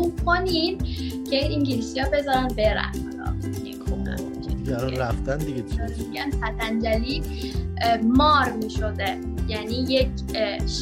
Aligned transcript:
مجبور 0.00 0.24
کنین 0.24 0.78
که 1.30 1.52
انگلیسی 1.52 2.00
ها 2.00 2.10
بذارن 2.10 2.48
برن. 2.48 2.92
دیگران 4.46 4.96
رفتن 4.96 5.38
دیگه 5.38 5.64
میگن؟ 6.08 6.30
پتنجلی 6.30 7.22
مار 8.02 8.52
می‌شده. 8.52 9.18
یعنی 9.48 9.74
یک 9.74 10.08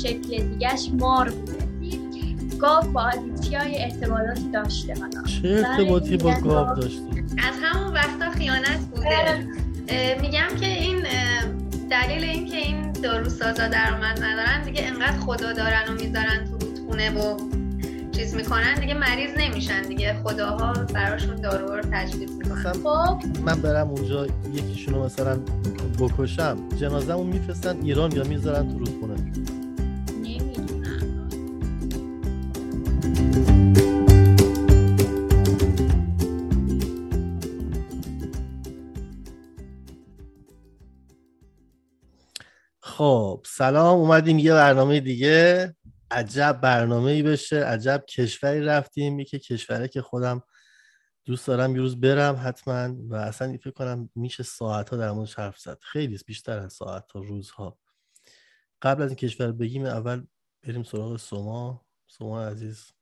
شکل 0.02 0.42
دیگهش 0.42 0.90
مار 0.98 1.30
بوده. 1.30 1.58
گاو 2.58 2.92
با 2.92 3.02
آدیتی 3.02 3.54
های 3.54 3.82
ارتباطاتی 3.82 4.50
داشته 4.52 4.94
چه 5.42 5.48
ارتباطی 5.48 6.16
با 6.16 6.34
گاو 6.34 6.74
داشته؟ 6.74 7.00
از 7.38 7.54
همون 7.62 7.94
وقتا 7.94 8.30
خیانت 8.30 8.78
بوده. 8.78 9.46
میگم 10.20 10.48
که 10.60 10.66
این 10.66 10.96
دلیل 11.90 12.24
اینکه 12.24 12.56
این 12.56 12.92
داروسازا 12.92 13.68
درآمد 13.68 14.22
ندارن 14.22 14.62
دیگه 14.64 14.82
انقدر 14.86 15.18
خدا 15.18 15.52
دارن 15.52 15.82
و 15.88 15.92
می‌ذارن 15.92 16.44
تو 16.50 16.66
رودخونه 16.66 17.10
و 17.10 17.36
چیز 18.18 18.34
می‌کنن 18.34 18.74
دیگه 18.74 18.94
مریض 18.94 19.30
نمیشن 19.36 19.82
دیگه. 19.82 20.14
خداها 20.24 20.72
براشون 20.72 21.36
دارو 21.36 21.76
رو 21.76 21.82
تجویز 21.92 22.30
می‌کنن. 22.30 22.72
خب. 22.72 23.22
من 23.44 23.62
برم 23.62 23.88
اونجا 23.88 24.26
یکیشونو 24.52 25.04
مثلا 25.04 25.40
بکشم 25.98 26.68
جنازه‌مو 26.76 27.24
میفرستن 27.24 27.80
ایران 27.82 28.12
یا 28.12 28.24
می‌ذارن 28.24 28.72
تو 28.72 28.78
رودخونه. 28.78 29.32
خب 42.80 43.40
سلام 43.46 43.98
اومدیم 43.98 44.38
یه 44.38 44.52
برنامه 44.52 45.00
دیگه. 45.00 45.74
عجب 46.10 46.58
برنامه 46.62 47.10
ای 47.10 47.22
بشه 47.22 47.64
عجب 47.64 48.04
کشوری 48.08 48.60
رفتیم. 48.60 49.18
یکی 49.20 49.38
کشوری 49.38 49.88
که 49.88 50.02
خودم 50.02 50.42
دوست 51.24 51.46
دارم 51.46 51.76
یه 51.76 51.82
روز 51.82 52.00
برم 52.00 52.40
حتما 52.44 52.96
و 53.08 53.14
اصلا 53.14 53.56
فکر 53.56 53.70
کنم 53.70 54.10
میشه 54.14 54.42
ساعت 54.42 54.90
ها 54.90 54.96
در 54.96 55.10
موردش 55.10 55.34
حرف 55.34 55.58
زد. 55.58 55.78
خیلی 55.82 56.18
بیشتر 56.26 56.58
از 56.58 56.72
ساعت 56.72 57.12
ها 57.12 57.20
روزها. 57.20 57.78
قبل 58.82 59.02
از 59.02 59.08
این 59.08 59.16
کشور 59.16 59.52
بگیم 59.52 59.84
اول 59.84 60.26
بریم 60.62 60.82
سراغ 60.82 61.16
سوما. 61.16 61.86
سوما 62.06 62.42
عزیز 62.42 62.92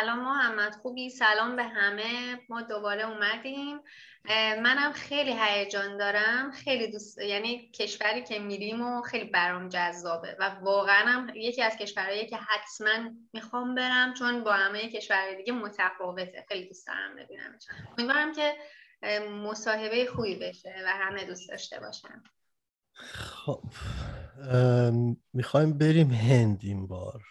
سلام 0.00 0.18
محمد 0.18 0.74
خوبی؟ 0.74 1.10
سلام 1.10 1.56
به 1.56 1.62
همه. 1.62 2.40
ما 2.48 2.62
دوباره 2.62 3.02
اومدیم. 3.02 3.80
منم 4.62 4.92
خیلی 4.92 5.36
هیجان 5.40 5.96
دارم. 5.96 6.50
خیلی 6.50 6.90
دوست 6.90 7.18
یعنی 7.18 7.70
کشوری 7.70 8.22
که 8.22 8.38
میریم 8.38 8.82
و 8.82 9.02
خیلی 9.02 9.24
برام 9.24 9.68
جذابه 9.68 10.36
و 10.40 10.50
واقعا 10.62 11.06
هم 11.06 11.30
یکی 11.34 11.62
از 11.62 11.76
کشورهایی 11.76 12.26
که 12.26 12.36
حتما 12.36 13.10
می‌خوام 13.32 13.74
برم 13.74 14.14
چون 14.14 14.44
با 14.44 14.52
همه 14.52 14.88
کشورهای 14.88 15.36
دیگه 15.36 15.52
متفاوته. 15.52 16.44
خیلی 16.48 16.68
دوست 16.68 16.86
دارم 16.86 17.16
ببینم 17.16 17.58
امیدوارم 17.98 18.32
که 18.34 18.54
مصاحبه 19.28 20.06
خوبی 20.06 20.34
بشه 20.36 20.74
و 20.86 20.88
همه 20.88 21.24
دوست 21.24 21.48
داشته 21.48 21.80
باشن. 21.80 22.22
خب 23.14 23.62
می‌خوایم 25.32 25.78
بریم 25.78 26.10
هند 26.10 26.60
این 26.62 26.86
بار. 26.86 27.22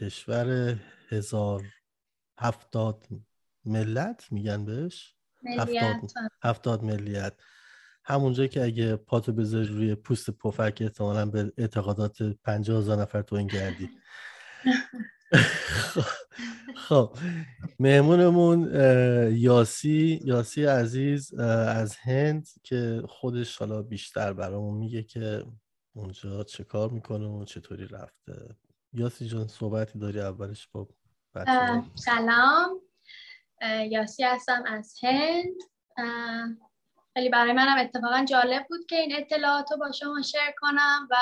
کشور 0.00 0.76
هزار 1.10 1.62
هفتاد 2.42 3.06
ملت 3.64 4.32
میگن 4.32 4.64
بهش؟ 4.64 5.14
هفتاد, 5.58 6.10
هفتاد 6.42 6.82
ملیت. 6.84 7.34
همونجا 8.04 8.46
که 8.46 8.64
اگه 8.64 8.96
پاتو 8.96 9.32
بذاری 9.32 9.66
روی 9.66 9.94
پوست 9.94 10.30
پفک 10.30 10.78
احتمالا 10.80 11.26
به 11.26 11.52
اعتقادات 11.58 12.22
پنجاه 12.22 12.78
هزار 12.78 13.02
نفر 13.02 13.22
تو 13.22 13.36
این 13.36 13.46
گردی. 13.46 13.90
خب 16.88 17.16
مهمونمون 17.78 18.70
یاسی 19.34 20.20
یاسی 20.24 20.64
عزیز 20.64 21.34
از 21.34 21.96
هند 21.96 22.48
که 22.62 23.02
خودش 23.08 23.56
حالا 23.56 23.82
بیشتر 23.82 24.32
برامون 24.32 24.78
میگه 24.78 25.02
که 25.02 25.44
اونجا 25.92 26.44
چه 26.44 26.64
کار 26.64 26.90
می‌کنه 26.90 27.26
و 27.26 27.44
چطوری 27.44 27.86
رفته. 27.86 28.56
یاسی 28.92 29.26
جان 29.26 29.48
صحبتی 29.48 29.98
داری 29.98 30.20
اولش 30.20 30.68
با 30.72 30.88
سلام. 31.94 32.80
یاسی 33.90 34.24
هستم 34.24 34.64
از 34.66 34.94
هند. 35.02 35.54
خیلی 37.14 37.28
برای 37.28 37.52
منم 37.52 37.78
اتفاقا 37.78 38.24
جالب 38.24 38.66
بود 38.68 38.86
که 38.86 38.96
این 38.96 39.16
اطلاعات 39.16 39.72
رو 39.72 39.76
با 39.76 39.92
شما 39.92 40.22
شیر 40.22 40.54
کنم 40.60 41.08
و 41.10 41.16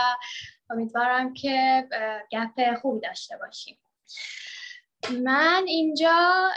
امیدوارم 0.71 1.35
که 1.35 1.89
گپ 2.33 2.75
خوبی 2.81 3.01
داشته 3.01 3.37
باشیم. 3.37 3.79
من 5.25 5.65
اینجا 5.67 6.49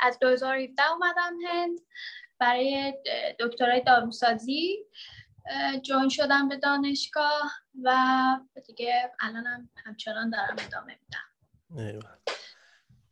از 0.00 0.18
2017 0.20 0.90
اومدم 0.90 1.36
هند. 1.48 1.78
برای 2.38 2.94
دکترای 3.40 3.80
داروسازی 3.80 4.78
جوین 5.82 6.08
شدم 6.08 6.48
به 6.48 6.56
دانشگاه 6.56 7.52
و 7.82 7.96
دیگه 8.66 9.12
الانم 9.20 9.70
همچنان 9.86 10.30
دارم 10.30 10.56
ادامه 10.58 10.98
میدم. 11.00 11.30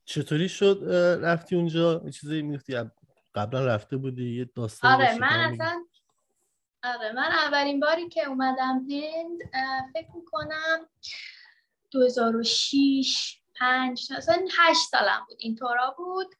چطوری 0.09 0.49
شد 0.49 0.83
رفتی 1.23 1.57
اونجا؟ 1.57 2.11
چیزی 2.11 2.43
می‌گفتی 2.43 2.77
قبلا 3.35 3.67
رفته 3.67 3.97
بودی 3.97 4.39
یه 4.39 4.51
داستان 4.57 4.93
آره 4.93 5.19
من 5.19 5.53
اصلا 5.53 5.85
آره 6.85 7.13
من 7.13 7.33
اولین 7.47 7.81
باری 7.81 8.09
که 8.09 8.29
اومدم 8.29 8.87
هند 8.91 9.39
فکر 9.93 10.11
می‌کنم 10.15 10.89
2006 11.91 13.41
5 13.61 14.13
اصلا 14.17 14.47
8 14.59 14.81
سالم 14.91 15.25
بود. 15.29 15.37
اینطورا 15.41 15.95
بود. 15.99 16.35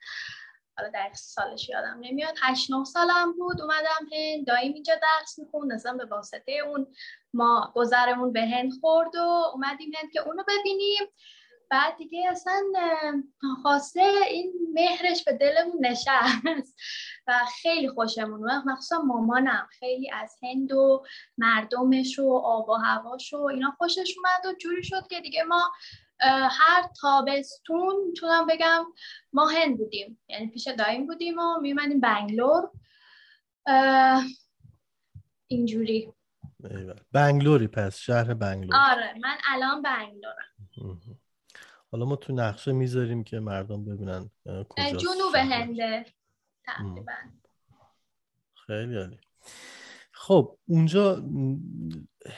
حالا 0.77 0.91
دقیق 0.91 1.15
سالش 1.15 1.69
یادم 1.69 1.99
نمیاد. 2.01 2.35
8 2.43 2.71
9 2.71 2.85
سالم 2.85 3.33
بود. 3.39 3.61
اومدم 3.61 4.09
هند 4.13 4.47
دایم 4.47 4.73
اینجا 4.75 4.95
درس 4.95 5.39
می‌خوند. 5.39 5.73
اصلا 5.73 5.93
به 5.93 6.05
واسطه 6.05 6.53
اون 6.53 6.87
ما 7.35 7.73
گذرمون 7.75 8.33
به 8.33 8.47
هند 8.47 8.73
خورد 8.81 9.17
و 9.17 9.51
اومدیم 9.55 9.93
هند 10.01 10.13
که 10.13 10.21
اونو 10.21 10.43
ببینیم. 10.49 11.03
بعد 11.71 11.97
دیگه 11.97 12.31
اصلا 12.31 12.63
خواسته 13.63 14.13
این 14.31 14.53
مهرش 14.75 15.25
به 15.25 15.33
دلمون 15.33 15.87
نشست 15.87 16.77
و 17.27 17.41
خیلی 17.63 17.89
خوشمون 17.89 18.51
اومد. 18.51 18.63
مخصوصا 18.67 19.03
مامانم 19.03 19.69
خیلی 19.71 20.11
از 20.11 20.37
هند 20.43 20.73
و 20.73 21.05
مردمش 21.39 22.19
و 22.19 22.41
آب 22.45 22.69
و 22.69 22.75
هواش 22.75 23.33
و 23.33 23.43
اینا 23.43 23.71
خوشش 23.79 24.15
اومد 24.17 24.47
و 24.47 24.59
جوری 24.59 24.83
شد 24.83 25.07
که 25.11 25.21
دیگه 25.21 25.43
ما 25.43 25.73
هر 26.51 26.89
تابستون 27.01 27.97
می‌تونم 28.07 28.47
بگم 28.47 28.85
ما 29.33 29.47
هند 29.47 29.79
بودیم. 29.79 30.21
یعنی 30.29 30.47
پیش 30.47 30.69
دایم 30.69 31.07
بودیم 31.07 31.39
و 31.39 31.61
میومدیم 31.61 32.01
بنگلور. 32.01 32.71
اینجوری. 35.49 36.13
بنگلوری 37.13 37.69
پس 37.69 37.99
شهر 37.99 38.35
بنگلور. 38.35 38.81
آره 38.91 39.15
من 39.23 39.37
الان 39.45 39.83
بنگلورم. 39.83 41.18
حالا 41.93 42.05
ما 42.05 42.17
تو 42.17 42.33
نقشه 42.33 42.73
می‌ذاریم 42.73 43.25
که 43.25 43.41
مردم 43.41 43.85
ببینن 43.85 44.31
کجا 44.69 44.97
جنوب 44.97 45.35
هنده. 45.35 46.07
تقریبا. 46.65 47.13
خیلی 48.67 48.97
عالی. 48.97 49.21
خب 50.13 50.59
اونجا 50.67 51.23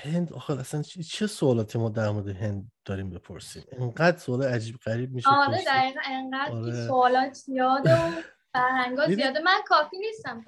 هند 0.02 0.32
آخر 0.32 0.52
اصلا 0.52 0.82
چه 0.82 1.26
سوالاتی 1.26 1.78
ما 1.78 1.88
در 1.88 2.10
مورد 2.10 2.28
هند 2.28 2.70
داریم 2.84 3.10
بپرسیم؟ 3.10 3.62
انقدر 3.72 4.18
سوال 4.18 4.42
عجیب 4.42 4.76
غریب 4.76 5.12
میشه 5.12 5.28
آره 5.28 5.64
دقیقا 5.66 6.00
انقدر 6.04 6.52
آره. 6.52 6.86
سوالات 6.86 7.32
زیاده 7.32 7.94
و 7.94 8.10
فرهنگا 8.52 9.06
زیاده. 9.06 9.40
من 9.40 9.60
کافی 9.66 9.98
نیستم 9.98 10.44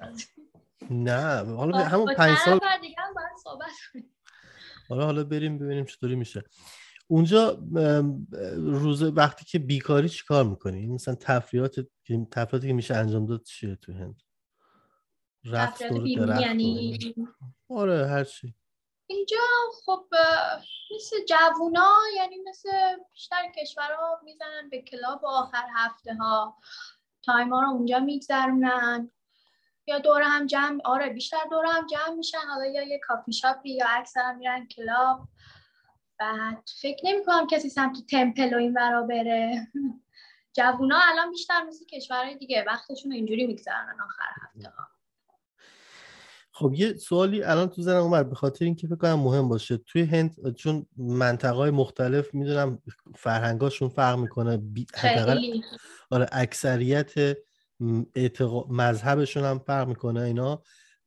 نه 0.89 1.55
حالا 1.55 1.77
همون 1.77 2.15
پنج 2.15 2.37
سال 2.37 2.59
دیگه 2.81 2.95
هم 2.97 3.13
باید 3.13 3.37
صحبت 3.43 3.69
حالا 4.89 5.05
حالا 5.05 5.23
بریم 5.23 5.59
ببینیم 5.59 5.85
چطوری 5.85 6.15
میشه. 6.15 6.43
اونجا 7.13 7.59
روز 8.55 9.03
وقتی 9.03 9.45
که 9.45 9.59
بیکاری 9.59 10.09
چیکار 10.09 10.43
می‌کنی؟ 10.43 10.87
مثلا 10.87 11.15
تفریحات 11.15 11.75
تفریحاتی 12.31 12.67
که 12.67 12.73
میشه 12.73 12.95
انجام 12.95 13.25
داد 13.25 13.43
چیه 13.43 13.75
تو 13.75 13.93
هند؟ 13.93 14.21
رفت 15.45 15.81
یعنی؟ 15.81 16.99
آره 17.69 18.07
هر 18.07 18.23
چی. 18.23 18.55
اینجا 19.07 19.37
خب 19.85 20.05
مثل 20.95 21.25
جوونا 21.25 21.93
یعنی 22.17 22.35
مثل 22.49 22.69
بیشتر 23.13 23.51
کشورها 23.57 24.19
می‌زنن 24.23 24.69
به 24.71 24.81
club 24.81 25.25
آخر 25.25 25.63
هفته 25.75 26.13
ها 26.13 26.57
time 27.23 27.53
ها 27.53 27.61
رو 27.61 27.69
اونجا 27.69 27.99
میگذرونن. 27.99 29.11
یا 29.87 29.99
دور 29.99 30.21
هم 30.21 30.45
جمع 30.47 30.79
آره 30.85 31.09
بیشتر 31.09 31.43
دور 31.51 31.65
هم 31.65 31.87
جمع 31.87 32.15
میشن. 32.15 32.37
حالا 32.37 32.65
یا 32.65 32.83
یه 32.83 32.99
کافی 33.07 33.33
شاپی 33.33 33.69
یا 33.75 33.85
اکثر 33.89 34.33
میرن 34.33 34.67
club. 34.67 35.27
بعد 36.19 36.69
فکر 36.81 37.05
نمی 37.05 37.25
کنم 37.25 37.47
کسی 37.47 37.69
سمت 37.69 37.97
تمپل 38.09 38.53
و 38.53 38.57
این 38.57 38.73
برا 38.73 39.03
بره. 39.03 39.67
جوونا 40.57 40.99
الان 41.11 41.31
بیشتر 41.31 41.63
مثل 41.63 41.85
کشورهای 41.85 42.37
دیگه 42.37 42.63
وقتشون 42.67 43.11
اینجوری 43.11 43.47
میگذرنن 43.47 44.01
آخر 44.01 44.29
هفته. 44.41 44.69
ها 44.69 44.87
خب 46.55 46.73
یه 46.73 46.93
سوالی 46.93 47.43
الان 47.43 47.69
تو 47.69 47.81
زنم 47.81 48.01
اومد 48.01 48.29
به 48.29 48.35
خاطر 48.35 48.65
اینکه 48.65 48.87
فکر 48.87 48.95
کنم 48.95 49.19
مهم 49.19 49.49
باشه. 49.49 49.77
توی 49.77 50.01
هند 50.01 50.55
چون 50.55 50.85
منطقه 50.97 51.53
های 51.53 51.71
مختلف 51.71 52.33
می‌دونم 52.33 52.81
فرهنگاشون 53.15 53.89
فرق 53.89 54.19
می‌کنه 54.19 54.61
حداقل 54.95 55.61
آره 56.11 56.27
اکثریت 56.31 57.37
مذهبشون 58.69 59.43
هم 59.43 59.59
فرق 59.59 59.87
می‌کنه 59.87 60.21
اینا. 60.21 60.61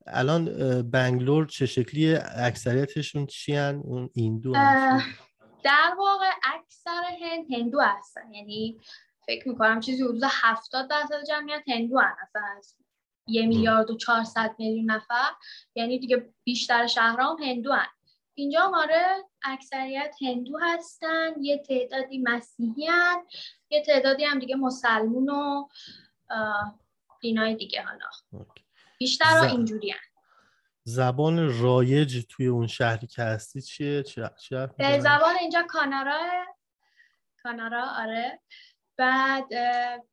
الان 0.07 0.45
بنگلور 0.91 1.47
چه 1.47 1.67
شکلی 1.67 2.15
اکثریتشون 2.37 3.27
چی 3.27 3.57
اون 3.57 4.11
ایندو 4.15 4.53
در 5.65 5.95
واقع 5.99 6.31
اکثر 6.55 7.03
هند 7.23 7.55
هندو 7.55 7.81
هستن. 7.81 8.35
یعنی 8.35 8.81
فکر 9.27 9.49
می‌کنم 9.49 9.81
چیزی 9.81 10.03
حدود 10.03 10.23
70 10.25 10.91
درصد 10.91 11.25
جمعیت 11.29 11.63
هندو 11.69 11.99
هستن. 11.99 12.41
از 12.59 12.77
یه 13.27 13.47
میلیارد 13.47 13.91
و 13.91 13.97
400 13.97 14.55
میلیون 14.59 14.91
نفر. 14.91 15.31
یعنی 15.75 15.99
دیگه 15.99 16.35
بیشتر 16.45 16.87
شهرام 16.87 17.43
هندو 17.43 17.73
هن. 17.73 17.87
اینجا 18.35 18.71
ماره 18.71 19.25
اکثریت 19.43 20.15
هندو 20.23 20.59
هستن. 20.59 21.33
یه 21.41 21.59
تعدادی 21.59 22.19
مسیحی 22.19 22.87
هن. 22.87 23.17
یه 23.71 23.83
تعدادی 23.83 24.25
هم 24.25 24.39
دیگه 24.39 24.57
مسلمون 24.57 25.29
و 25.31 25.69
دینای 27.21 27.55
دیگه 27.55 27.83
حالا. 27.83 28.47
بیشتر 28.99 29.41
ز... 29.41 29.43
اینجوری 29.43 29.91
هن. 29.91 29.99
زبان 30.85 31.63
رایج 31.63 32.27
توی 32.29 32.47
اون 32.47 32.67
شهری 32.67 33.07
که 33.07 33.23
هستی 33.23 33.63
چیه؟ 33.63 34.03
چه, 34.03 34.31
زبان 35.01 35.37
اینجا 35.41 35.63
کانارا 35.69 36.47
کانارا 37.43 37.85
آره. 37.99 38.41
بعد 38.97 39.49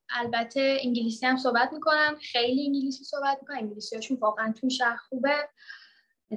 البته 0.09 0.77
انگلیسی 0.83 1.25
هم 1.25 1.37
صحبت 1.37 1.69
می‌کنم. 1.73 2.15
خیلی 2.31 2.65
انگلیسی 2.65 3.03
صحبت 3.03 3.37
می‌کنم. 3.41 3.57
انگلیسی 3.57 3.95
هاشون 3.95 4.17
واقعا 4.17 4.53
تو 4.61 4.69
شهر 4.69 4.97
خوبه. 4.97 5.49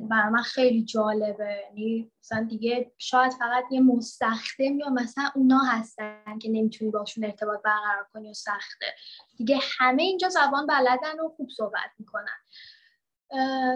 برای 0.00 0.32
من 0.32 0.42
خیلی 0.42 0.84
جالبه. 0.84 1.62
یعنی 1.68 2.12
مثلا 2.20 2.44
دیگه 2.44 2.92
شاید 2.98 3.32
فقط 3.32 3.64
یه 3.70 3.80
مستخدم 3.80 4.78
یا 4.78 4.88
مثلا 4.88 5.30
اونا 5.34 5.58
هستن 5.58 6.38
که 6.38 6.48
نمی‌تونی 6.48 6.90
باشون 6.90 7.24
ارتباط 7.24 7.62
برقرار 7.62 8.08
کنی 8.12 8.30
و 8.30 8.34
سخته. 8.34 8.86
دیگه 9.36 9.58
همه 9.78 10.02
اینجا 10.02 10.28
زبان 10.28 10.66
بلدن 10.66 11.20
و 11.20 11.28
خوب 11.28 11.48
صحبت 11.56 11.90
می‌کنن. 11.98 12.36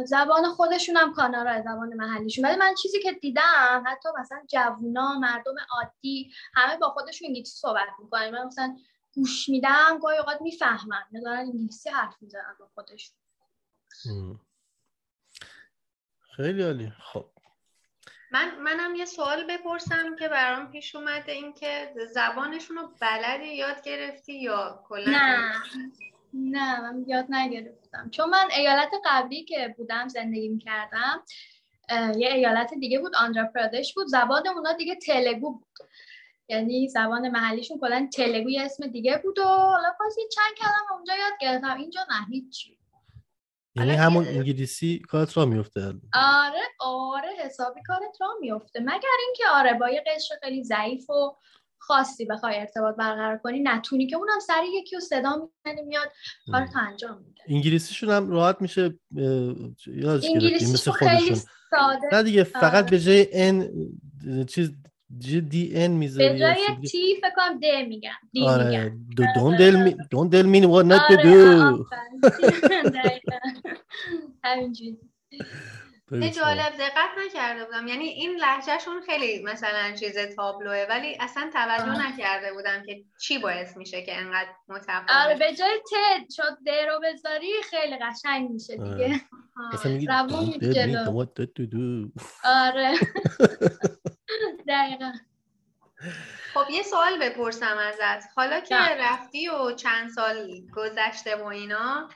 زبان 0.05 0.45
خودشون 0.45 0.97
هم 0.97 1.13
کانارا 1.13 1.63
زبان 1.63 1.95
محلیشون. 1.95 2.45
ولی 2.45 2.57
من 2.57 2.75
چیزی 2.75 3.01
که 3.03 3.13
دیدم 3.13 3.85
حتی 3.87 4.09
مثلا 4.21 4.43
جوونا 4.49 5.19
مردم 5.19 5.55
عادی 5.73 6.31
همه 6.55 6.77
با 6.77 6.89
خودشون 6.89 7.27
انگلیسی 7.27 7.59
صحبت 7.59 7.89
می‌کنن. 7.99 8.31
من 8.31 8.47
مثلا 8.47 8.77
گوش 9.15 9.49
میدم 9.49 9.99
گاهی 10.03 10.19
اوقات 10.19 10.43
می‌فهمن 10.43 11.03
دارن 11.25 11.39
انگلیسی 11.39 11.91
حرف 11.91 12.17
می‌زنن 12.21 12.57
با 12.61 12.71
خودشون. 12.75 13.17
خیلی 16.37 16.63
عالی. 16.63 16.93
خب. 17.03 17.27
من 18.33 18.59
منم 18.59 18.95
یه 18.95 19.05
سوال 19.05 19.47
بپرسم 19.47 20.17
که 20.17 20.29
برام 20.29 20.71
پیش 20.71 20.95
اومده 20.95 21.33
این 21.33 21.53
که 21.53 21.95
زبانشون 22.13 22.77
رو 22.77 22.91
بلدی 23.01 23.47
یاد 23.47 23.83
گرفتی 23.83 24.41
یا 24.41 24.85
کلا 24.89 25.11
نه. 25.11 25.53
نه 26.35 26.81
من 26.81 27.05
یاد 27.07 27.27
نگرفتم. 27.29 28.11
چون 28.11 28.31
من 28.31 28.49
ایالت 28.57 28.91
قبلی 29.05 29.45
که 29.45 29.75
بودم 29.77 30.09
زندگی 30.09 30.49
می‌کردم 30.49 31.25
یه 32.17 32.33
ایالت 32.33 32.75
دیگه 32.75 32.99
بود 32.99 33.17
آندرا 33.17 33.45
پرادش 33.55 33.95
بود. 33.95 34.07
زبان 34.07 34.49
اونا 34.49 34.73
دیگه 34.73 34.95
تلگو 34.95 35.53
بود. 35.53 35.89
یعنی 36.49 36.89
زبان 36.89 37.29
محلیشون 37.29 37.79
کلا 37.81 38.09
تلگو 38.15 38.51
یه 38.51 38.63
اسم 38.63 38.87
دیگه 38.87 39.21
بود 39.25 39.39
و 39.39 39.45
حالا 39.45 39.95
پاس 39.99 40.17
چند 40.35 40.57
کلم 40.57 40.97
اونجا 40.97 41.15
یاد 41.15 41.33
گرفتم. 41.41 41.77
اینجا 41.77 42.01
نه 42.11 42.27
هیچی. 42.31 42.80
یعنی 43.75 43.91
همون 43.91 44.29
انگلیسی 44.29 44.99
کارت 45.09 45.37
را 45.37 45.45
میفته 45.45 45.81
آره 46.15 46.63
آره 46.81 47.29
حسابی 47.45 47.81
کارت 47.87 48.21
را 48.21 48.29
میفته 48.41 48.81
مگر 48.81 49.17
اینکه 49.27 49.45
آره 49.53 49.75
با 49.75 49.91
یه 49.91 50.05
قشر 50.07 50.35
خیلی 50.43 50.65
ضعیف 50.65 51.11
و 51.11 51.37
خاصی 51.79 52.25
بخوای 52.25 52.57
ارتباط 52.57 52.97
برقرار 52.97 53.39
کنی 53.39 53.61
نتونی 53.61 54.07
که 54.07 54.17
اونم 54.17 54.39
سری 54.47 54.67
یکی 54.75 54.97
رو 54.97 55.01
صدا 55.01 55.49
میاد 55.87 56.13
کارت 56.53 56.77
انجام 56.77 57.19
میده. 57.19 57.43
انگلیسیشون 57.49 58.11
هم 58.11 58.31
راحت 58.31 58.57
میشه 58.61 58.99
یادش 59.87 60.29
گرفتی 60.29 60.73
مثل 60.73 60.91
خیلی 60.91 61.35
ساده. 61.71 62.09
نه 62.13 62.23
دیگه 62.23 62.45
فقط 62.45 62.75
آره. 62.75 62.91
به 62.91 63.01
جای 63.01 63.29
ان 63.33 63.69
چیز 64.47 64.73
دی 65.19 65.73
ان 65.75 65.91
می‌ذاری 65.91 66.29
به 66.29 66.39
جای 66.39 66.67
تی 66.91 67.17
فکر 67.17 67.31
کنم 67.37 67.59
د 67.59 67.65
میگم. 67.89 68.11
دی 68.33 68.47
آره 68.49 68.65
میگم. 68.65 69.07
don't 69.17 69.57
tell 69.59 69.77
me 69.87 69.93
don't 70.15 70.31
tell 70.33 70.47
me 70.47 70.61
what 70.67 70.87
not 70.93 71.03
to 71.11 71.17
do 71.23 71.37
همینجوری. 74.45 74.99
جالب 76.11 76.73
دقت 76.79 77.11
نکرده 77.27 77.65
بودم. 77.65 77.89
یعنی 77.89 78.05
این 78.05 78.37
لحجهشون 78.37 79.01
خیلی 79.07 79.43
مثلا 79.43 79.93
چیز 80.01 80.19
تابلوه 80.19 80.87
ولی 80.91 81.17
اصلا 81.21 81.51
توجه 81.53 82.09
نکرده 82.09 82.53
بودم 82.53 82.83
که 82.87 83.05
چی 83.21 83.39
باعث 83.39 83.77
میشه 83.77 84.03
که 84.03 84.17
انقدر 84.19 84.49
متفاوت 84.69 85.11
آره 85.11 85.39
به 85.39 85.55
جای 85.59 85.79
ت 85.91 86.33
شد 86.37 86.59
د 86.67 86.69
رو 86.69 87.01
بذاری 87.05 87.53
خیلی 87.71 87.97
قشنگ 88.03 88.51
میشه 88.51 88.77
دیگه. 88.77 89.21
مثلا 89.75 89.93
میگی 89.93 90.07
آره. 92.45 92.95
دقیقا. 94.71 95.13
خب 96.55 96.71
یه 96.71 96.83
سوال 96.83 97.19
بپرسم 97.19 97.79
ازت. 97.79 98.27
حالا 98.37 98.61
که 98.61 98.77
رفتی 98.77 99.49
و 99.49 99.73
چند 99.73 100.11
سال 100.11 100.67
گذشته 100.77 101.37
و 101.37 101.45
اینا 101.45 102.09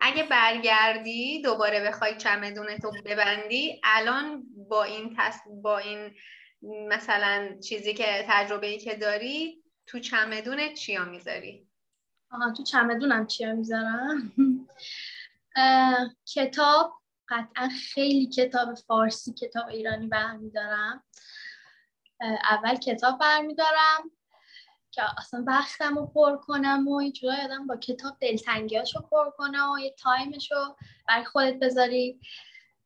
اگه 0.00 0.22
برگردی 0.22 1.42
دوباره 1.42 1.80
بخوای 1.80 2.16
چمدونتو 2.16 2.92
ببندی 3.04 3.80
الان 3.84 4.44
با 4.68 4.84
این 4.84 5.16
تس... 5.18 5.40
با 5.62 5.78
این 5.78 6.14
مثلا 6.62 7.60
چیزی 7.68 7.94
که 7.94 8.26
تجربه 8.28 8.66
ای 8.66 8.78
که 8.78 8.94
داری 8.94 9.62
تو 9.86 9.98
چمدونت 9.98 10.74
چیا 10.74 11.04
می‌ذاری؟ 11.04 11.66
آها 12.30 12.52
تو 12.52 12.62
چمدونم 12.62 13.26
چیا 13.26 13.54
می‌ذارم؟ 13.54 14.32
کتاب 16.34 16.92
قطعا 17.28 17.68
خیلی 17.68 18.26
کتاب 18.26 18.74
فارسی 18.74 19.32
کتاب 19.32 19.68
ایرانی 19.68 20.06
برمیدارم. 20.06 21.04
اول 22.50 22.76
کتاب 22.76 23.18
برمیدارم 23.18 24.10
که 24.90 25.02
اصلا 25.18 25.44
وقتم 25.46 25.94
رو 25.94 26.06
پر 26.06 26.36
کنم 26.36 26.88
و 26.88 27.02
یه 27.02 27.12
آدم 27.44 27.66
با 27.66 27.76
کتاب 27.76 28.16
دلتنگیاشو 28.20 29.00
پر 29.00 29.30
کنم 29.30 29.70
و 29.70 29.78
یه 29.78 29.94
تایمشو 29.98 30.76
برای 31.08 31.24
خودت 31.24 31.54
بذاری. 31.54 32.20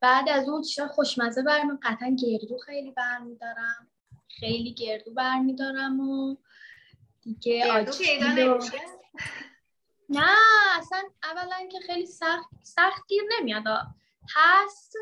بعد 0.01 0.29
از 0.29 0.49
اون 0.49 0.63
چیزا 0.63 0.89
خوشمزه 0.89 1.43
برمی 1.43 1.79
قطعا 1.83 2.17
گردو 2.23 2.59
خیلی 2.59 2.91
برمیدارم. 2.91 3.89
خیلی 4.29 4.75
گردو 4.75 5.15
برمیدارم 5.15 6.01
و 6.01 6.37
دیگه 7.23 7.73
آجیل 7.73 8.23
نه 10.09 10.37
اصلا 10.79 11.03
اولا 11.23 11.69
که 11.73 11.79
خیلی 11.87 12.07
سخت 12.07 12.49
سخت 12.63 13.07
گیر 13.09 13.23
نمیاد. 13.39 13.65
هست 14.35 14.95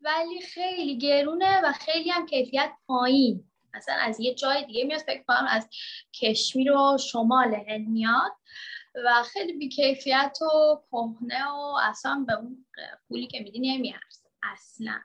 ولی 0.00 0.40
خیلی 0.40 0.98
گرونه 0.98 1.60
و 1.64 1.72
خیلی 1.72 2.10
هم 2.10 2.26
کیفیت 2.26 2.72
پایین. 2.86 3.49
مثلا 3.74 3.94
از 3.94 4.20
یه 4.20 4.34
جای 4.34 4.64
دیگه 4.64 4.84
میاد 4.84 5.00
فکر 5.00 5.22
کنم 5.22 5.46
از 5.48 5.68
کشمیر 6.12 6.72
و 6.72 6.98
شمال 6.98 7.54
هند 7.54 7.88
میاد 7.88 8.32
و 8.94 9.22
خیلی 9.22 9.52
بیکیفیت 9.52 10.38
و 10.42 10.80
کهنه 10.90 11.46
و 11.48 11.78
اصلا 11.82 12.24
به 12.26 12.32
اون 12.32 12.66
پولی 13.08 13.26
که 13.26 13.40
میدی 13.40 13.58
نمیارزه 13.58 14.28
اصلا. 14.42 15.00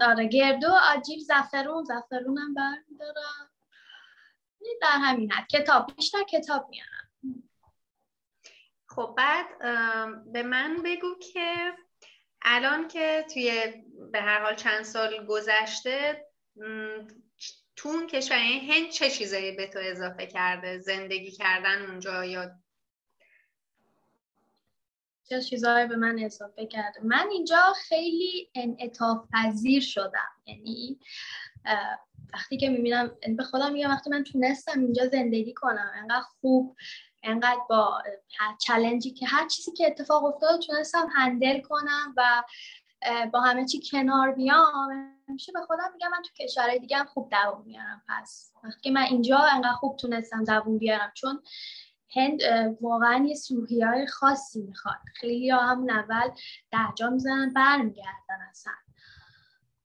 داره 0.00 0.26
گردو 0.26 0.68
آجیل 0.96 1.20
زفرون 1.20 1.84
زفرون 1.84 2.38
هم 2.38 2.54
برمیدارم 2.54 3.50
در 4.80 4.98
همین 5.00 5.32
حد 5.32 5.48
کتاب 5.48 5.92
بیشتر 5.96 6.22
کتاب 6.22 6.68
میارم. 6.70 7.10
خب 8.86 9.14
بعد 9.16 9.46
به 10.32 10.42
من 10.42 10.82
بگو 10.84 11.14
که 11.32 11.72
الان 12.42 12.88
که 12.88 13.26
توی 13.34 13.74
به 14.12 14.20
هر 14.20 14.42
حال 14.42 14.54
چند 14.54 14.82
سال 14.82 15.26
گذشته 15.26 16.26
تو 17.76 17.88
اون 17.88 18.06
کشور 18.06 18.38
یعنی 18.38 18.72
هند 18.72 18.90
چه 18.90 19.10
چیزایی 19.10 19.52
به 19.52 19.66
تو 19.66 19.78
اضافه 19.82 20.26
کرده؟ 20.26 20.78
زندگی 20.78 21.30
کردن 21.30 21.90
اونجا 21.90 22.24
یا 22.24 22.50
چه 25.28 25.42
چیزایی 25.42 25.86
به 25.86 25.96
من 25.96 26.18
اضافه 26.18 26.66
کرده؟ 26.66 27.00
من 27.02 27.28
اینجا 27.32 27.72
خیلی 27.88 28.50
انعطاف 28.54 29.18
پذیر 29.32 29.82
شدم. 29.82 30.30
یعنی 30.46 30.98
وقتی 32.34 32.56
که 32.56 32.68
می‌بینم 32.68 33.16
یعنی 33.22 33.34
به 33.34 33.42
خودم 33.42 33.72
میگم 33.72 33.90
وقتی 33.90 34.10
من 34.10 34.24
تونستم 34.24 34.80
اینجا 34.80 35.06
زندگی 35.06 35.54
کنم 35.54 35.92
انقدر 35.94 36.24
خوب 36.40 36.76
انقدر 37.22 37.60
با 37.68 38.02
چلنجی 38.58 39.10
که 39.10 39.26
هر 39.26 39.48
چیزی 39.48 39.72
که 39.72 39.86
اتفاق 39.86 40.24
افتاد 40.24 40.60
تونستم 40.60 41.08
هندل 41.14 41.60
کنم 41.60 42.14
و 42.16 42.42
با 43.32 43.40
همه 43.40 43.66
چی 43.66 43.80
کنار 43.90 44.32
بیام. 44.32 45.16
همیشه 45.28 45.52
به 45.52 45.60
خودم 45.60 45.90
میگم 45.92 46.08
من 46.08 46.22
تو 46.22 46.44
کشورهای 46.44 46.78
دیگه 46.78 46.96
هم 46.96 47.06
خوب 47.06 47.30
دوام 47.30 47.62
میارم. 47.66 48.02
پس 48.08 48.52
وقتی 48.64 48.90
من 48.90 49.02
اینجا 49.02 49.38
انقدر 49.38 49.72
خوب 49.72 49.96
تونستم 49.96 50.44
دوام 50.44 50.78
بیارم 50.78 51.12
چون 51.14 51.42
هند 52.16 52.40
واقعا 52.80 53.28
یه 53.68 53.86
های 53.86 54.06
خاصی 54.06 54.62
می‌خواد. 54.62 54.98
خیلی 55.14 55.50
همون 55.50 55.90
اول 55.90 56.30
درجا 56.72 57.10
می‌زنن 57.10 57.52
برمیگردن 57.52 58.40
اصلا. 58.50 58.72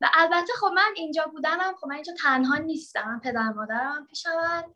و 0.02 0.10
البته 0.14 0.54
خب 0.60 0.72
من 0.76 0.94
اینجا 0.96 1.26
بودنم 1.26 1.76
خب 1.82 1.88
من 1.88 1.96
اینجا 1.96 2.14
تنها 2.24 2.58
نیستم. 2.58 3.08
من 3.08 3.20
پدر 3.20 3.50
مادرم 3.50 4.08
پیشم 4.08 4.74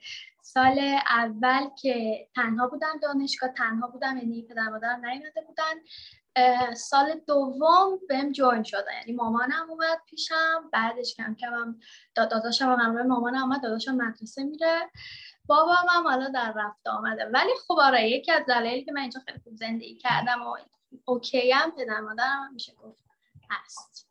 سال 0.54 0.80
اول 1.10 1.70
که 1.82 2.28
تنها 2.36 2.68
بودم 2.68 3.00
دانشگاه 3.02 3.50
تنها 3.50 3.88
بودم 3.88 4.18
یعنی 4.18 4.44
پدر 4.44 4.70
مادرم 4.70 5.06
نیومده 5.06 5.42
بودن. 5.48 6.74
سال 6.74 7.22
دوم 7.28 8.00
بهم 8.10 8.32
جوین 8.32 8.64
شدن. 8.64 8.94
یعنی 9.00 9.14
مامانم 9.14 9.70
اومد 9.70 10.02
پیشم 10.06 10.70
بعدش 10.74 11.16
کم 11.16 11.36
کمم 11.36 11.80
داداشم 12.16 12.66
همراه 12.66 13.06
مامانم 13.06 13.44
اومد 13.44 13.64
داداشم 13.64 13.96
مدرسه 13.96 14.44
میره. 14.44 14.90
بابام 15.46 15.86
هم 15.90 16.04
حالا 16.04 16.30
در 16.30 16.54
رفته 16.56 16.90
آمده. 16.90 17.26
ولی 17.26 17.52
خب 17.68 17.80
آره 17.82 18.10
یکی 18.10 18.32
از 18.32 18.46
دلایلی 18.48 18.86
که 18.86 18.92
من 18.92 19.02
اینجا 19.02 19.20
خیلی 19.20 19.40
خوب 19.44 19.56
زندگی 19.56 19.96
کردم 19.96 20.42
و 20.42 20.56
اوکی 21.06 21.52
هم 21.52 21.72
پدر 21.72 22.00
مادرم 22.00 22.54
میشه 22.54 22.74
گفت 22.74 23.04
هست. 23.50 24.09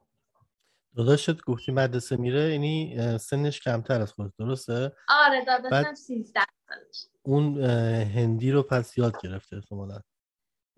داداشت 0.98 1.42
گفتی 1.44 1.72
مدرسه 1.72 2.16
میره 2.16 2.52
یعنی 2.52 2.96
سنش 3.18 3.60
کمتر 3.60 4.00
از 4.00 4.12
خود 4.12 4.32
درسته؟ 4.38 4.92
آره 5.08 5.44
داداشم 5.44 5.94
13 5.94 6.40
سالش 6.68 7.06
اون 7.22 7.64
هندی 8.04 8.50
رو 8.50 8.62
پس 8.62 8.98
یاد 8.98 9.22
گرفته 9.22 9.56
احتمالا. 9.56 10.00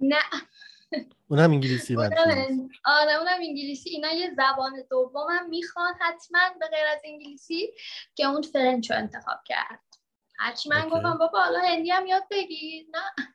نه. 0.01 0.23
اونم 1.29 1.51
انگلیسی 1.51 1.97
آره 1.97 3.13
اونم 3.19 3.39
انگلیسی. 3.41 3.91
اینا 3.91 4.13
یه 4.13 4.31
زبان 4.37 4.73
دومم 4.91 5.49
می‌خوان 5.49 5.95
حتما 6.01 6.41
به 6.61 6.67
غیر 6.67 6.87
از 6.93 7.01
انگلیسی 7.05 7.73
که 8.15 8.27
اون 8.27 8.43
فرنچ 8.43 8.91
رو 8.91 8.97
انتخاب 8.97 9.39
کرد. 9.47 9.85
هرچی 10.39 10.69
من 10.69 10.89
گفتم 10.89 11.19
بابا 11.19 11.41
حالا 11.41 11.59
هندی 11.59 11.91
هم 11.91 12.07
یاد 12.07 12.25
بگیر. 12.31 12.87
نه. 12.93 13.27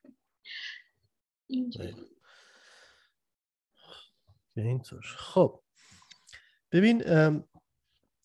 اینطور. 4.55 5.01
خب. 5.01 5.64
ببین 6.75 7.03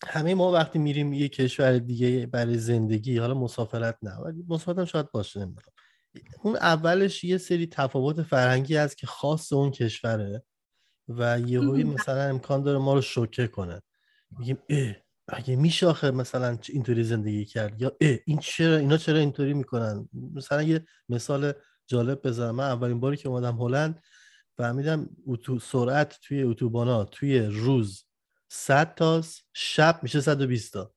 همه 0.06 0.34
ما 0.34 0.52
وقتی 0.52 0.78
میریم 0.78 1.12
یه 1.12 1.28
کشور 1.28 1.78
دیگه 1.78 2.26
برای 2.26 2.58
زندگی 2.58 3.18
حالا 3.18 3.34
مسافرت 3.34 3.98
نه 4.02 4.16
ولی 4.16 4.44
مسافرت 4.48 4.84
شاید 4.84 5.10
باشه 5.10 5.40
نمی‌دونم. 5.40 5.66
اون 6.42 6.56
اولش 6.56 7.24
یه 7.24 7.38
سری 7.38 7.66
تفاوت 7.66 8.22
فرهنگی 8.22 8.76
هست 8.76 8.96
که 8.96 9.06
خاص 9.06 9.52
اون 9.52 9.70
کشوره 9.70 10.42
و 11.08 11.40
یهویی 11.40 11.84
مثلا 11.84 12.22
امکان 12.22 12.62
داره 12.62 12.78
ما 12.78 12.94
رو 12.94 13.00
شوکه 13.00 13.46
کنه. 13.46 13.82
میگیم 14.38 14.58
اه 14.68 14.96
اگه 15.28 15.56
میشه 15.56 15.86
آخه 15.86 16.10
مثلا 16.10 16.58
اینطوری 16.68 17.04
زندگی 17.04 17.44
کرد؟ 17.44 17.82
یا 17.82 17.92
اه 18.00 18.18
این 18.26 18.38
چرا 18.38 18.76
اینا 18.76 18.96
چرا 18.96 19.18
اینطوری 19.18 19.54
می‌کنن؟ 19.54 20.08
مثلا 20.34 20.62
یه 20.62 20.84
مثال 21.08 21.52
جالب 21.86 22.26
بزنم. 22.26 22.54
من 22.54 22.64
اولین 22.64 23.00
باری 23.00 23.16
که 23.16 23.28
اومدم 23.28 23.56
هلند 23.62 24.02
فهمیدم 24.56 25.08
اتو 25.26 25.58
سرعت 25.58 26.18
توی 26.22 26.42
اتوبانا 26.42 27.04
توی 27.04 27.38
روز 27.38 28.04
100 28.52 28.94
تاست 28.94 29.44
شب 29.52 30.00
میشه 30.02 30.20
120 30.20 30.72
تا. 30.72 30.94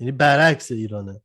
یعنی 0.00 0.12
برعکس 0.12 0.72
ایرانه. 0.72 1.20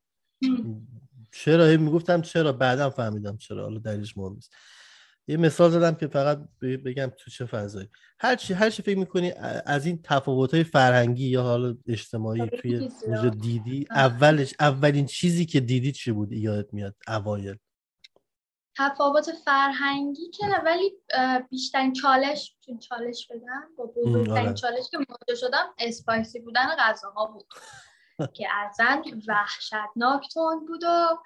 چرا؟ 1.31 1.77
می‌گفتم 1.77 2.21
چرا؟ 2.21 2.53
بعدم 2.53 2.89
فهمیدم 2.89 3.37
چرا. 3.37 3.63
حالا 3.63 3.79
دلیلش 3.79 4.17
مهم 4.17 4.33
نیست. 4.33 4.53
یه 5.27 5.37
مثال 5.37 5.71
زدم 5.71 5.95
که 5.95 6.07
فقط 6.07 6.47
بگم 6.61 7.11
تو 7.17 7.31
چه 7.31 7.45
فضایی. 7.45 7.89
هر 8.19 8.35
چی 8.35 8.53
هر 8.53 8.69
چی 8.69 8.81
فکر 8.81 8.97
می‌کنی 8.97 9.31
از 9.65 9.85
این 9.85 9.99
تفاوت 10.03 10.63
فرهنگی 10.63 11.27
یا 11.27 11.43
حالا 11.43 11.77
اجتماعی 11.87 12.49
توی 12.49 12.89
اونجا 13.05 13.29
دیدی 13.29 13.85
اولش 13.91 14.53
اولین 14.59 15.05
چیزی 15.05 15.45
که 15.45 15.59
دیدی 15.59 15.91
چی 15.91 16.11
بود؟ 16.11 16.31
یادت 16.31 16.73
میاد؟ 16.73 16.95
اوایل. 17.07 17.55
تفاوت 18.79 19.31
فرهنگی 19.31 20.29
که 20.29 20.45
ولی 20.65 20.93
بیشترین 21.49 21.93
چالش 21.93 22.55
چالش 22.79 23.27
بدم 23.27 23.69
با 23.77 23.85
بزرگترین 23.85 24.47
آره. 24.47 24.53
چالش 24.53 24.89
که 24.91 24.97
مواجه 24.97 25.35
شدم 25.35 25.73
اسپایسی 25.77 26.39
بودن 26.39 26.75
غذاها 26.79 27.25
بود. 27.25 27.45
که 28.37 28.47
ازن 28.53 29.01
وحشتناک 29.27 30.33
تون 30.33 30.65
بود 30.65 30.83
و 30.83 31.17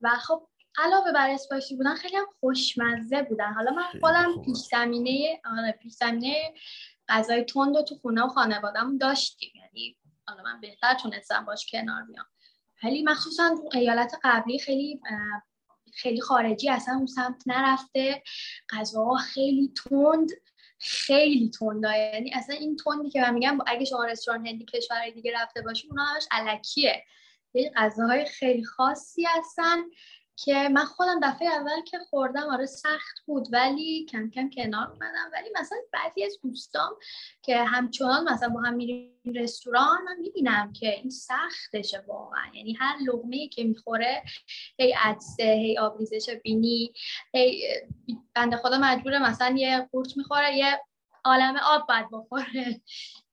و 0.00 0.10
خب 0.10 0.48
علاوه 0.78 1.12
بر 1.12 1.30
اسپایسی 1.30 1.76
بودن 1.76 1.94
خیلی 1.94 2.16
هم 2.16 2.26
خوشمزه 2.40 3.22
بودن. 3.22 3.52
حالا 3.52 3.70
من 3.70 4.00
خودم 4.00 4.42
پیش 4.44 4.58
زمینه 4.58 5.40
آره 5.44 5.72
پیش 5.72 5.92
زمینه 5.92 6.54
غذای 7.08 7.44
تند 7.44 7.76
رو 7.76 7.82
تو 7.82 7.94
خونه 7.94 8.24
و 8.24 8.28
خانوادم 8.28 8.98
داشتیم. 8.98 9.52
یعنی 9.54 9.96
حالا 10.26 10.42
من 10.42 10.60
بهتر 10.60 10.94
تونستم 10.94 11.44
باش 11.44 11.66
کنار 11.72 12.02
بیام. 12.02 12.26
ولی 12.84 13.02
مخصوصا 13.02 13.56
ایالت 13.72 14.14
قبلی 14.24 14.58
خیلی 14.58 15.00
خیلی 15.94 16.20
خارجی 16.20 16.70
اصلا 16.70 16.94
اون 16.94 17.06
سمت 17.06 17.42
نرفته. 17.46 18.22
غذاها 18.70 19.16
خیلی 19.16 19.72
تند 19.76 20.30
خیلی 20.78 21.50
تنده 21.50 21.98
یعنی 21.98 22.34
اصلا 22.34 22.56
این 22.56 22.76
تندی 22.76 23.10
که 23.10 23.20
من 23.20 23.34
میگم 23.34 23.58
اگه 23.66 23.84
شما 23.84 24.04
رستوران 24.04 24.46
هندی 24.46 24.64
کشور 24.64 25.10
دیگه 25.10 25.32
رفته 25.42 25.62
باشی 25.62 25.88
اونها 25.88 26.04
همش 26.04 26.26
علکیه. 26.30 27.04
یه 27.54 27.72
غذاهای 27.76 28.24
خیلی 28.24 28.64
خاصی 28.64 29.24
هستن. 29.24 29.76
که 30.36 30.68
من 30.68 30.84
خودم 30.84 31.20
دفعه 31.22 31.48
اول 31.48 31.82
که 31.82 31.98
خوردم 31.98 32.42
آره 32.42 32.66
سخت 32.66 33.20
بود 33.26 33.48
ولی 33.52 34.06
کم 34.10 34.30
کم 34.30 34.50
کنار 34.50 34.90
اومدم. 34.90 35.30
ولی 35.32 35.48
مثلا 35.60 35.78
بعضی 35.92 36.24
از 36.24 36.38
دوستام 36.42 36.92
که 37.42 37.64
همچنان 37.64 38.28
مثلا 38.28 38.48
با 38.48 38.60
هم 38.60 38.74
میریم 38.74 39.12
رستوران 39.34 40.02
من 40.04 40.16
می‌بینم 40.20 40.72
که 40.72 40.94
این 40.94 41.10
سختشه 41.10 42.04
واقعا. 42.06 42.46
یعنی 42.54 42.72
هر 42.72 42.96
لغمه 43.06 43.48
که 43.48 43.64
می‌خوره 43.64 44.22
هی 44.78 44.92
عدسه 44.92 45.42
هی 45.44 45.78
آبریزش 45.78 46.30
بینی 46.30 46.92
هی 47.34 47.68
بنده 48.34 48.56
خدا 48.56 48.78
مجبوره 48.78 49.30
مثلا 49.30 49.56
یه 49.56 49.88
قورت 49.92 50.16
می‌خوره 50.16 50.56
یه 50.56 50.80
عالم 51.24 51.56
آب 51.64 51.86
باید 51.88 52.06
بخوره. 52.12 52.80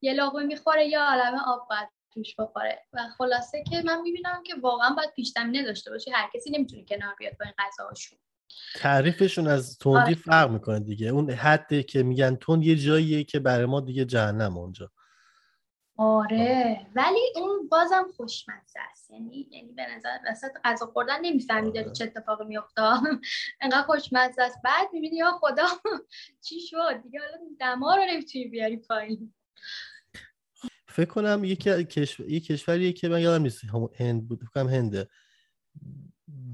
یه 0.01 0.13
لغمه 0.13 0.43
می‌خوره 0.43 0.87
یه 0.87 0.99
عالم 0.99 1.35
آب 1.47 1.67
باید 1.69 1.96
توش 2.17 2.35
بخوره. 2.39 2.85
و 2.93 2.99
خلاصه 3.17 3.63
که 3.69 3.81
من 3.85 4.01
می‌بینم 4.01 4.43
که 4.43 4.55
واقعا 4.61 4.89
باید 4.89 5.13
پیش 5.15 5.33
داشته 5.65 5.91
باشه 5.91 6.11
هر 6.11 6.29
کسی 6.33 6.49
نمی‌تونه 6.49 6.85
کنار 6.85 7.15
بیاد 7.19 7.37
با 7.37 7.45
این 7.45 7.53
غذاهاشون. 7.57 8.19
تعریفشون 8.75 9.47
از 9.47 9.77
تندی 9.77 9.97
آره. 9.97 10.15
فرق 10.15 10.51
می‌کنه 10.51 10.79
دیگه. 10.79 11.07
اون 11.07 11.29
حدی 11.29 11.83
که 11.83 12.03
میگن 12.03 12.35
تند 12.35 12.63
یه 12.63 12.75
جاییه 12.75 13.23
که 13.23 13.39
برای 13.39 13.65
ما 13.65 13.81
دیگه 13.81 14.05
جهنم 14.05 14.57
اونجا. 14.57 14.91
آره. 15.97 16.87
ولی 16.95 17.19
اون 17.35 17.69
بازم 17.69 18.07
خوشمزه 18.15 18.79
است. 18.91 19.11
یعنی 19.11 19.47
یعنی 19.51 19.71
به 19.71 19.85
نظر 19.95 20.17
وسط 20.31 20.51
غذا 20.65 20.85
خوردن 20.85 21.21
نمی‌فهمی 21.21 21.71
داری. 21.71 21.91
چه 21.91 22.03
اتفاقی 22.03 22.45
میفته 22.45 22.81
انقدر 23.61 23.81
خوشمزه 23.81 24.43
است. 24.43 24.61
بعد 24.63 24.87
می‌بینی 24.93 25.17
یا 25.17 25.31
خدا 25.31 25.67
چی 26.45 26.61
شد؟ 26.61 27.01
دیگه 27.03 27.19
حالا 27.19 27.37
دما 27.59 27.95
رو 27.95 28.01
نمی‌تونی 28.09 28.45
بیاری 28.45 28.77
پایین. 28.77 29.33
فکر 30.97 31.09
کنم 31.09 31.43
یکی 31.43 31.83
کشور 31.83 32.29
یک 32.29 32.45
کشوریه 32.45 32.93
که 32.93 33.09
من 33.09 33.21
یادم 33.21 33.43
نیست 33.43 33.61
هند 33.95 34.27
بود 34.27 34.43
فکر 34.43 34.59
هنده. 34.59 35.07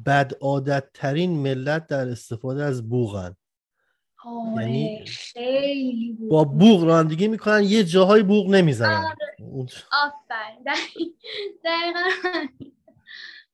بد 0.06 0.32
عادت 0.42 0.90
ترین 0.94 1.44
ملت 1.44 1.88
در 1.88 2.10
استفاده 2.10 2.64
از 2.64 2.90
بوغن. 2.90 3.36
آره 4.26 4.64
یعنی 4.64 5.06
خیلی 5.06 6.18
با 6.30 6.44
بوغ 6.44 6.84
رانندگی 6.84 7.28
می‌کنن 7.28 7.64
یه 7.64 7.84
جاهای 7.84 8.24
بوغ 8.24 8.50
نمی‌زنن. 8.50 9.04
آره. 9.06 9.68
آفرین. 9.92 10.64
دقیقا. 11.66 12.00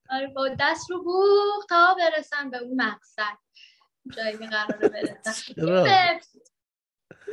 آره 0.09 0.27
با 0.27 0.49
دست 0.59 0.91
رو 0.91 1.03
بوغ 1.03 1.65
تا 1.69 1.95
برسن 1.99 2.49
به 2.49 2.57
اون 2.57 2.81
مقصد. 2.81 3.37
جایی 4.17 4.37
که 4.37 4.45
قراره 4.47 4.89
برسن 4.89 5.53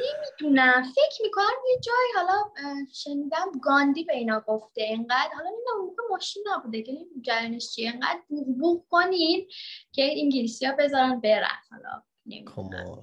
نمی‌دونم. 0.01 0.83
فکر 0.83 1.23
می‌کنم 1.23 1.57
یه 1.71 1.81
جایی 1.81 2.13
حالا 2.17 2.51
شنیدم 2.93 3.53
گاندی 3.63 4.05
به 4.05 4.17
اینا 4.17 4.41
گفته. 4.41 4.83
اینقدر 4.83 5.31
حالا 5.35 5.49
این 5.49 5.65
موقع 5.81 6.03
ماشین 6.11 6.45
نبوده 6.53 6.83
که 6.83 6.93
جرنش 7.23 7.75
چیه. 7.75 7.91
اینقدر 7.91 8.21
بوغ 8.59 8.85
کنین 8.91 9.49
که 9.93 10.11
انگلیسی 10.23 10.67
ها 10.67 10.77
بذارن 10.79 11.21
برن. 11.21 11.59
حالا 11.71 12.03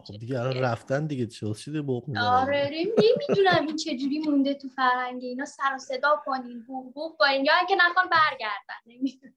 خب 0.03 0.17
دیگه 0.19 0.39
الان 0.39 0.59
رفتن 0.59 1.07
دیگه. 1.07 1.27
چلسیده 1.27 1.81
بوغ 1.81 2.07
می‌زنن؟ 2.07 2.23
آره 2.23 2.71
نمی‌دونم 2.97 3.67
این 3.67 3.75
چجوری 3.75 4.19
مونده 4.19 4.53
تو 4.53 4.69
فرهنگ. 4.69 5.23
اینا 5.23 5.45
سر 5.45 5.75
و 5.75 5.77
صدا 5.77 6.21
کنین. 6.25 6.63
بوغ 6.67 6.93
بوغ 6.93 7.17
کنین 7.17 7.45
یا 7.45 7.53
اینکه 7.57 7.75
نخوان 7.75 8.09
برگردن. 8.09 8.81
نمی‌دونم. 8.85 9.33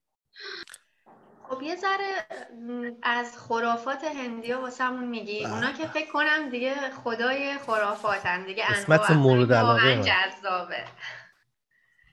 خب 1.49 1.63
یه 1.63 1.77
ذره 1.77 2.27
از 3.03 3.39
خرافات 3.39 4.05
هندی 4.05 4.53
ها 4.53 4.61
واسمون 4.61 5.05
میگی. 5.05 5.45
بله. 5.45 5.55
اونا 5.55 5.73
که 5.73 5.87
فکر 5.87 6.13
کنم 6.13 6.51
دیگه 6.51 6.75
خدای 7.05 7.59
خرافاتن 7.59 8.45
دیگه 8.45 8.65
قسمت 8.65 9.11
مورد 9.11 9.53
علاقه 9.53 10.03
جذابه. 10.03 10.85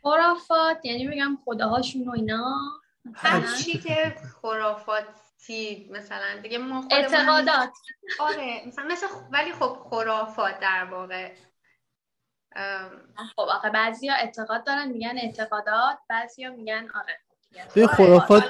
خرافات 0.03 0.85
یعنی 0.85 1.07
میگم 1.07 1.37
خداهاشون 1.45 2.07
و 2.07 2.11
اینا. 2.11 2.59
هر 3.15 3.41
چی. 3.57 3.79
که 3.79 4.15
خرافاتی 4.41 5.89
مثلا 5.91 6.39
دیگه 6.41 6.57
ما 6.57 6.87
اعتقادات. 6.91 7.69
آره 8.19 8.63
مثلا 8.67 8.85
مثل 8.85 9.07
ولی 9.31 9.51
خب 9.53 9.77
خرافات 9.89 10.59
در 10.59 10.83
واقع. 10.91 11.31
خب 13.35 13.41
آخه 13.41 13.69
بعضی 13.69 14.07
ها 14.07 14.15
اعتقاد 14.15 14.65
دارن 14.65 14.89
میگن 14.89 15.17
اعتقادات 15.17 15.97
بعضی 16.09 16.43
ها 16.43 16.53
میگن 16.55 16.87
آره. 16.95 17.19
به 17.75 17.87
خرافات 17.87 18.43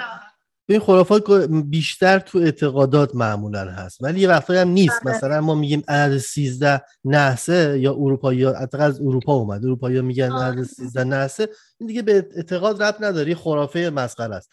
این 0.70 0.80
خرافات 0.80 1.24
بیشتر 1.50 2.20
تو 2.20 2.38
اعتقادات 2.38 3.16
معمولا 3.16 3.72
هست 3.72 4.04
ولی 4.04 4.20
یه 4.20 4.30
وقتایی 4.30 4.60
هم 4.60 4.68
نیست. 4.68 5.04
بله. 5.04 5.16
مثلا 5.16 5.42
ما 5.42 5.56
میگیم 5.56 5.84
عدد 5.88 6.18
13 6.18 6.82
نحسه 7.06 7.80
یا 7.80 7.94
اروپا 7.94 8.34
یا 8.34 8.68
از 8.74 9.02
اروپا 9.02 9.34
اومد. 9.34 9.66
اروپا 9.66 9.88
میگن 9.88 10.32
عدد 10.32 10.64
13 10.64 11.04
نحسه. 11.04 11.50
این 11.80 11.88
دیگه 11.88 12.02
به 12.02 12.30
اعتقاد 12.36 12.84
رب 12.84 12.96
نداری 13.00 13.36
خرافه 13.36 13.90
مسخره 13.90 14.36
است. 14.36 14.52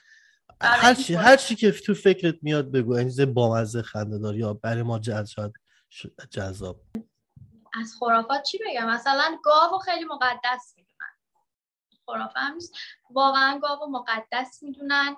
بله، 0.60 0.70
هر 0.70 0.94
چی 0.94 1.14
هر 1.14 1.36
چی 1.36 1.54
که 1.54 1.72
تو 1.72 1.94
فکرت 1.94 2.34
میاد 2.42 2.70
بگو 2.70 2.92
این 2.94 3.34
بامزه 3.34 3.82
خنده 3.82 4.36
یا 4.36 4.54
برای 4.54 4.82
ما 4.82 4.98
جذاب 4.98 5.52
جذاب. 6.30 6.80
از 7.80 7.92
خرافات 8.00 8.42
چی 8.42 8.58
بگم؟ 8.58 8.88
مثلا 8.88 9.38
گاو 9.44 9.78
خیلی 9.78 10.04
مقدس 10.04 10.74
می‌دونن. 10.76 11.14
خرافه 12.06 12.40
هم 12.40 12.54
نیست. 12.54 12.72
واقعا 13.10 13.58
گاو 13.58 13.90
مقدس 13.90 14.62
می‌دونن. 14.62 15.16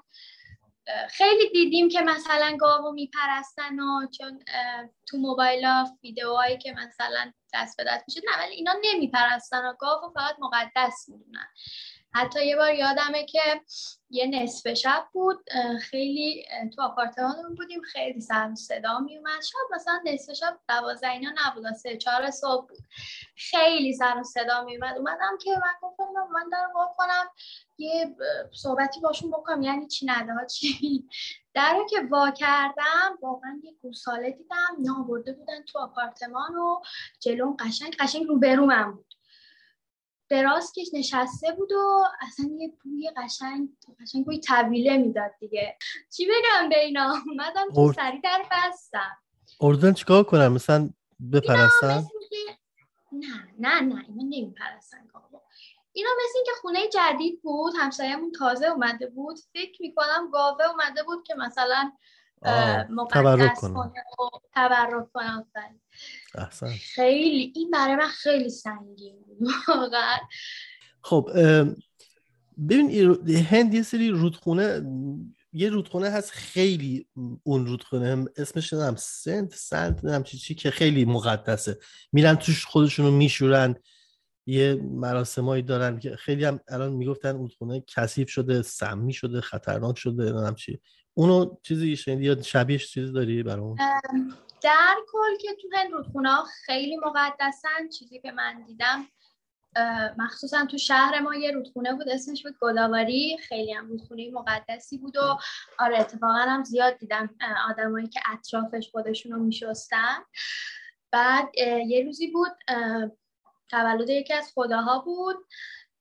خیلی 1.11 1.49
دیدیم 1.49 1.89
که 1.89 2.01
مثلا 2.01 2.57
گاو 2.61 2.93
میپرستن 2.93 3.81
و 3.81 4.07
چون 4.19 4.45
تو 5.07 5.17
موبایل 5.17 5.65
ها 5.65 5.99
ویدیوهایی 6.03 6.59
که 6.59 6.73
مثلا 6.73 7.33
دست 7.55 7.77
به 7.77 7.85
دست 7.85 8.05
میشه 8.09 8.21
نه 8.25 8.45
ولی 8.45 8.55
اینا 8.55 8.75
نمیپرستن 8.85 9.65
و 9.65 9.75
گاو 9.79 10.13
فقط 10.15 10.37
مقدس 10.39 11.09
می‌دونن. 11.09 11.47
حتی 12.15 12.47
یه 12.47 12.57
بار 12.57 12.75
یادمه 12.75 13.27
که 13.27 13.61
یه 14.11 14.27
نصف 14.27 14.75
شب 14.75 15.05
بود 15.13 15.45
خیلی 15.81 16.45
تو 16.77 16.83
آپارتمانمون 16.83 17.55
بودیم 17.55 17.81
خیلی 17.83 18.21
سر 18.21 18.55
صدا 18.55 18.99
میومد 18.99 19.43
شب 19.43 19.75
مثلا 19.75 20.01
نصف 20.05 20.33
شب 20.33 20.59
دوازده 20.69 21.11
اینا 21.11 21.31
نبود 21.47 21.73
سه 21.73 21.97
چهار 21.97 22.31
صبح 22.31 22.67
بود. 22.69 22.79
خیلی 23.37 23.93
سر 23.93 24.23
صدا 24.23 24.65
میومد 24.65 24.97
اومدم 24.97 25.39
که 25.41 25.51
من 25.51 25.75
گفتم 25.83 26.05
من 26.33 26.49
در 26.53 26.69
کنم 26.97 27.31
یه 27.79 28.17
صحبتی 28.53 29.01
باشون 29.01 29.31
بکنم. 29.31 29.63
یعنی 29.63 29.87
چی 29.87 30.07
نده 30.07 30.47
چی؟ 30.47 31.09
در 31.55 31.79
که 31.91 32.01
وا 32.11 32.31
کردم 32.31 33.19
واقعا 33.23 33.61
یه 33.65 33.75
گوساله 33.83 34.31
دیدم. 34.31 34.77
نابرده 34.79 35.33
بودن 35.33 35.63
تو 35.63 35.79
آپارتمان 35.79 36.57
و 36.57 36.81
جلون 37.21 37.57
قشنگ 37.61 37.97
قشنگ 37.97 38.27
رو 38.27 38.67
من 38.67 38.93
بود. 38.93 39.15
دراز 40.33 40.73
کش 40.73 40.89
نشسته 40.93 41.53
بود 41.53 41.73
و 41.73 42.05
اصلا 42.21 42.51
یه 42.59 42.73
بوی 42.83 43.11
قشنگ 43.17 43.69
قشنگ 44.01 44.25
بوی 44.25 44.41
طویله 44.41 44.97
می‌داد 44.97 45.31
دیگه. 45.41 45.77
چی 46.17 46.27
بگم 46.27 46.69
به 46.69 46.79
اینا؟ 46.79 47.15
اومدم 47.27 47.71
تو 47.75 47.93
سری 47.93 48.21
در 48.21 48.43
بستم. 48.51 49.19
اردن 49.61 49.93
چیکار 49.93 50.25
کنم؟ 50.25 50.53
مثلا 50.53 50.91
بپرستن؟ 51.33 52.05
نه 53.13 53.49
نه 53.59 53.81
نه 53.81 54.05
اینا 54.09 54.23
نمیپرستن 54.23 55.09
اینا 55.93 56.11
مثل 56.25 56.35
اینکه 56.37 56.53
خونه 56.61 56.89
جدید 56.89 57.43
بود 57.43 57.73
همسایه‌مون 57.79 58.33
تازه 58.33 58.67
اومده 58.67 59.07
بود. 59.07 59.39
فکر 59.53 59.83
می‌کنم 59.83 60.31
گاوه 60.33 60.65
اومده 60.65 61.03
بود 61.03 61.27
که 61.27 61.35
مثلا 61.35 61.93
تبرک 63.11 63.55
کنم. 63.55 63.93
تبرک 64.55 65.13
کنم. 65.13 65.47
خیلی 66.95 67.53
این 67.57 67.71
برای 67.71 67.97
من 67.97 68.09
خیلی 68.09 68.51
سنگین 68.51 69.17
بود 69.27 69.49
واقعا. 69.69 70.17
خب 71.03 71.31
ببین 72.69 72.91
هند 73.51 73.75
یه 73.75 73.83
سری 73.83 74.11
رودخونه 74.11 74.83
یه 75.53 75.71
رودخونه 75.71 76.11
هست 76.11 76.31
خیلی 76.31 77.07
اون 77.43 77.67
رودخونه. 77.67 78.25
اسمش 78.37 78.73
نمی‌دونم 78.73 78.97
سنت 78.97 79.55
سنت 79.55 79.93
نمی‌دونم 79.93 80.23
چی 80.23 80.39
چی 80.39 80.55
که 80.55 80.71
خیلی 80.71 81.05
مقدسه. 81.05 81.79
میرن 82.13 82.35
توش 82.35 82.67
خودشونو 82.67 83.11
میشورن. 83.11 83.75
یه 84.47 84.75
مراسمایی 84.75 85.63
دارن 85.63 85.99
که 85.99 86.17
خیلی 86.17 86.45
هم 86.45 86.61
الان 86.69 86.93
می‌گفتن 86.93 87.37
رودخونه 87.37 87.85
کثیف 87.87 88.31
شده 88.31 88.63
سمی 88.63 89.13
شده 89.13 89.41
خطرناک 89.41 89.99
شده 89.99 90.23
نمی‌دونم 90.23 90.55
چی. 90.55 90.81
اونو 91.15 91.57
چیزی 91.63 91.97
شنیدی 91.97 92.25
یا 92.25 92.43
شبیهش 92.43 92.93
چیزی 92.93 93.13
داری 93.13 93.43
برام 93.43 93.77
در 94.63 94.97
کل 95.13 95.37
که 95.41 95.49
تو 95.63 95.69
هند 95.73 95.93
رودخونه 95.93 96.37
خیلی 96.67 96.97
مقدسن 96.97 97.89
چیزی 97.99 98.21
که 98.21 98.33
من 98.33 98.63
دیدم 98.67 99.07
مخصوصا 100.19 100.67
تو 100.67 100.79
شهر 100.79 101.21
ما 101.21 101.35
یه 101.35 101.51
رودخونه 101.51 101.95
بود 101.95 102.09
اسمش 102.09 102.43
بود 102.43 102.57
گداواری 102.61 103.39
خیلی 103.49 103.73
هم 103.73 103.89
رودخونه 103.89 104.31
مقدسی 104.31 104.99
بود 104.99 105.17
و 105.17 105.39
آره 105.79 106.01
اتفاقا 106.01 106.39
هم 106.39 106.65
زیاد 106.65 106.99
دیدم 106.99 107.35
آدمایی 107.71 108.09
که 108.09 108.21
اطرافش 108.33 108.91
خودشون 108.91 109.33
رو 109.33 109.39
میشستن. 109.39 110.19
بعد 111.11 111.59
یه 111.87 112.05
روزی 112.05 112.27
بود 112.27 112.53
تولد 113.71 114.11
یکی 114.11 114.35
از 114.35 114.53
خداها 114.55 114.99
بود. 114.99 115.37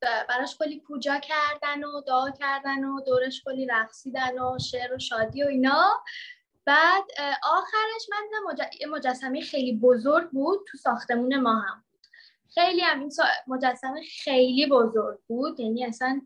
براش 0.01 0.57
کلی 0.57 0.79
پوجا 0.79 1.19
کردن 1.19 1.83
و 1.83 2.01
دعا 2.01 2.31
کردن 2.31 2.83
و 2.83 3.01
دورش 3.01 3.43
کلی 3.45 3.65
رقصیدن 3.65 4.39
و 4.39 4.59
شعر 4.59 4.93
و 4.93 4.99
شادی 4.99 5.43
و 5.43 5.47
اینا. 5.47 6.03
بعد 6.65 7.03
آخرش 7.43 8.09
من 8.11 8.17
دیدم 8.23 8.91
مجسمه 8.91 9.41
خیلی 9.41 9.77
بزرگ 9.77 10.29
بود 10.29 10.59
تو 10.71 10.77
ساختمون 10.77 11.39
ما 11.39 11.53
هم. 11.53 11.83
بود 11.91 12.07
خیلی 12.53 12.81
هم 12.81 12.99
این 12.99 13.11
مجسمه 13.47 14.01
خیلی 14.23 14.67
بزرگ 14.67 15.19
بود. 15.27 15.59
یعنی 15.59 15.85
اصلا 15.85 16.21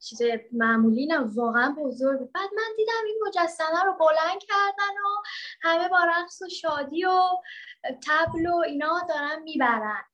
چیز 0.00 0.22
معمولی 0.52 1.06
نه 1.06 1.18
واقعا 1.18 1.74
بزرگ 1.78 2.18
بود. 2.18 2.32
بعد 2.32 2.50
من 2.56 2.76
دیدم 2.76 3.04
این 3.06 3.18
مجسمه 3.26 3.82
رو 3.84 3.92
بلند 3.92 4.40
کردن 4.48 4.94
و 5.04 5.22
همه 5.62 5.88
با 5.88 5.98
رقص 5.98 6.42
و 6.42 6.48
شادی 6.48 7.04
و 7.04 7.20
تبل 8.06 8.46
و 8.46 8.56
اینا 8.56 9.00
دارن 9.08 9.42
می‌برن. 9.42 10.04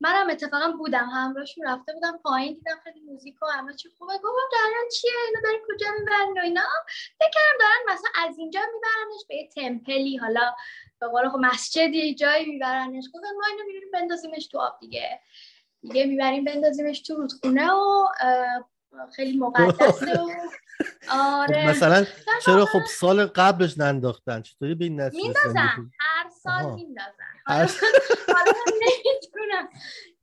منم 0.00 0.30
اتفاقا 0.30 0.72
بودم 0.78 1.08
همراهشون 1.12 1.66
رفته 1.66 1.92
بودم 1.92 2.18
پایین 2.24 2.54
دیدم 2.54 2.76
خیلی 2.84 3.00
موزیک 3.00 3.42
و 3.42 3.46
همه 3.46 3.74
چی 3.74 3.88
خوبه. 3.98 4.12
گفتم 4.14 4.48
دارن 4.52 4.88
چیه؟ 5.00 5.10
اینا 5.28 5.40
دارن 5.40 5.58
کجا 5.68 5.86
می‌برن 5.98 6.38
و 6.38 6.40
اینا؟ 6.44 6.62
فکرم 7.18 7.56
دارن 7.60 7.94
مثلا 7.96 8.10
از 8.28 8.38
اینجا 8.38 8.60
میبرنش 8.60 9.24
به 9.28 9.34
یه 9.36 9.48
تمپلی 9.48 10.16
حالا 10.16 10.54
به 11.00 11.06
قول 11.08 11.28
خب 11.28 11.38
مسجدی 11.40 12.14
جایی 12.14 12.46
میبرنش. 12.52 13.04
گفتم 13.14 13.28
ما 13.40 13.46
اینو 13.50 13.64
می‌بریم 13.66 13.90
بندازیمش 13.92 14.46
تو 14.46 14.58
آب 14.58 14.78
دیگه. 14.80 15.20
دیگه 15.82 16.04
می‌بریم 16.06 16.44
بندازیمش 16.44 17.00
تو 17.00 17.14
رودخونه 17.14 17.70
و 17.72 18.06
خیلی 19.16 19.38
مقدسه 19.38 20.20
و 20.20 20.30
آره. 21.10 21.68
مثلا 21.68 22.06
چرا 22.44 22.64
خب 22.66 22.84
سال 22.88 23.26
قبلش 23.26 23.78
ننداختن؟ 23.78 24.42
چطوری 24.42 24.74
به 24.74 24.84
این 24.84 25.10
میندازن. 25.10 25.90
هر 26.00 26.13
سال 26.44 26.74
میندازن 26.74 27.34
حالا 27.46 27.66
نمی‌دونم 28.82 29.68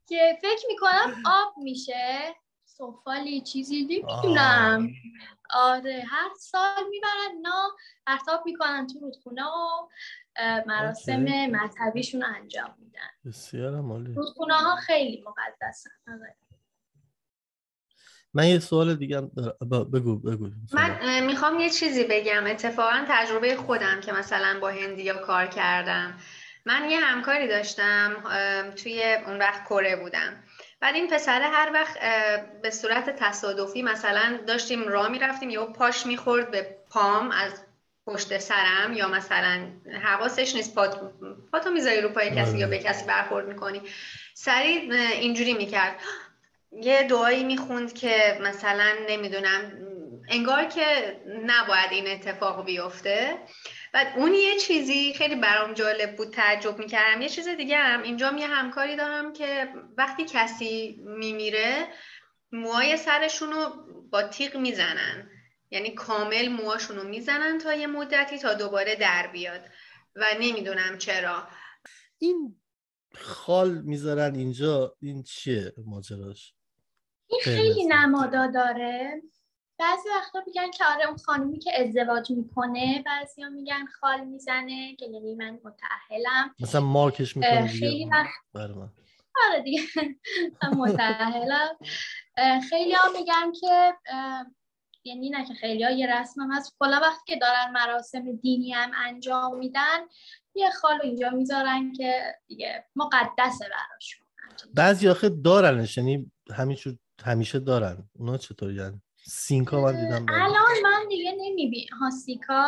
که 0.07 0.37
فکر 0.41 0.67
می‌کنم 0.67 1.23
آب 1.25 1.53
میشه. 1.57 2.35
سفالی 2.65 3.41
چیزی 3.41 3.83
نمی‌دونم 3.83 4.89
آره 5.49 6.03
هر 6.07 6.29
سال 6.39 6.83
می‌برن 6.89 7.41
نا 7.41 7.69
پرتاب 8.07 8.41
می‌کنن 8.45 8.87
تو 8.87 8.99
رودخونه 8.99 9.43
و 9.43 9.87
مراسم 10.65 11.23
مذهبیشون 11.51 12.23
انجام 12.23 12.75
میدن. 12.79 13.09
بسیار 13.25 13.81
مالی 13.81 14.13
رودخونه 14.13 14.53
ها 14.53 14.75
خیلی 14.75 15.23
مقدسن. 15.27 15.89
آره. 16.07 16.35
من 18.33 18.47
یه 18.47 18.59
سوال 18.59 18.95
دیگه 18.95 19.21
بگو 19.93 20.15
بگو 20.19 20.49
من 20.73 21.23
می‌خوام 21.23 21.59
یه 21.59 21.69
چیزی 21.69 22.03
بگم. 22.03 22.47
اتفاقا 22.47 23.05
تجربه 23.07 23.55
خودم 23.55 24.01
که 24.01 24.11
مثلا 24.11 24.59
با 24.59 24.69
هندیا 24.69 25.13
کار 25.13 25.45
کردم. 25.45 26.13
من 26.65 26.89
یه 26.89 26.99
همکاری 26.99 27.47
داشتم 27.47 28.15
توی 28.83 29.03
اون 29.27 29.37
وقت 29.37 29.63
کره 29.65 29.95
بودم. 29.95 30.43
بعد 30.79 30.95
این 30.95 31.07
پسره 31.07 31.45
هر 31.47 31.71
وقت 31.73 31.97
به 32.61 32.69
صورت 32.69 33.15
تصادفی 33.19 33.81
مثلا 33.81 34.39
داشتیم 34.47 34.87
راه 34.87 35.09
می‌رفتیم 35.09 35.49
یا 35.49 35.65
پاش 35.65 36.05
می‌خورد 36.05 36.51
به 36.51 36.77
پام 36.89 37.31
از 37.31 37.65
پشت 38.05 38.37
سرم 38.37 38.93
یا 38.93 39.07
مثلا 39.07 39.67
حواسش 40.03 40.55
نیست 40.55 40.75
پات 40.75 40.99
پاتو 41.51 41.71
می‌ذاری 41.71 42.01
رو 42.01 42.09
پای 42.09 42.35
کسی 42.35 42.57
یا 42.57 42.67
به 42.67 42.75
آره. 42.75 42.83
کسی 42.83 43.05
برخورد 43.05 43.47
می‌کنی. 43.47 43.81
سریع 44.33 44.93
اینجوری 44.93 45.53
می‌کرد. 45.53 45.95
یه 46.71 47.03
دعایی 47.03 47.43
می‌خوند 47.43 47.93
که 47.93 48.39
مثلا 48.41 48.93
نمی‌دونم 49.09 49.71
انگار 50.29 50.65
که 50.65 51.19
نباید 51.45 51.91
این 51.91 52.07
اتفاق 52.07 52.65
بیفته. 52.65 53.37
بعد 53.93 54.17
اون 54.17 54.33
یه 54.33 54.57
چیزی 54.57 55.13
خیلی 55.13 55.35
برام 55.35 55.73
جالب 55.73 56.15
بود 56.15 56.33
تعجب 56.33 56.79
می‌کردم. 56.79 57.21
یه 57.21 57.29
چیز 57.29 57.47
دیگه 57.47 57.77
هم 57.77 58.01
اینجا 58.03 58.31
یه 58.39 58.47
همکاری 58.47 58.95
دارم 58.95 59.33
که 59.33 59.73
وقتی 59.97 60.25
کسی 60.25 61.01
میمیره 61.05 61.87
موهای 62.51 62.97
سرشون 62.97 63.51
رو 63.51 63.69
با 64.11 64.23
تیغ 64.23 64.57
می‌زنن. 64.57 65.29
یعنی 65.71 65.93
کامل 65.93 66.47
موهاشون 66.47 66.97
رو 66.97 67.03
می‌زنن 67.03 67.57
تا 67.57 67.73
یه 67.73 67.87
مدتی 67.87 68.39
تا 68.39 68.53
دوباره 68.53 68.95
در 68.95 69.27
بیاد. 69.27 69.61
و 70.15 70.25
نمی‌دونم 70.39 70.97
چرا. 70.97 71.47
این 72.17 72.55
خال 73.15 73.81
می‌ذارن 73.81 74.35
اینجا 74.35 74.95
این 75.01 75.23
چیه 75.23 75.73
ماجراش؟ 75.85 76.53
این 77.31 77.41
خیلی 77.43 77.85
نمادا 77.85 78.47
داره. 78.47 79.21
بعضی 79.79 80.09
وقتا 80.09 80.43
میگن 80.47 80.71
که 80.71 80.85
آره 80.85 81.07
اون 81.07 81.17
خانومی 81.17 81.59
که 81.59 81.71
ازدواج 81.81 82.31
می‌کنه 82.31 83.03
بعضی 83.05 83.41
ها 83.41 83.49
میگن 83.49 83.85
خال 83.99 84.25
می‌زنه 84.25 84.95
که 84.95 85.05
یعنی 85.05 85.35
من 85.35 85.59
متعهلم 85.63 86.55
مثلا 86.59 86.81
مارکش 86.81 87.37
می‌کنه 87.37 87.67
خیلی 87.67 88.05
وقت 88.05 88.29
آره 89.49 89.63
دیگه. 89.63 89.81
من 90.63 90.77
متعهلم 90.77 91.77
خیلی 92.69 92.93
ها 92.93 93.09
میگن 93.19 93.51
که 93.51 93.93
یعنی 95.03 95.29
نه 95.29 95.45
که 95.45 95.53
خیلی 95.53 95.83
ها 95.83 95.91
یه 95.91 96.19
رسم 96.19 96.41
هم 96.41 96.51
هست. 96.51 96.75
کلا 96.79 96.99
وقتی 97.01 97.33
که 97.33 97.39
دارن 97.39 97.71
مراسم 97.71 98.31
دینی 98.31 98.71
هم 98.71 98.91
انجام 98.95 99.57
میدن 99.57 99.99
یه 100.55 100.69
خال 100.69 100.99
اینجا 101.03 101.29
می‌ذارن 101.29 101.93
که 101.93 102.35
دیگه 102.47 102.85
مقدسه 102.95 103.65
براشون 103.69 104.25
بعضی 104.73 105.09
آخه 105.09 105.29
دارنش 105.29 105.97
یعنی 105.97 106.31
همینجور 106.55 106.97
همیشه 107.21 107.59
دارن. 107.59 108.09
اونا 108.13 108.37
چطوری 108.37 108.75
یعنی 108.75 109.01
سینکا 109.25 109.81
من 109.81 109.91
دیدم 109.91 110.25
الان 110.29 110.81
من 110.83 111.07
دیگه 111.09 111.31
نمی‌بینم 111.31 111.97
ها 111.99 112.09
سیکا 112.09 112.67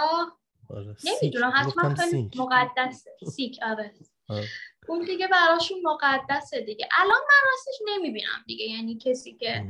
آره. 0.70 0.96
نمی‌دونم 1.04 1.54
حتما 1.56 1.96
خیلی 1.96 2.30
مقدسه. 2.36 3.12
سیک 3.32 3.60
آره. 3.63 3.94
آره. 4.30 4.48
اون 4.88 5.06
دیگه 5.06 5.28
براشون 5.28 5.78
مقدسه 5.84 6.62
دیگه. 6.62 6.89
الان 7.00 7.22
من 7.30 7.50
راستش 7.52 7.82
نمی‌بینم 7.88 8.44
دیگه. 8.48 8.66
یعنی 8.66 8.98
کسی 8.98 9.34
که 9.34 9.66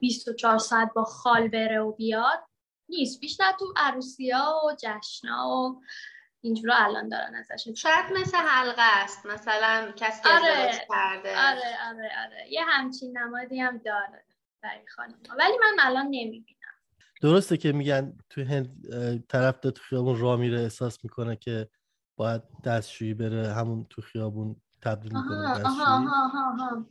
24 0.00 0.58
ساعت 0.58 0.90
با 0.94 1.04
خال 1.04 1.48
بره 1.48 1.80
و 1.80 1.92
بیاد 1.92 2.38
نیست. 2.88 3.20
بیشتر 3.20 3.52
تو 3.58 3.74
عروسی 3.76 4.30
ها 4.30 4.60
و 4.66 4.76
جشنا 4.82 5.48
و 5.48 5.80
اینجور 6.44 6.70
الان 6.74 7.08
دارن 7.08 7.34
ازش 7.34 7.68
شاید 7.76 8.04
مثل 8.14 8.36
حلقه 8.36 9.02
است. 9.02 9.26
مثلا 9.26 9.92
کسی 9.96 10.28
آره. 10.28 10.70
کرده. 10.88 11.38
آره 11.38 11.76
آره 11.88 12.10
آره. 12.24 12.46
یه 12.50 12.64
همچین 12.64 13.18
نمادی 13.18 13.60
هم 13.60 13.78
داره 13.78 14.24
برای 14.62 14.86
خانم 14.96 15.14
ولی 15.38 15.58
من 15.60 15.76
الان 15.80 16.06
نمی‌بینم. 16.06 16.44
درسته 17.22 17.56
که 17.56 17.72
میگن 17.72 18.16
تو 18.30 18.44
هند 18.44 18.68
طرف 19.28 19.58
تو 19.60 19.82
خیابون 19.88 20.20
را 20.20 20.36
میره 20.36 20.60
احساس 20.60 21.04
می‌کنه 21.04 21.36
که 21.36 21.68
باید 22.16 22.42
دستشویی 22.64 23.14
بره 23.14 23.52
همون 23.52 23.86
تو 23.90 24.02
خیابون 24.02 24.62
تبدیل 24.82 25.12
می‌کنه 25.16 25.64
آها 25.64 25.96
آها 25.96 26.52
آها 26.52 26.86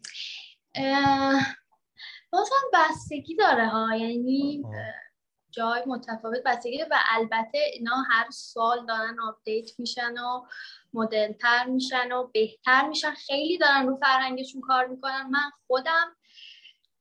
بازم 2.31 2.55
بستگی 2.73 3.35
داره 3.35 3.67
ها. 3.67 3.95
یعنی 3.95 4.63
جای 5.53 5.81
متفاوت. 5.85 6.43
بستگی 6.45 6.83
و 6.83 6.97
البته 7.09 7.57
اینا 7.57 7.95
هر 8.09 8.29
سال 8.29 8.85
دارن 8.85 9.19
آپدیت 9.19 9.79
میشن 9.79 10.17
و 10.17 10.45
مدلتر 10.93 11.65
میشن 11.65 12.11
و 12.11 12.27
بهتر 12.33 12.87
میشن. 12.87 13.11
خیلی 13.11 13.57
دارن 13.57 13.87
رو 13.87 13.95
فرهنگشون 13.97 14.61
کار 14.61 14.87
می‌کنن. 14.87 15.27
من 15.29 15.51
خودم 15.67 16.15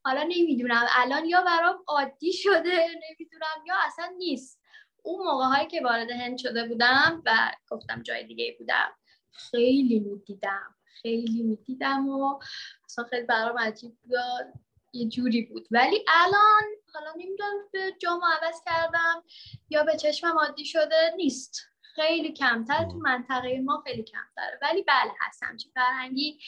حالا 0.05 0.23
نمی‌دونم. 0.23 0.87
الان 0.97 1.25
یا 1.25 1.41
برام 1.41 1.85
عادی 1.87 2.33
شده 2.33 2.87
نمی‌دونم 3.09 3.67
یا 3.67 3.75
اصلا 3.87 4.13
نیست. 4.19 4.61
اون 5.03 5.25
موقع 5.27 5.45
هایی 5.45 5.67
که 5.67 5.81
وارد 5.85 6.11
هند 6.11 6.39
شده 6.39 6.69
بودم 6.69 7.23
و 7.27 7.53
گفتم 7.69 8.03
جای 8.03 8.25
دیگه 8.25 8.57
بودم 8.59 8.93
خیلی 9.31 10.01
می‌دیدم. 10.01 10.75
خیلی 10.85 11.43
می‌دیدم 11.43 12.09
و 12.09 12.41
اصلا 12.85 13.05
خیلی 13.05 13.27
برام 13.27 13.59
عجیب 13.59 13.97
بود. 14.03 14.72
یه 14.93 15.09
جوری 15.09 15.43
بود. 15.43 15.69
ولی 15.71 16.05
الان 16.09 16.63
حالا 16.95 17.13
نمی‌دونم 17.13 17.69
به 17.73 17.95
جامو 17.99 18.23
عوض 18.27 18.61
کردم 18.67 19.25
یا 19.71 19.83
به 19.83 19.97
چشمم 19.97 20.39
عادی 20.39 20.65
شده 20.65 21.13
نیست. 21.17 21.63
خیلی 21.95 22.33
کمتر 22.33 22.85
تو 22.85 22.99
منطقه 22.99 23.61
ما 23.65 23.83
خیلی 23.87 24.03
کمتره. 24.03 24.59
ولی 24.63 24.83
بله 24.83 25.13
هست 25.21 25.43
همچین 25.43 25.73
فرهنگی 25.75 26.39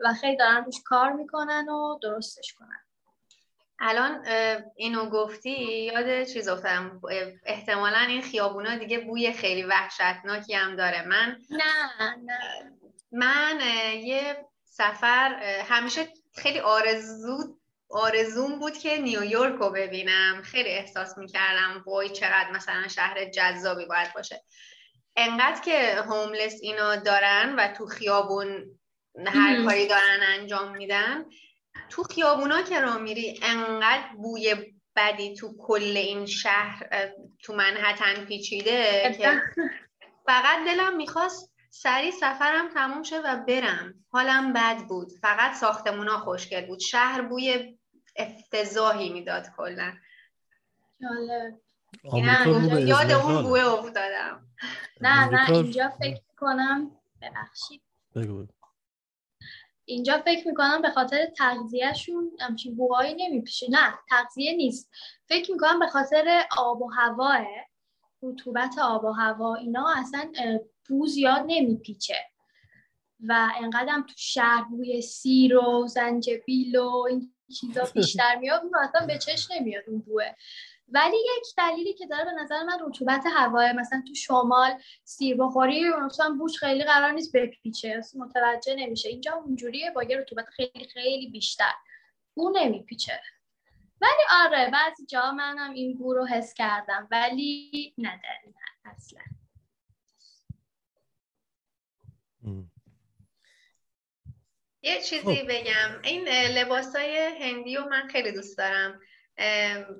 و 0.00 0.14
خیلی 0.20 0.36
دارن 0.36 0.64
روش 0.64 0.82
کار 0.84 1.12
می‌کنن 1.12 1.68
و 1.68 1.98
درستش 2.02 2.54
کنن. 2.54 2.84
الان 3.80 4.26
اینو 4.76 5.10
گفتی 5.10 5.84
یاد 5.84 6.24
چیز 6.24 6.48
افتادم 6.48 7.00
احتمالا 7.46 7.98
این 7.98 8.22
خیابونا 8.22 8.76
دیگه 8.76 8.98
بوی 8.98 9.32
خیلی 9.32 9.62
وحشتناکی 9.62 10.54
هم 10.54 10.76
داره. 10.76 11.08
من 11.08 11.40
نه 11.50 12.16
نه. 12.16 12.72
من 13.12 13.60
یه 14.02 14.46
سفر 14.64 15.34
همیشه 15.68 16.08
خیلی 16.34 16.60
آرزو 16.60 17.57
آرزوم 17.90 18.58
بود 18.58 18.78
که 18.78 18.98
نیویورک 18.98 19.54
رو 19.54 19.70
ببینم. 19.70 20.42
خیلی 20.42 20.68
احساس 20.68 21.18
می‌کردم 21.18 21.84
وای 21.86 22.08
چقدر 22.08 22.50
مثلا 22.50 22.88
شهر 22.88 23.24
جذابی 23.24 23.86
باید 23.86 24.12
باشه. 24.14 24.44
انقدر 25.16 25.60
که 25.60 25.94
هوملس 25.94 26.58
اینا 26.62 26.96
دارن 26.96 27.54
و 27.58 27.68
تو 27.68 27.86
خیابون 27.86 28.78
هر 29.26 29.64
کاری 29.64 29.86
دارن 29.86 30.20
انجام 30.22 30.76
میدن 30.76 31.24
تو 31.90 32.02
خیابونا 32.02 32.62
که 32.62 32.80
را 32.80 32.98
میری 32.98 33.40
انقدر 33.42 34.08
بوی 34.16 34.56
بدی 34.96 35.34
تو 35.34 35.54
کل 35.58 35.96
این 35.96 36.26
شهر 36.26 37.10
تو 37.42 37.54
منحتن 37.54 38.24
پیچیده 38.24 39.14
که 39.18 39.42
فقط 40.26 40.64
دلم 40.66 40.96
می‌خواست 40.96 41.52
سری 41.70 42.10
سفرم 42.10 42.68
تموم 42.74 43.02
شه 43.02 43.20
و 43.20 43.36
برم. 43.48 44.04
حالم 44.10 44.52
بد 44.52 44.78
بود. 44.88 45.12
فقط 45.22 45.54
ساختمونا 45.54 46.18
خوشگل 46.18 46.66
بود. 46.66 46.80
شهر 46.80 47.22
بوی 47.22 47.77
افتضاحی 48.18 49.08
می‌داد 49.08 49.46
کلا. 49.56 49.92
یاد 52.86 53.10
اون 53.10 53.42
بوه 53.42 53.64
افتادم. 53.64 54.46
نه 55.00 55.28
نه 55.28 55.50
اینجا 55.50 55.88
فکر 55.88 56.20
کنم 56.36 56.90
ببخشید. 57.22 57.82
بگو 58.14 58.46
اینجا 59.84 60.18
فکر 60.18 60.48
می‌کنم 60.48 60.82
به 60.82 60.90
خاطر 60.90 61.26
تغذیهشون 61.26 62.30
همچین 62.40 62.76
بوهایی 62.76 63.14
نمیپیشه. 63.14 63.66
نه 63.70 63.94
تغذیه 64.10 64.56
نیست. 64.56 64.90
فکر 65.28 65.52
می‌کنم 65.52 65.78
به 65.78 65.86
خاطر 65.86 66.44
آب 66.56 66.82
و 66.82 66.90
هواه 66.90 67.46
رطوبت 68.22 68.74
آب 68.82 69.04
و 69.04 69.12
هوا 69.12 69.54
اینا 69.54 69.94
اصلا 69.96 70.32
بو 70.88 71.06
زیاد 71.06 71.44
نمیپیچه. 71.46 72.16
و 73.20 73.48
انقدرم 73.56 74.02
تو 74.02 74.14
شهر 74.16 74.64
بوی 74.70 75.02
سیر 75.02 75.56
و 75.56 75.86
زنجبیل 75.86 76.76
و 76.76 77.06
این 77.08 77.34
چیزا 77.60 77.84
بیشتر 77.94 78.36
میاد 78.36 78.62
اون 78.62 78.76
اصلا 78.76 79.06
به 79.06 79.18
چش 79.18 79.50
نمیاد 79.50 79.84
اون 79.86 80.00
بوه. 80.00 80.34
ولی 80.88 81.16
یک 81.16 81.54
دلیلی 81.56 81.94
که 81.94 82.06
داره 82.06 82.24
به 82.24 82.32
نظر 82.32 82.62
من 82.62 82.78
رطوبت 82.86 83.24
هواه 83.26 83.72
مثلا 83.72 84.02
تو 84.08 84.14
شمال 84.14 84.70
سیر 85.04 85.36
بخوری 85.36 85.90
مثلا 85.90 86.36
بوش 86.38 86.58
خیلی 86.58 86.84
قرار 86.84 87.12
نیست 87.12 87.36
بپیچه 87.36 88.02
متوجه 88.16 88.74
نمیشه. 88.74 89.08
اینجا 89.08 89.32
اونجوریه 89.32 89.90
با 89.90 90.02
یه 90.02 90.16
رطوبت 90.18 90.48
خیلی 90.48 90.88
خیلی 90.94 91.30
بیشتر. 91.30 91.74
بو 92.34 92.50
نمیپیچه. 92.50 93.20
ولی 94.00 94.44
آره 94.44 94.70
بعضی 94.70 95.06
جا 95.06 95.32
منم 95.32 95.70
این 95.72 95.98
بو 95.98 96.14
رو 96.14 96.26
حس 96.26 96.54
کردم 96.54 97.08
ولی 97.10 97.94
نه 97.98 98.20
اصلا. 98.84 99.22
یه 104.82 105.02
چیزی 105.02 105.36
خب. 105.36 105.48
بگم. 105.48 106.00
این 106.04 106.28
لباس 106.28 106.96
های 106.96 107.16
هندی 107.16 107.76
رو 107.76 107.88
من 107.88 108.08
خیلی 108.08 108.32
دوست 108.32 108.58
دارم. 108.58 109.00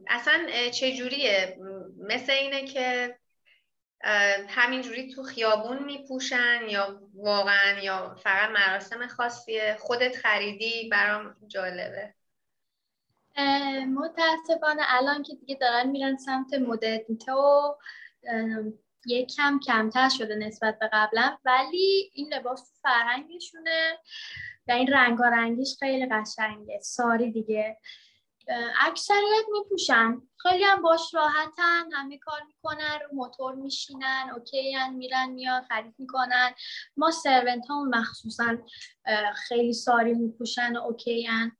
اصلا 0.08 0.46
چجوریه؟ 0.70 1.58
مثل 1.98 2.32
اینه 2.32 2.66
که 2.66 3.18
همینجوری 4.48 5.14
تو 5.14 5.22
خیابون 5.22 5.84
میپوشن 5.84 6.60
یا 6.68 7.00
واقعا 7.14 7.80
یا 7.82 8.16
فقط 8.22 8.50
مراسم 8.50 9.06
خاصیه؟ 9.06 9.76
خودت 9.80 10.16
خریدی؟ 10.16 10.88
برام 10.88 11.36
جالبه. 11.46 12.14
متاسفانه 13.94 14.82
الان 14.88 15.22
که 15.22 15.34
دیگه 15.34 15.54
دارن 15.54 15.88
میرن 15.90 16.16
سمت 16.16 16.54
مدرنیته 16.54 17.32
و 17.32 17.74
کم 19.36 19.60
کمتر 19.66 20.08
شده 20.08 20.34
نسبت 20.34 20.78
به 20.78 20.90
قبلا 20.92 21.36
ولی 21.44 22.10
این 22.14 22.34
لباس 22.34 22.80
فرهنگشونه 22.82 23.98
و 24.68 24.72
این 24.72 24.92
رنگارنگیش 24.92 25.76
خیلی 25.78 26.06
قشنگه. 26.06 26.80
ساری 26.82 27.32
دیگه. 27.32 27.78
اکثریت 28.80 29.44
میپوشن. 29.52 30.22
خیلی 30.36 30.64
هم 30.64 30.82
باش 30.82 31.14
راحتن 31.14 31.92
همه 31.92 32.18
کار 32.18 32.40
می‌کنن 32.46 32.98
رو 33.02 33.16
موتور 33.16 33.54
میشینن 33.54 34.30
OK 34.36 34.72
هن 34.74 34.94
میرن 34.94 35.30
میان 35.30 35.62
خرید 35.62 35.94
می‌کنن. 35.98 36.50
maid 36.96 37.10
servant 37.10 37.66
ها 37.66 37.84
مخصوصا 37.84 38.56
خیلی 39.48 39.72
ساری 39.72 40.14
میپوشن 40.14 40.76
و 40.76 40.82
OK 40.82 41.22
هن. 41.22 41.56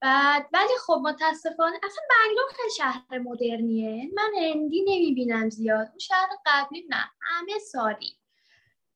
بعد 0.00 0.48
ولی 0.52 0.78
خب 0.86 1.00
متاسفانه 1.02 1.76
اصلا 1.82 2.02
بنگلور 2.10 2.50
خیلی 2.56 2.70
شهر 2.76 3.18
مدرنیه. 3.18 4.10
من 4.14 4.32
هندی 4.42 4.84
نمی‌بینم 4.88 5.50
زیاد. 5.50 5.88
اون 5.88 5.98
شهر 5.98 6.28
قبلی 6.46 6.86
نه. 6.88 7.10
همه 7.20 7.58
ساری. 7.58 8.18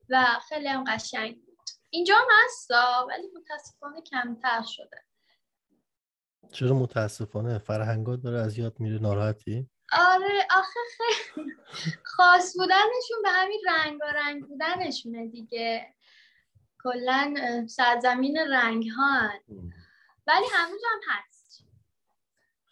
و 0.09 0.25
خیلی 0.49 0.69
هم 0.69 0.85
قشنگ 0.85 1.37
اینجا 1.91 2.15
هم 2.17 2.27
هستا 2.45 3.07
ولی 3.09 3.27
متاسفانه 3.37 4.01
کمتر 4.01 4.63
شده. 4.63 5.05
چرا 6.53 6.75
متاسفانه؟ 6.75 7.59
فرهنگات 7.59 8.23
داره 8.23 8.39
از 8.41 8.59
یاد 8.59 8.81
میره. 8.81 8.99
ناراحتی؟ 8.99 9.71
آره 9.93 10.47
آخه 10.51 10.81
خیلی 10.97 11.53
خاص 12.03 12.57
بودنشون 12.57 13.23
به 13.23 13.29
همین 13.29 13.61
رنگ 13.69 13.99
و 14.01 14.05
رنگ 14.05 14.47
بودنشونه 14.49 15.27
دیگه. 15.27 15.95
کلا 16.83 17.35
سرزمین 17.69 18.39
رنگ 18.39 18.89
ها 18.89 19.31
ولی 20.31 20.47
هنوز 20.53 20.81
هم 20.93 21.01
هست. 21.09 21.65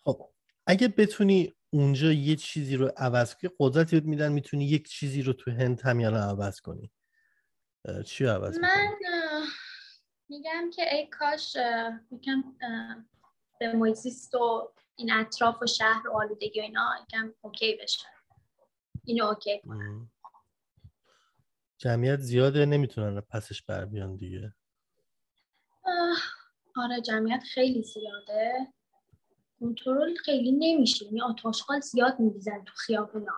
خب 0.05 0.31
اگه 0.67 0.89
بتونی 0.89 1.55
اونجا 1.71 2.13
یه 2.13 2.37
چیزی 2.37 2.77
رو 2.77 2.93
عوض 2.97 3.35
کنی 3.35 3.51
قدرتی 3.59 4.01
میدن 4.01 4.33
می‌تونی 4.33 4.65
یک 4.65 4.89
چیزی 4.89 5.23
رو 5.23 5.33
تو 5.33 5.51
هند 5.51 5.81
هم 5.81 6.01
عوض 6.01 6.61
کنی. 6.61 6.93
چی 8.07 8.27
عوض 8.27 8.59
من 8.59 8.95
میگم 10.29 10.71
که 10.71 10.95
ای 10.95 11.07
کاش 11.07 11.57
میگم 12.11 12.57
به 13.61 13.73
محیط 13.73 14.35
و 14.35 14.73
این 14.97 15.13
اطراف 15.13 15.63
و 15.63 15.67
شهر 15.67 16.09
و 16.09 16.17
آلودگی 16.17 16.61
و 16.61 16.63
اینا 16.63 16.95
یکم 17.03 17.35
OK 17.41 17.79
بشه. 17.83 18.09
اینو 19.05 19.25
اوکی 19.25 19.61
کنم. 19.61 20.11
جمعیت 21.79 22.21
زیاده 22.21 22.67
نمی‌تونن 22.67 23.21
پسش 23.21 23.63
بر 23.63 23.85
بیان 23.85 24.17
دیگه. 24.17 24.55
آره 26.79 27.01
جمعیت 27.01 27.43
خیلی 27.43 27.83
زیاده. 27.83 28.73
کنترل 29.61 30.15
خیلی 30.15 30.53
نمیشه. 30.53 31.05
یعنی 31.05 31.23
آشغال 31.23 31.81
زیاد 31.81 32.21
میریزن 32.21 32.65
تو 32.65 32.73
خیابونا. 32.77 33.33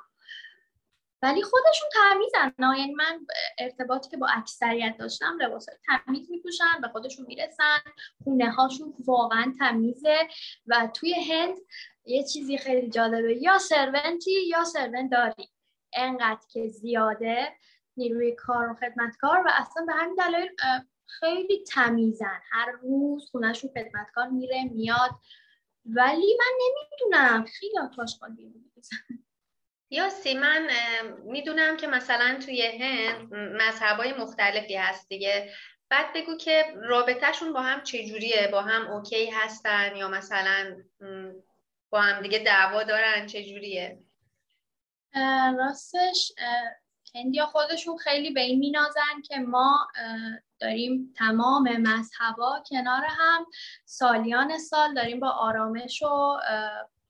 ولی 1.23 1.43
خودشون 1.43 1.89
تمیزن 1.93 2.53
نه 2.59 2.79
یعنی 2.79 2.95
من 2.95 3.27
ارتباطی 3.59 4.11
که 4.11 4.17
با 4.17 4.27
اکثریت 4.27 4.97
داشتم 4.99 5.39
لباس 5.41 5.67
تمیز 5.87 6.31
میپوشن 6.31 6.81
به 6.83 6.89
خودشون 6.89 7.27
می‌رسن. 7.27 7.79
خونه 8.25 8.51
هاشون 8.51 8.95
واقعا 9.07 9.55
تمیزه. 9.59 10.29
و 10.67 10.89
توی 10.95 11.15
هند 11.15 11.57
یه 12.05 12.25
چیزی 12.25 12.59
خیلی 12.59 12.91
جالبه. 12.91 13.43
یا 13.43 13.59
سرونتی 13.59 14.47
یا 14.49 14.65
سرونت 14.65 15.11
داری 15.11 15.49
انقدر 15.93 16.47
که 16.53 16.69
زیاده. 16.69 17.53
نیروی 17.97 18.35
کار 18.35 18.71
و 18.71 18.75
خدمتکار 18.75 19.43
و 19.47 19.51
اصلا 19.55 19.85
به 19.87 19.93
همین 19.93 20.15
دلایل 20.15 20.51
خیلی 21.21 21.65
تمیزن. 21.65 22.41
هر 22.51 22.71
روز 22.83 23.31
خونهشون 23.31 23.71
خدمتکار 23.71 24.29
میره 24.29 24.65
میاد. 24.65 25.11
ولی 25.85 26.39
من 26.39 26.59
نمی‌دونم. 26.61 27.45
خیلی 27.45 27.79
آتاشخال 27.79 28.31
بیرون 28.31 28.73
یاسی 29.91 30.35
من 30.35 30.69
می‌دونم 31.25 31.77
که 31.77 31.87
مثلا 31.87 32.39
توی 32.45 32.63
هند 32.63 33.35
مذهبای 33.35 34.13
مختلفی 34.13 34.77
هست 34.77 35.09
دیگه. 35.09 35.53
بعد 35.89 36.13
بگو 36.15 36.37
که 36.37 36.65
رابطهشون 36.83 37.53
با 37.53 37.61
هم 37.61 37.83
چجوریه؟ 37.83 38.49
با 38.53 38.63
هم 38.63 38.91
اوکی 38.91 39.31
هستن 39.31 39.97
یا 39.97 40.09
مثلا 40.09 40.83
با 41.91 42.01
هم 42.01 42.23
دیگه 42.23 42.39
دعوا 42.39 42.83
دارن؟ 42.83 43.27
چجوریه؟ 43.27 43.99
راستش 45.59 46.33
هندیا 47.15 47.47
خودشون 47.47 47.97
خیلی 47.97 48.31
به 48.31 48.41
این 48.41 48.59
مینازن 48.59 49.23
که 49.29 49.39
ما 49.39 49.89
داریم 50.61 51.15
تمام 51.17 51.77
مذهبا 51.77 52.63
کنار 52.71 53.05
هم. 53.09 53.47
سالیان 53.85 54.59
سال 54.59 54.95
داریم 54.95 55.21
با 55.21 55.29
آرامش 55.29 56.03
و 56.03 56.37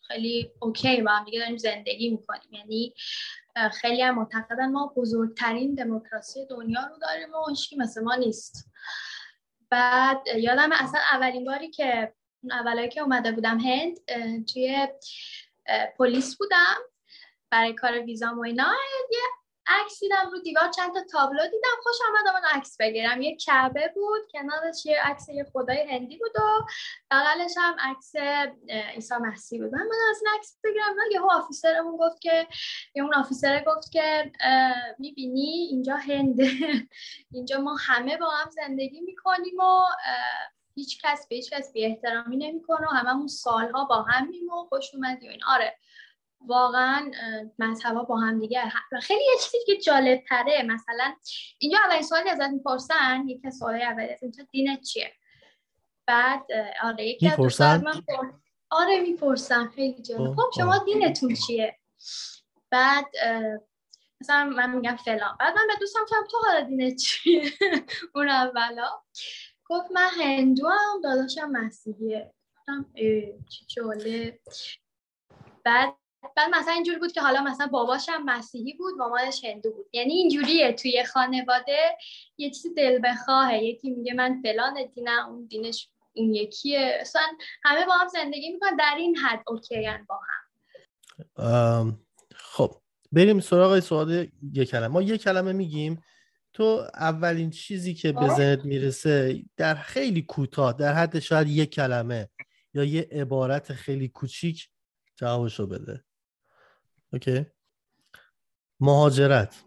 خیلی 0.08 0.50
اوکی 0.60 1.02
با 1.02 1.10
هم 1.10 1.24
دیگه 1.24 1.38
داریم 1.38 1.56
زندگی 1.56 2.10
می‌کنیم. 2.10 2.52
یعنی 2.52 2.94
خیلی 3.72 4.02
هم 4.02 4.14
معتقدن 4.14 4.70
ما 4.70 4.92
بزرگترین 4.96 5.74
دموکراسی 5.74 6.46
دنیا 6.46 6.80
رو 6.86 6.98
داریم 6.98 7.34
و 7.34 7.48
هیچکی 7.48 7.76
مثل 7.76 8.02
ما 8.02 8.14
نیست. 8.14 8.70
بعد 9.70 10.22
یادم 10.36 10.70
اصلا 10.72 11.00
اولین 11.12 11.44
باری 11.44 11.70
که 11.70 12.12
اولایی 12.50 12.88
که 12.88 13.00
اومده 13.00 13.32
بودم 13.32 13.58
هند 13.58 13.98
توی 14.52 14.88
پلیس 15.98 16.36
بودم. 16.36 16.76
برای 17.50 17.74
کار 17.74 17.98
ویزا 17.98 18.34
و 18.36 18.44
اینا. 18.44 18.72
یه 19.12 19.18
عکس 19.70 20.00
دیدم 20.00 20.30
رو 20.32 20.38
دیوار 20.38 20.68
چند 20.68 20.94
تا 20.94 21.00
تابلو 21.12 21.42
دیدم. 21.44 21.76
خوش 21.82 21.96
آمد 22.08 22.34
من 22.34 22.48
عکس 22.58 22.76
بگیرم. 22.80 23.22
یه 23.22 23.36
کعبه 23.36 23.92
بود 23.94 24.20
کنارش 24.32 24.86
یه 24.86 24.96
عکس 25.02 25.28
یه 25.28 25.44
خدای 25.52 25.90
هندی 25.90 26.16
بود 26.18 26.30
و 26.36 26.66
بغلش 27.10 27.54
هم 27.56 27.76
عکس 27.80 28.16
عیسی 28.94 29.14
مسیح 29.14 29.62
بود. 29.62 29.72
من 29.74 29.80
من 29.80 29.96
از 30.10 30.22
این 30.22 30.34
عکس 30.38 30.58
بگیرم. 30.64 30.84
نه 30.96 31.14
یهو 31.14 31.30
officer 31.30 31.76
مون 31.76 31.96
گفت 31.96 32.20
که 32.20 32.46
یه 32.94 33.02
اون 33.02 33.14
officer 33.14 33.64
گفت 33.66 33.92
که 33.92 34.32
می‌بینی 34.98 35.68
اینجا 35.70 35.96
هنده 35.96 36.50
اینجا 37.34 37.60
ما 37.60 37.76
همه 37.86 38.16
با 38.16 38.30
هم 38.30 38.50
زندگی 38.50 39.00
می‌کنیم 39.00 39.58
و 39.60 39.82
هیچ 40.74 41.00
کس 41.04 41.28
به 41.28 41.36
هیچ 41.36 41.50
کس 41.50 41.72
بی 41.72 41.84
احترامی 41.84 42.36
نمی‌کنه 42.36 42.86
و 42.86 42.90
هممون 42.90 43.26
سالها 43.26 43.84
با 43.84 44.02
همیم 44.02 44.48
و 44.48 44.64
خوش 44.64 44.94
اومدی 44.94 45.28
و 45.28 45.30
این. 45.30 45.44
آره. 45.44 45.76
واقعا 46.46 47.10
مذهبا 47.58 48.02
با 48.02 48.16
هم 48.16 48.40
دیگه 48.40 48.62
خیلی 49.02 49.24
یه 49.24 49.38
چیزی 49.42 49.58
که 49.66 49.76
جالب 49.76 50.24
تره 50.28 50.62
مثلا 50.62 51.14
اینجا 51.58 51.78
اولین 51.84 52.02
سوالی 52.02 52.30
ازت 52.30 52.48
می‌پرسن 52.48 53.24
یکی 53.28 53.46
از 53.46 53.56
سوالای 53.56 53.82
اولی 53.82 54.12
از 54.12 54.22
اینجا 54.22 54.44
دینت 54.50 54.80
چیه؟ 54.82 55.12
بعد 56.06 56.46
آره 56.82 57.06
یکی 57.06 57.28
از 57.28 57.60
من 57.60 58.02
آره 58.70 59.00
می‌پرسن 59.00 59.68
خیلی 59.68 60.02
جالب. 60.02 60.34
خب 60.34 60.50
شما 60.56 60.78
دینتون 60.78 61.34
چیه؟ 61.34 61.78
بعد 62.70 63.06
مثلا 64.20 64.44
من 64.44 64.76
میگم 64.76 64.96
فلان. 64.96 65.36
بعد 65.40 65.54
من 65.56 65.66
به 65.66 65.74
دوستم 65.80 66.00
کم 66.10 66.26
تو 66.30 66.38
حالا 66.46 66.60
دینت 66.60 66.96
چیه؟ 66.96 67.52
اون 68.14 68.28
اولا. 68.28 68.88
گفت 69.68 69.90
من 69.92 70.08
هندو 70.20 70.68
هم 70.68 71.00
داداشم 71.02 71.50
مسیحیه. 71.50 72.34
گفتم 72.56 72.86
چی 73.48 73.64
جالب. 73.68 74.38
بعد 75.64 75.99
بعد 76.36 76.50
مثلا 76.54 76.72
اینجوری 76.72 76.98
بود 76.98 77.12
که 77.12 77.20
حالا 77.20 77.42
مثلا 77.42 77.66
باباش 77.66 78.08
هم 78.08 78.24
مسیحی 78.24 78.72
بود 78.72 78.94
مامانش 78.98 79.44
هندو 79.44 79.72
بود. 79.72 79.86
یعنی 79.92 80.12
اینجوریه 80.12 80.72
توی 80.72 81.04
خانواده. 81.04 81.96
یه 82.38 82.50
چیزی 82.50 82.74
دل 82.74 83.00
بخواهه. 83.04 83.58
یکی 83.64 83.90
میگه 83.90 84.14
من 84.14 84.42
فلان 84.42 84.86
دینم 84.94 85.28
اون 85.28 85.46
دینش 85.46 85.88
اون 86.12 86.34
یکیه. 86.34 86.98
اصلا 87.00 87.22
همه 87.62 87.86
با 87.86 87.92
هم 87.92 88.08
زندگی 88.08 88.50
می‌کنن. 88.52 88.76
در 88.76 88.94
این 88.98 89.16
حد 89.16 89.42
اوکی 89.46 89.88
با 90.08 90.20
هم. 91.36 92.00
خب 92.34 92.76
بریم 93.12 93.40
سراغ 93.40 93.80
سوال 93.80 94.28
یک 94.52 94.70
کلمه. 94.70 94.88
ما 94.88 95.02
یک 95.02 95.22
کلمه 95.22 95.52
میگیم. 95.52 96.02
تو 96.52 96.86
اولین 96.94 97.50
چیزی 97.50 97.94
که 97.94 98.12
به 98.12 98.28
ذهنت 98.28 98.64
می‌رسه 98.64 99.42
در 99.56 99.74
خیلی 99.74 100.22
کوتاه 100.22 100.72
در 100.72 100.92
حد 100.92 101.18
شاید 101.18 101.48
یک 101.48 101.70
کلمه 101.70 102.28
یا 102.74 102.84
یه 102.84 103.08
عبارت 103.12 103.72
خیلی 103.72 104.08
کوچیک 104.08 104.68
جوابشو 105.16 105.66
بده. 105.66 106.04
اوکی. 107.12 107.46
مهاجرت. 108.80 109.64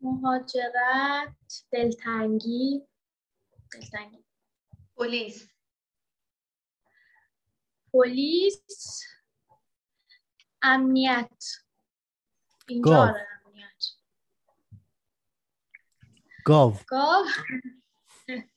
مهاجرت 0.00 1.34
دلتنگی. 1.70 2.86
دلتنگی. 3.72 4.24
پلیس. 4.96 5.48
پلیس. 7.92 9.02
امنیت. 10.62 11.44
اینجا 12.68 12.96
آره، 12.96 13.28
امنیت. 13.46 13.84
گاو. 16.44 16.76
گاو؟ 16.86 17.24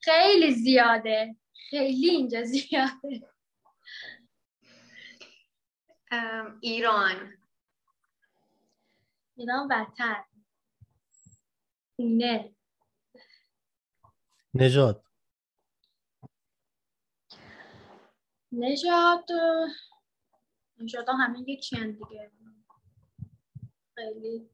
خیلی 0.00 0.54
زیاده. 0.54 1.36
خیلی 1.70 2.08
اینجا 2.08 2.44
زیاده. 2.44 3.37
ایران. 6.60 7.38
ایران 9.36 9.68
وطن 9.70 10.24
خونه 11.96 12.54
نجات 14.54 15.04
نجات 18.52 19.30
نجات 20.78 21.06
همه 21.08 21.50
یکی 21.50 21.76
دیگه. 21.92 22.32
خیلی. 23.94 24.50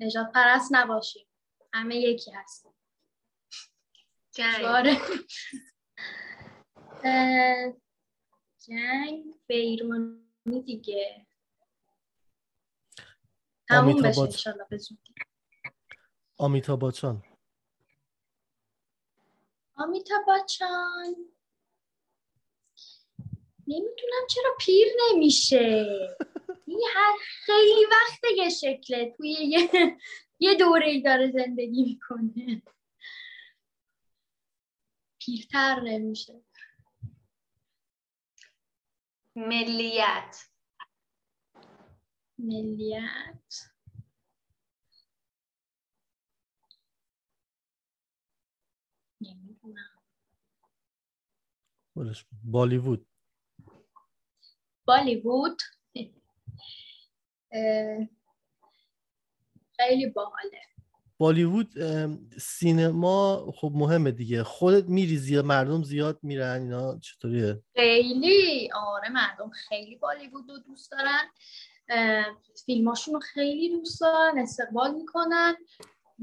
نجات 0.00 0.32
پرست 0.32 0.68
نباشیم. 0.70 1.26
همه 1.72 1.96
یکی 1.96 2.30
هست. 2.30 2.66
جنگ. 4.32 4.64
جنگ 8.66 9.24
بیرونی 9.46 10.62
دیگه. 10.66 11.26
تموم 13.68 14.02
بشه 14.02 14.20
انشالله 14.20 14.64
به 14.70 14.78
آمیتا 16.38 16.76
باچان 16.76 17.22
آمیتا 19.74 20.14
باچان 20.26 21.14
نمی‌دونم 23.66 24.26
چرا 24.30 24.50
پیر 24.60 24.86
نمیشه. 25.10 25.86
این 26.66 26.80
هر 26.94 27.16
خیلی 27.20 27.86
وقت 27.90 28.20
یه 28.36 28.50
شکله 28.50 29.14
توی 29.16 29.30
یه, 29.30 29.70
یه 30.38 30.54
دوره 30.54 31.00
داره 31.00 31.30
زندگی 31.30 31.82
می‌کنه. 31.82 32.62
پیرتر 35.18 35.80
نمیشه. 35.80 36.47
ملیت. 39.38 40.50
ملیت. 42.38 43.54
بالیوود. 52.44 53.06
بالیوود. 54.88 55.62
خیلی 59.76 60.06
باحاله. 60.14 60.67
بالیوود 61.18 61.74
سینما 62.40 63.52
خب 63.56 63.72
مهمه 63.74 64.10
دیگه. 64.10 64.42
خودت 64.44 64.88
میری 64.88 65.16
زیاد 65.16 65.44
مردم 65.44 65.82
زیاد 65.82 66.18
میرن 66.22 66.62
اینا 66.62 66.98
چطوریه؟ 66.98 67.62
خیلی. 67.74 68.70
آره 68.72 69.08
مردم 69.08 69.50
خیلی 69.68 69.96
بالیوود 69.96 70.44
رو 70.48 70.58
دوست 70.58 70.92
دارن. 70.92 71.24
فیلماشون 72.66 73.14
رو 73.14 73.20
خیلی 73.20 73.68
دوست 73.78 74.00
دارن 74.00 74.38
استقبال 74.38 74.94
می‌کنن 74.94 75.54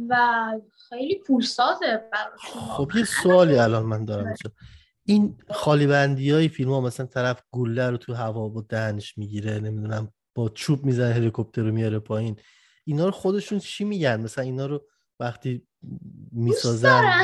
و 0.09 0.51
خیلی 0.89 1.15
پولسازه 1.15 2.03
براشون. 2.11 2.61
خب 2.61 2.91
یه 2.95 3.03
سوالی 3.03 3.55
الان 3.55 3.85
من 3.85 4.05
دارم 4.05 4.25
اینجا 4.25 4.51
این 5.05 5.37
خالی 5.49 5.87
بندی 5.87 6.31
های 6.31 6.47
فیلم 6.47 6.71
ها 6.71 6.81
مثلا 6.81 7.05
طرف 7.05 7.41
گله 7.51 7.89
رو 7.89 7.97
تو 7.97 8.13
هوا 8.13 8.49
با 8.49 8.65
دهنش 8.69 9.17
می‌گیره 9.17 9.59
نمی‌دونم 9.59 10.13
با 10.35 10.49
چوب 10.49 10.85
می‌زنه 10.85 11.13
هلیکوپتر 11.13 11.61
رو 11.61 11.71
میاره 11.71 11.99
پایین. 11.99 12.39
اینا 12.87 13.05
رو 13.05 13.11
خودشون 13.11 13.59
چی 13.59 13.83
میگن؟ 13.83 14.21
مثلا 14.21 14.43
اینا 14.43 14.65
رو 14.65 14.87
وقتی 15.19 15.67
می‌سازن؟ 16.31 17.23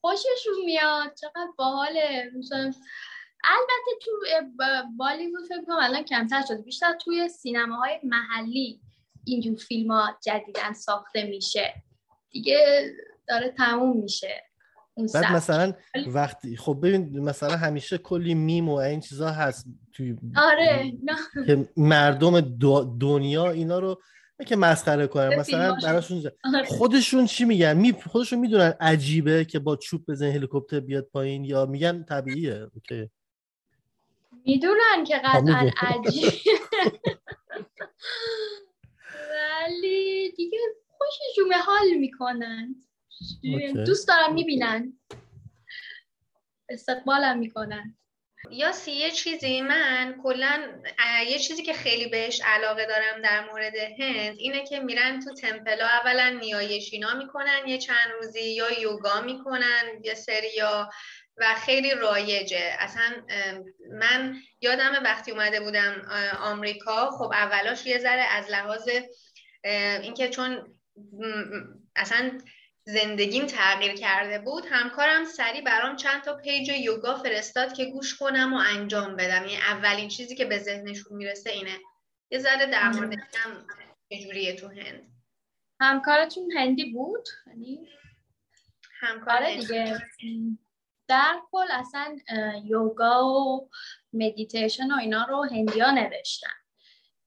خوششون 0.00 0.64
میاد. 0.64 1.14
چقدر 1.14 1.48
باحاله. 1.58 2.30
مثلا 2.38 2.72
البته 3.44 3.90
تو 4.02 4.10
بالیوود 4.96 5.46
فکر 5.48 5.64
کنم 5.66 5.76
الان 5.80 6.02
کمتر 6.02 6.42
شده. 6.48 6.62
بیشتر 6.62 6.94
توی 7.04 7.28
سینماهای 7.28 8.00
محلی 8.02 8.80
اینجور 9.24 9.56
فیلم 9.56 9.90
ها 9.90 10.18
جدیدن 10.22 10.72
ساخته 10.72 11.26
میشه. 11.26 11.74
دیگه 12.30 12.90
داره 13.28 13.48
تموم 13.48 14.02
میشه. 14.02 14.44
بعد 15.14 15.32
مثلا 15.32 15.72
وقتی 16.06 16.56
خب 16.56 16.78
ببین 16.82 17.20
مثلا 17.20 17.56
همیشه 17.56 17.98
کلی 17.98 18.34
میم 18.34 18.68
و 18.68 18.74
این 18.74 19.00
چیزا 19.00 19.30
هست. 19.30 19.66
توی 19.94 20.16
آره 20.36 20.92
که 21.46 21.68
مردم 21.76 22.40
دنیا 22.98 23.50
اینا 23.50 23.78
رو 23.78 24.02
که 24.46 24.56
مسخره 24.56 25.06
کنن 25.06 25.34
مثلا 25.38 25.76
براشون 25.82 26.22
آره. 26.54 26.64
خودشون 26.64 27.26
چی 27.26 27.44
میگن؟ 27.44 27.76
می 27.76 27.92
خودشون 27.92 28.38
می‌دونن 28.38 28.74
عجیبه 28.80 29.44
که 29.44 29.58
با 29.58 29.76
چوب 29.76 30.10
بزن 30.10 30.26
هلیکوپتر 30.26 30.80
بیاد 30.80 31.04
پایین 31.04 31.44
یا 31.44 31.66
میگن 31.66 32.02
طبیعیه. 32.02 32.70
اوکی. 32.74 33.10
می‌دونن 34.46 35.04
که 35.06 35.20
قطعا 35.24 35.70
عجیبه. 35.76 36.32
ولی 39.30 40.32
دیگه 40.36 40.58
خوششون 40.88 41.52
حال 41.52 41.94
می‌کنن. 41.98 42.74
دوست 43.86 44.08
دارم 44.08 44.34
می‌بینن. 44.34 44.98
استقبالم 46.68 47.38
می‌کنن. 47.38 47.96
یا 48.50 48.72
سی 48.72 48.92
یه 48.92 49.10
چیزی؟ 49.10 49.60
من 49.60 50.14
کلا 50.22 50.80
یه 51.28 51.38
چیزی 51.38 51.62
که 51.62 51.72
خیلی 51.72 52.06
بهش 52.06 52.40
علاقه 52.44 52.86
دارم 52.86 53.22
در 53.22 53.50
مورد 53.50 53.74
هند 53.76 54.36
اینه 54.38 54.64
که 54.64 54.80
میرن 54.80 55.20
تو 55.20 55.34
تمپلا 55.34 55.86
اولا 55.86 56.38
نیایشینا 56.40 57.14
می‌کنن 57.14 57.58
یه 57.66 57.78
چند 57.78 58.12
روزی 58.20 58.42
یا 58.42 58.80
یوگا 58.80 59.20
می‌کنن 59.20 60.00
یه 60.04 60.14
سریا 60.14 60.90
و 61.36 61.54
خیلی 61.54 61.94
رایجه. 61.94 62.76
اصلا 62.78 63.12
من 63.90 64.36
یادم 64.60 64.92
وقتی 65.04 65.30
اومده 65.30 65.60
بودم 65.60 66.08
آمریکا 66.40 67.10
خب 67.10 67.32
اولاش 67.32 67.86
یه 67.86 67.98
ذره 67.98 68.22
از 68.22 68.50
لحاظ 68.50 68.88
اینکه 70.02 70.28
چون 70.28 70.74
اصلا 71.96 72.40
زندگیم 72.86 73.46
تغییر 73.46 73.94
کرده 73.94 74.38
بود 74.38 74.64
همکارم 74.70 75.24
سریع 75.24 75.60
برام 75.60 75.96
چند 75.96 76.22
تا 76.22 76.36
پیج 76.36 76.68
یوگا 76.68 77.14
فرستاد 77.14 77.72
که 77.72 77.84
گوش 77.84 78.18
کنم 78.18 78.54
و 78.54 78.56
انجام 78.56 79.16
بدم. 79.16 79.42
یعنی 79.42 79.56
اولین 79.56 80.08
چیزی 80.08 80.34
که 80.34 80.44
به 80.44 80.58
ذهنشون 80.58 81.16
می‌رسه 81.16 81.50
اینه. 81.50 81.78
یه 82.30 82.38
ذره 82.38 82.66
در 82.66 82.88
مورد 82.88 83.12
هم 83.12 83.66
چجوریه 84.12 84.56
تو 84.56 84.68
هند. 84.68 85.14
همکارتون 85.80 86.52
هندی 86.52 86.92
بود؟ 86.92 87.28
یعنی؟ 87.46 87.88
همکار 89.00 89.36
آره 89.36 89.56
دیگه. 89.56 90.00
در 91.08 91.40
کل 91.50 91.66
اصلا 91.70 92.16
یوگا 92.64 93.26
و 93.26 93.70
مدیتیشن 94.12 94.90
و 94.90 94.96
اینا 94.96 95.24
رو 95.24 95.44
هندیا 95.44 95.90
نوشتن. 95.90 96.63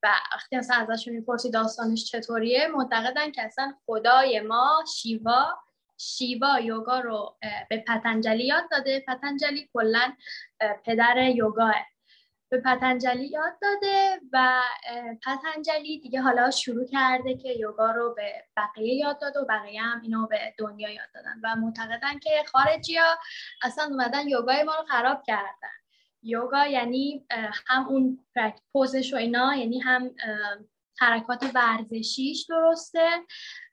و 0.08 0.36
وقتی 0.36 0.56
اصلا 0.56 0.76
ازشون 0.76 1.14
می‌پرسی 1.14 1.52
داستانش 1.52 2.06
چطوریه 2.06 2.68
معتقدن 2.68 3.32
که 3.32 3.42
اصلا 3.42 3.74
خدای 3.86 4.40
ما 4.40 4.84
شیوا 4.96 5.60
شیوا 5.98 6.60
یوگا 6.60 7.00
رو 7.00 7.38
به 7.70 7.78
پتنجلی 7.88 8.46
یاد 8.46 8.64
داده. 8.72 9.04
پتنجلی 9.08 9.70
کلا 9.74 10.14
پدر 10.86 11.18
یوگاه. 11.18 11.76
به 12.50 12.62
پتنجلی 12.62 13.28
یاد 13.28 13.54
داده 13.62 14.22
و 14.34 14.62
پتنجلی 15.26 16.00
دیگه 16.00 16.22
حالا 16.22 16.52
شروع 16.52 16.86
کرده 16.86 17.38
که 17.38 17.50
یوگا 17.50 17.92
رو 17.92 18.14
به 18.14 18.44
بقیه 18.58 18.96
یاد 18.96 19.22
داده 19.22 19.40
و 19.40 19.46
بقیه 19.46 19.82
هم 19.82 20.02
اینو 20.02 20.28
به 20.28 20.54
دنیا 20.58 20.90
یاد 20.90 21.10
دادن. 21.14 21.40
و 21.44 21.56
معتقدن 21.56 22.20
که 22.20 22.44
خارجی 22.52 22.98
ها 22.98 23.18
اصلا 23.62 23.84
اومدن 23.84 24.28
یوگای 24.28 24.64
ما 24.64 24.76
رو 24.76 24.86
خراب 24.86 25.24
کردن. 25.24 25.77
یوگا 26.28 26.68
یعنی 26.68 27.26
هم 27.68 27.88
اون 27.88 28.26
پوزش 28.72 29.14
و 29.14 29.18
اینا 29.18 29.56
یعنی 29.56 29.80
هم 29.80 30.16
حرکات 31.00 31.52
ورزشیش 31.56 32.46
درسته 32.50 33.10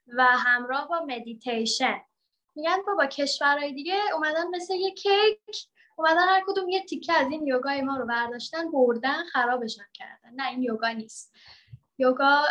و 0.06 0.24
همراه 0.24 0.88
با 0.88 1.06
مدیتیشن 1.08 2.00
میگن 2.54 2.76
با 2.98 3.06
کشورهای 3.06 3.72
دیگه 3.72 3.98
اومدن 4.14 4.46
مثل 4.54 4.74
یه 4.74 4.90
کیک 4.90 5.68
اومدن 5.96 6.28
هر 6.28 6.42
کدوم 6.46 6.68
یه 6.68 6.84
تیکه 6.84 7.12
از 7.12 7.30
این 7.30 7.46
یوگای 7.46 7.82
ما 7.82 7.96
رو 7.96 8.06
برداشتن 8.06 8.70
بردن 8.70 9.24
خرابشن 9.24 9.86
کردن. 9.92 10.34
نه 10.34 10.48
این 10.48 10.62
یوگا 10.62 10.88
نیست. 10.88 11.32
یوگا 11.98 12.44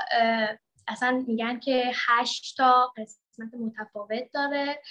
اصلا 0.88 1.24
میگن 1.28 1.60
که 1.60 1.92
هشت 2.08 2.58
تا 2.58 2.94
قسمت 2.98 3.54
متفاوت 3.54 4.32
داره. 4.34 4.82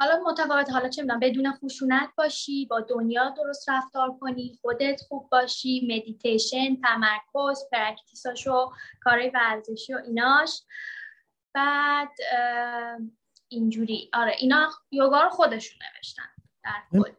حالا 0.00 0.22
متفاوت 0.26 0.70
حالا 0.70 0.88
چه 0.88 1.02
می‌دونم 1.02 1.20
بدون 1.20 1.52
خشونت 1.52 2.08
باشی 2.16 2.66
با 2.66 2.80
دنیا 2.80 3.34
درست 3.36 3.68
رفتار 3.68 4.18
کنی 4.20 4.58
خودت 4.62 5.00
خوب 5.08 5.28
باشی 5.30 5.80
مدیتیشن 5.84 6.76
تمرکز 6.76 7.64
practice 7.72 8.43
اشو 8.43 8.70
کارهای 9.00 9.30
ورزشی 9.34 9.94
و 9.94 9.98
ایناش. 10.06 10.62
بعد 11.54 12.10
اینجوری. 13.48 14.10
آره 14.12 14.34
اینا 14.38 14.70
یوگا 14.90 15.22
رو 15.22 15.28
خودشون 15.28 15.78
نوشتن 15.96 16.22
در 16.64 16.98
خود. 16.98 17.16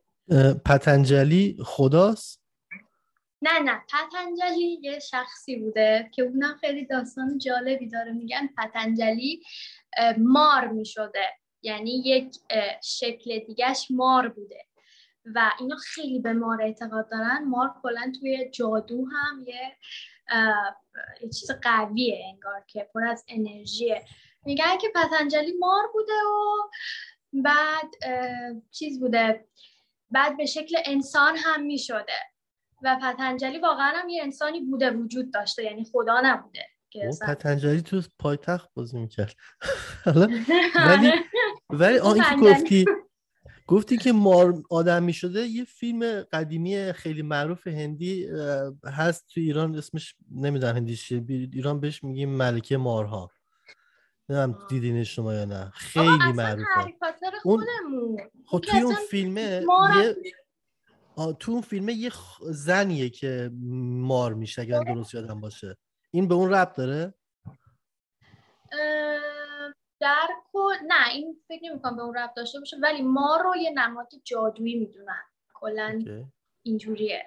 پتنجلی 0.65 1.57
خداست؟ 1.65 2.43
نه 3.41 3.59
نه 3.59 3.81
پتنجلی 3.93 4.79
یه 4.81 4.99
شخصی 4.99 5.55
بوده 5.55 6.09
که 6.13 6.21
اونم 6.21 6.57
خیلی 6.61 6.85
داستان 6.85 7.37
جالبی 7.37 7.89
داره. 7.89 8.11
میگن 8.11 8.49
پتنجلی 8.57 9.43
مار 10.17 10.67
می‌شده. 10.67 11.25
یعنی 11.61 11.91
یک 11.91 12.35
شکل 12.83 13.39
دیگهش 13.39 13.87
مار 13.89 14.27
بوده. 14.27 14.65
و 15.35 15.51
اینا 15.59 15.75
خیلی 15.75 16.19
به 16.19 16.33
مار 16.33 16.61
اعتقاد 16.61 17.09
دارن. 17.11 17.43
مار 17.47 17.73
کلا 17.83 18.11
توی 18.19 18.49
جادو 18.49 19.05
هم 19.05 19.43
یه 19.47 19.77
یه 21.21 21.29
چیز 21.29 21.51
قویه 21.51 22.25
انگار 22.33 22.63
که 22.67 22.89
پر 22.93 23.07
از 23.07 23.25
انرژیه. 23.27 24.05
میگن 24.45 24.77
که 24.81 24.87
پتنجلی 24.95 25.53
مار 25.59 25.83
بوده 25.93 26.13
و 26.13 26.69
بعد 27.33 27.91
چیز 28.71 28.99
بوده. 28.99 29.47
بعد 30.11 30.37
به 30.37 30.45
شکل 30.45 30.77
انسان 30.85 31.37
هم 31.37 31.63
می‌شده. 31.63 32.13
و 32.83 32.99
پتنجلی 33.01 33.57
واقعا 33.59 33.93
هم 33.95 34.09
یه 34.09 34.23
انسانی 34.23 34.61
بوده 34.61 34.91
وجود 34.91 35.33
داشته. 35.33 35.63
یعنی 35.63 35.85
خدا 35.91 36.21
نبوده. 36.23 36.65
پتنجلی 37.21 37.81
تو 37.81 38.01
پایتخت 38.19 38.69
بازی 38.73 38.99
می‌کرد. 38.99 39.35
ولی 40.75 41.11
ولی 41.69 41.97
آن 41.97 42.15
که 42.15 42.35
گفتی 42.35 42.85
گفتی 43.67 43.97
که 43.97 44.11
مار 44.11 44.63
آدم 44.69 45.03
می 45.03 45.13
شده 45.13 45.39
یه 45.45 45.63
فیلم 45.63 46.21
قدیمی 46.21 46.93
خیلی 46.93 47.21
معروف 47.21 47.67
هندی 47.67 48.27
هست 48.85 49.25
تو 49.27 49.41
ایران 49.41 49.75
اسمش 49.75 50.15
نمی‌دونم 50.31 50.75
هندیش 50.75 51.11
ایران 51.11 51.79
بهش 51.79 52.03
میگیم 52.03 52.29
ملکه 52.29 52.77
مارها. 52.77 53.31
نمی‌دونم 54.29 54.67
دیدین 54.69 55.03
شما 55.03 55.33
یا 55.33 55.45
نه. 55.45 55.71
خیلی 55.75 56.07
معروفه. 56.35 56.93
اون 57.43 57.65
خب 58.45 58.59
توی 58.59 58.79
اون 58.79 58.95
فیلمه 59.09 59.65
یه 59.97 60.15
تو 61.39 61.51
اون 61.51 61.61
فیلمه 61.61 61.93
یه 61.93 62.11
زنیه 62.41 63.09
که 63.09 63.51
مار 64.01 64.33
میشه 64.33 64.61
اگر 64.61 64.83
درست 64.83 65.13
یادم 65.13 65.41
باشه. 65.41 65.77
این 66.11 66.27
به 66.27 66.35
اون 66.35 66.53
ربط 66.53 66.75
داره؟ 66.75 67.13
در 69.99 70.27
کل 70.53 70.75
نه 70.87 71.09
این 71.09 71.41
فکر 71.47 71.63
نمی 71.63 71.81
کنم 71.81 71.95
به 71.95 72.01
اون 72.01 72.15
ربط 72.15 72.33
داشته 72.33 72.59
باشه 72.59 72.77
ولی 72.77 73.01
ما 73.01 73.37
رو 73.37 73.55
یه 73.55 73.71
نماد 73.71 74.09
جادویی 74.23 74.75
می‌دونن. 74.75 75.23
کلا 75.53 76.03
اینجوریه. 76.63 77.25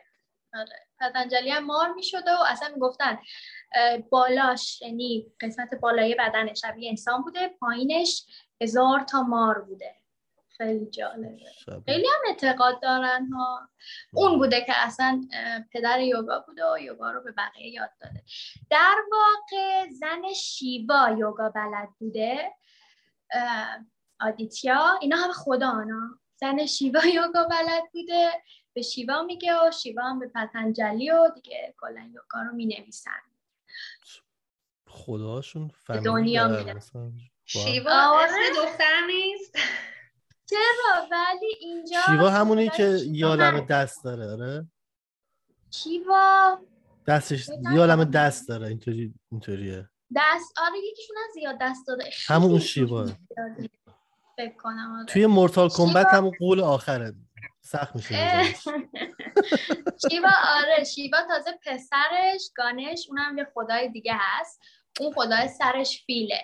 آره. 0.55 0.87
پتنجلی 1.01 1.51
هم 1.51 1.65
مار 1.65 1.93
می‌شده 1.93 2.31
و 2.31 2.43
اصلا 2.49 2.69
می‌گفتن 2.75 3.19
بالاش 4.11 4.83
یعنی 4.83 5.33
قسمت 5.41 5.75
بالای 5.75 6.15
بدن 6.15 6.55
شبیه 6.55 6.91
انسان 6.91 7.23
بوده 7.23 7.49
پایینش 7.49 8.27
هزار 8.61 9.01
تا 9.01 9.23
مار 9.23 9.61
بوده. 9.61 9.95
خیلی 10.65 10.91
جالبه. 10.91 11.37
خیلی 11.87 12.07
هم 12.07 12.21
اعتقاد 12.29 12.83
دارن 12.83 13.29
ها. 13.33 13.69
اون 14.13 14.39
بوده 14.39 14.61
که 14.61 14.73
اصلا 14.77 15.21
پدر 15.73 16.01
یوگا 16.01 16.45
بوده 16.47 16.73
و 16.73 16.79
یوگا 16.79 17.11
رو 17.11 17.23
به 17.23 17.33
بقیه 17.33 17.69
یاد 17.69 17.91
داده. 18.01 18.25
در 18.71 18.97
واقع 19.13 19.89
زن 19.91 20.33
شیوا 20.35 21.17
یوگا 21.19 21.49
بلد 21.49 21.89
بوده. 21.99 22.55
آدیتیا 24.21 24.99
اینا 25.01 25.17
هم 25.17 25.33
خدا 25.33 25.69
آنا 25.69 26.19
زن 26.37 26.67
شیوا 26.67 27.01
یوگا 27.15 27.45
بلد 27.45 27.83
بوده. 27.93 28.31
به 28.73 28.83
شیوا 28.83 29.23
میگه 29.23 29.55
و 29.55 29.71
شیوا 29.71 30.03
هم 30.03 30.19
به 30.19 30.29
پتنجلی 30.29 31.11
و 31.11 31.31
دیگه 31.35 31.75
کلا 31.79 32.11
یوگا 32.15 32.43
رو 32.43 32.53
می‌نویسن. 32.53 33.21
خداشون 34.89 35.71
دنیا 36.05 36.75
شیوا 37.45 38.21
اسم 38.21 38.37
دختر 38.57 39.07
نیست؟ 39.07 39.57
چرا؟ 40.51 41.07
ولی 41.11 41.55
اینجا 41.61 42.01
شیوا 42.07 42.31
همونی 42.31 42.69
که 42.69 42.99
یالم 43.07 43.61
دست 43.61 44.05
داره 44.05 44.33
آره؟ 44.33 44.67
شیوا. 45.71 46.59
دستش 47.07 47.49
یالم 47.75 48.05
دست 48.05 48.49
داره 48.49 48.69
اینطوری 48.69 49.15
اینطوریه. 49.33 49.89
دست 50.17 50.55
آره 50.59 50.79
یکیشون 50.91 51.17
از 51.29 51.35
زیاد 51.35 51.57
دست 51.61 51.87
داده. 51.87 52.05
همون 52.27 52.59
شیوا. 52.59 53.07
فکر 54.37 54.57
کنم 54.57 54.97
آره. 54.97 55.07
توی 55.07 55.27
مورتال 55.27 55.69
کمبت 55.69 56.07
همون 56.07 56.33
قول 56.39 56.61
آخره. 56.61 57.13
سخت 57.61 57.97
میشه 57.97 58.15
شیوا 60.11 60.31
آره. 60.45 60.85
شیوا 60.85 61.19
تازه 61.29 61.51
پسرش 61.67 62.51
گانش 62.57 63.07
اونم 63.09 63.39
یه 63.39 63.47
خدای 63.55 63.89
دیگه 63.89 64.13
هست. 64.19 64.61
اون 65.01 65.13
خدای 65.13 65.49
سرش 65.49 66.03
فیله. 66.07 66.43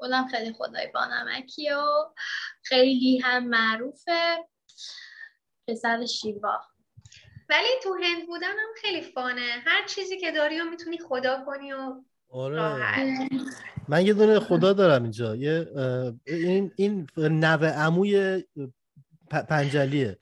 اونم 0.00 0.28
خیلی 0.28 0.52
خدای 0.52 0.86
بانمکی 0.94 1.70
و 1.70 1.84
خیلی 2.62 3.18
هم 3.18 3.48
معروفه. 3.48 4.36
پسر 5.68 6.06
شیوا. 6.06 6.60
ولی 7.48 7.68
تو 7.82 7.94
هند 8.02 8.26
بودن 8.26 8.50
هم 8.50 8.74
خیلی 8.82 9.02
فانه. 9.02 9.62
هر 9.66 9.86
چیزی 9.86 10.20
که 10.20 10.32
داری 10.32 10.60
و 10.60 10.64
می‌تونی 10.64 10.98
خدا 10.98 11.44
کنی 11.46 11.72
و 11.72 12.02
آره. 12.30 13.28
من 13.88 14.06
یه 14.06 14.14
دونه 14.14 14.40
خدا 14.40 14.72
دارم 14.72 15.02
اینجا. 15.02 15.36
یه 15.36 15.68
این 16.26 16.72
این 16.76 17.06
نوه 17.16 17.68
عموی 17.68 18.44
پنجلیه. 19.30 20.18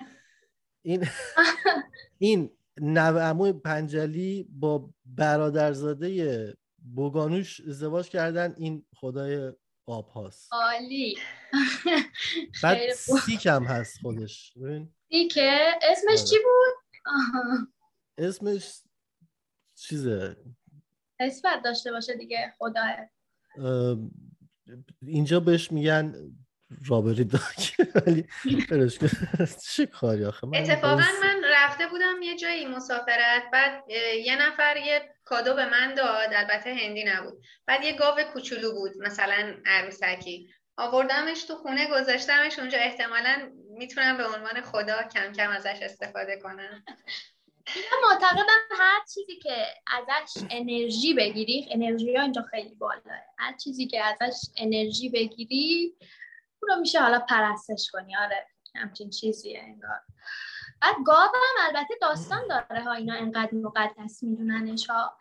این 0.82 1.08
این 2.18 2.50
نوه 2.80 3.20
عموی 3.20 3.52
پنجلی 3.52 4.48
با 4.50 4.90
برادرزاده 5.04 6.56
بوگانوش 6.94 7.60
ازدواج 7.60 8.08
کردن. 8.08 8.54
این 8.58 8.86
خدای 8.96 9.52
آب 9.86 10.08
هاست. 10.08 10.48
عالی. 10.52 11.18
بعد 12.62 12.92
سیک 12.92 13.46
هم 13.46 13.64
هست 13.64 13.98
خودش. 14.00 14.52
سیکه 15.08 15.60
اسمش 15.82 16.24
چی 16.24 16.36
آره. 16.36 16.44
بود؟ 16.44 17.68
اسمش 18.18 18.80
چیزه. 19.78 20.36
اسمت 21.20 21.62
داشته 21.64 21.92
باشه 21.92 22.16
دیگه 22.16 22.54
خداه 22.58 22.96
اینجا 25.02 25.40
بهش 25.40 25.72
میگن 25.72 26.14
رابری 26.86 27.24
داک. 27.24 27.76
ولی 27.94 28.26
چه 29.74 29.86
کاری 29.86 30.24
آخه؟ 30.24 30.46
اتفاقا 30.54 30.96
من 30.96 31.35
رفته 31.56 31.86
بودم 31.86 32.22
یه 32.22 32.36
جایی 32.36 32.66
مسافرت 32.66 33.50
بعد 33.52 33.90
یه 34.24 34.36
نفر 34.36 34.76
یه 34.76 35.14
کادو 35.24 35.54
به 35.54 35.66
من 35.66 35.94
داد 35.94 36.34
البته 36.34 36.74
هندی 36.74 37.04
نبود. 37.04 37.42
بعد 37.66 37.84
یه 37.84 37.92
گاو 37.92 38.22
کوچولو 38.22 38.72
بود 38.72 38.98
مثلا 38.98 39.56
عروسکی. 39.66 40.50
آوردمش 40.76 41.42
تو 41.42 41.54
خونه 41.54 41.86
گذاشتمش 41.86 42.58
اونجا. 42.58 42.78
احتمالا 42.78 43.52
می‌تونم 43.68 44.16
به 44.16 44.26
عنوان 44.26 44.60
خدا 44.60 45.02
کم 45.02 45.32
کم 45.32 45.50
ازش 45.50 45.78
استفاده 45.82 46.40
کنم. 46.42 46.84
من 47.76 48.10
معتقدم 48.10 48.76
هر 48.78 49.00
چیزی 49.14 49.36
که 49.36 49.66
ازش 49.86 50.46
انرژی 50.50 51.14
بگیری 51.14 51.68
انرژی 51.70 52.16
ها 52.16 52.22
اینجا 52.22 52.42
خیلی 52.42 52.74
بالاه 52.74 53.20
هر 53.38 53.56
چیزی 53.56 53.86
که 53.86 54.04
ازش 54.04 54.36
انرژی 54.56 55.08
بگیری 55.08 55.96
اون 56.62 56.74
رو 56.74 56.80
میشه 56.80 57.00
حالا 57.00 57.18
پرستش 57.18 57.90
کنی. 57.92 58.16
آره 58.16 58.46
همچین 58.74 59.10
چیزیه 59.10 59.60
انگار. 59.62 60.00
بعد 60.82 60.94
گاو 61.06 61.28
هم 61.34 61.66
البته 61.66 61.94
داستان 62.00 62.40
داره 62.48 62.84
ها 62.84 62.92
اینا 62.92 63.14
انقدر 63.14 63.54
مقدس 63.54 64.22
میدوننش 64.22 64.90
ها. 64.90 65.18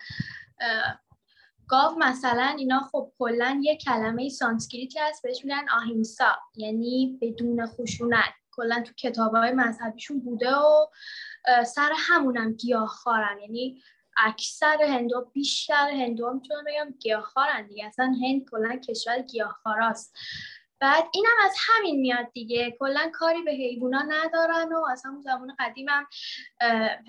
گاو 1.68 1.96
مثلا 2.00 2.56
اینا 2.58 2.80
خب 2.80 3.12
کلا 3.20 3.60
یه 3.64 3.78
کلمه 3.78 4.30
سانسکریتی 4.30 5.00
هست 5.00 5.24
بهش 5.24 5.46
میگن 5.46 5.66
آهیمسا 5.70 6.36
یعنی 6.56 7.20
بدون 7.22 7.66
خشونت. 7.66 8.34
کلا 8.52 8.84
تو 8.84 8.94
کتاب 8.94 9.36
های 9.36 9.52
مذهبیشون 9.52 10.20
بوده 10.20 10.56
و 10.56 10.88
سر 11.66 11.92
همونم 11.96 12.54
گیاهخوارن. 12.54 13.40
یعنی 13.42 13.82
اکثر 14.18 14.84
هندو 14.84 15.32
بیشتر 15.34 15.90
هندو 15.90 16.34
می‌تونم 16.34 16.64
بگم 16.68 16.94
گیاهخوارن 17.00 17.68
دیگه. 17.68 17.86
اصلا 17.86 18.06
هند 18.06 18.50
کلا 18.52 18.76
کشور 18.76 19.22
گیاهخواراست 19.22 20.18
بعد 20.80 21.04
اینم 21.14 21.36
از 21.44 21.56
همین 21.60 22.02
میاد 22.02 22.32
دیگه. 22.34 22.78
کلا 22.80 23.12
کاری 23.14 23.42
به 23.42 23.52
حیوانا 23.52 24.02
ندارن 24.02 24.74
و 24.74 24.86
از 24.92 25.06
همون 25.06 25.22
زمان 25.22 25.56
قدیم 25.60 25.86
هم 25.90 26.08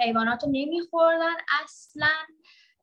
حیوانات 0.00 0.44
نمیخوردن 0.50 1.34
اصلا. 1.64 2.08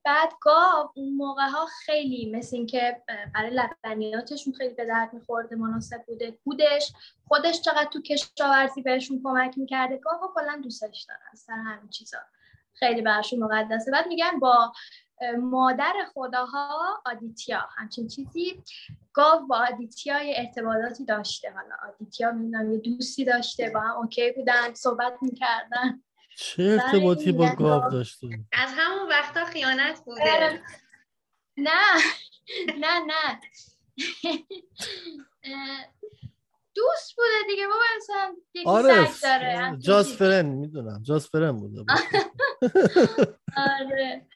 بعد 0.06 0.34
گاو 0.42 0.92
اون 0.96 1.14
موقع 1.16 1.48
ها 1.48 1.66
خیلی 1.66 2.32
مثل 2.32 2.56
اینکه 2.56 3.02
برای 3.36 3.52
لبنیاتشون 3.52 4.54
خیلی 4.54 4.74
به 4.74 4.86
درد 4.86 5.14
میخورده 5.14 5.56
مناسب 5.56 6.04
بوده. 6.08 6.40
بودش. 6.44 6.94
خودش 7.28 7.62
چقدر 7.62 7.90
تو 7.94 8.02
کشاورزی 8.02 8.82
بهشون 8.82 9.22
کمک 9.24 9.58
می‌کرده. 9.58 9.98
گاو 9.98 10.34
کلا 10.36 10.62
دوستش 10.64 11.06
دارن 11.10 11.36
سر 11.36 11.54
همین 11.54 11.90
چیزا. 11.90 12.18
خیلی 12.74 13.02
براشون 13.02 13.40
مقدسه. 13.40 13.92
بعد 13.92 14.08
میگن 14.08 14.40
با 14.40 14.74
مادر 15.32 15.94
خداها 16.14 17.02
آدیتیا. 17.06 17.68
همچین 17.78 18.08
چیزی 18.08 18.64
گاو 19.14 19.48
با 19.48 19.66
آدیتیا 19.72 20.24
یه 20.24 20.36
ارتباطاتی 20.38 21.06
داشته. 21.06 21.52
حالا 21.52 21.94
آدیتیا 21.94 22.32
می‌دونم 22.32 22.72
یه 22.72 22.78
دوستی 22.78 23.26
داشته 23.26 23.70
با 23.70 23.80
هم 23.80 23.98
OK 23.98 24.32
بودن 24.32 24.74
صحبت 24.74 25.14
می‌کردن. 25.22 26.04
چه 26.38 26.64
ارتباطی 26.64 27.32
با 27.32 27.50
گاو 27.50 27.90
داشته؟ 27.92 28.28
از 28.52 28.70
همون 28.78 29.10
وقتا 29.10 29.46
خیانت 29.46 30.02
بوده. 30.06 30.62
نه. 31.58 31.72
نه 32.78 33.00
نه. 33.00 33.40
دوست 36.76 37.16
بوده 37.16 37.48
دیگه. 37.50 37.68
بابا 37.68 37.80
اصلا 37.98 38.36
یکی 38.54 38.70
آره. 38.70 39.06
سگ 39.06 39.22
داره. 39.24 39.78
جاز 39.80 40.14
فرن 40.14 40.46
می‌دونم. 40.46 41.04
just 41.04 41.28
friend 41.28 41.52
بوده. 41.52 41.82
آره. 43.58 44.28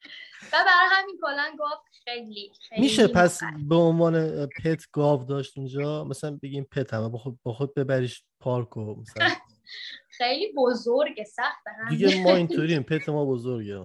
و 0.54 0.64
برای 0.66 0.88
همین 0.92 1.20
کلا 1.22 1.56
گاو 1.60 1.70
خیلی 2.04 2.52
خیلی 2.70 2.82
میشه 2.82 3.08
پس 3.08 3.40
به 3.70 3.76
عنوان 3.76 4.46
پت 4.46 4.84
گاو 4.92 5.24
داشت 5.24 5.58
اونجا؟ 5.58 6.04
مثلا 6.04 6.40
بگیم 6.44 6.64
پت 6.64 6.94
هم 6.94 7.10
با 7.10 7.18
خود, 7.18 7.40
با 7.44 7.54
خود 7.54 7.74
ببریش 7.74 8.24
پارک 8.40 8.78
و 8.78 8.96
مثلا. 9.02 9.30
خیلی 10.18 10.54
بزرگه 10.58 11.24
سخت 11.24 11.68
هم 11.68 11.90
دیگه 11.90 12.24
ما 12.24 12.36
اینطوریم 12.36 12.84
پت 12.84 13.10
ما 13.10 13.26
بزرگه. 13.26 13.78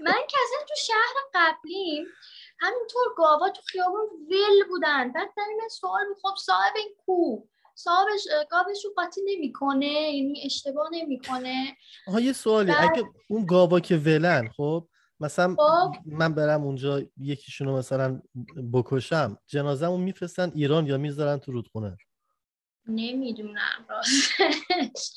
من 0.00 0.20
که 0.28 0.36
اصلا 0.44 0.66
تو 0.68 0.74
شهر 0.86 1.14
قبلیم 1.34 2.06
همینطور 2.60 3.04
گاوا 3.16 3.50
تو 3.50 3.62
خیابون 3.66 4.08
ول 4.30 4.68
بودن. 4.68 5.12
بعد 5.12 5.28
من 5.38 5.68
سوال 5.70 6.04
خب 6.22 6.34
صاحب 6.38 6.72
این 6.76 6.94
کو؟ 7.06 7.46
صاحبش 7.74 8.28
گاوش 8.50 8.84
رو 8.84 8.90
قاطی 8.96 9.20
نمی‌کنه 9.26 9.86
یعنی 9.86 10.42
اشتباه 10.44 10.88
نمی‌کنه. 10.92 11.76
آها 12.06 12.20
یه 12.20 12.32
سوالی. 12.32 12.72
بعد... 12.72 12.90
اگه 12.92 13.04
اون 13.28 13.46
گاوا 13.46 13.80
که 13.80 13.96
ولن 13.96 14.48
خب 14.56 14.88
مثلا 15.20 15.54
خب. 15.54 15.94
من 16.06 16.34
برم 16.34 16.62
اونجا 16.62 17.02
یکیشونو 17.16 17.76
مثلا 17.78 18.22
بکشم 18.72 19.38
جنازهمو 19.46 19.96
میفرستن 19.96 20.52
ایران 20.54 20.86
یا 20.86 20.98
می‌ذارن 20.98 21.38
تو 21.38 21.52
رودخونه 21.52 21.96
نمی‌دونم 22.86 23.86
راستش 23.88 25.12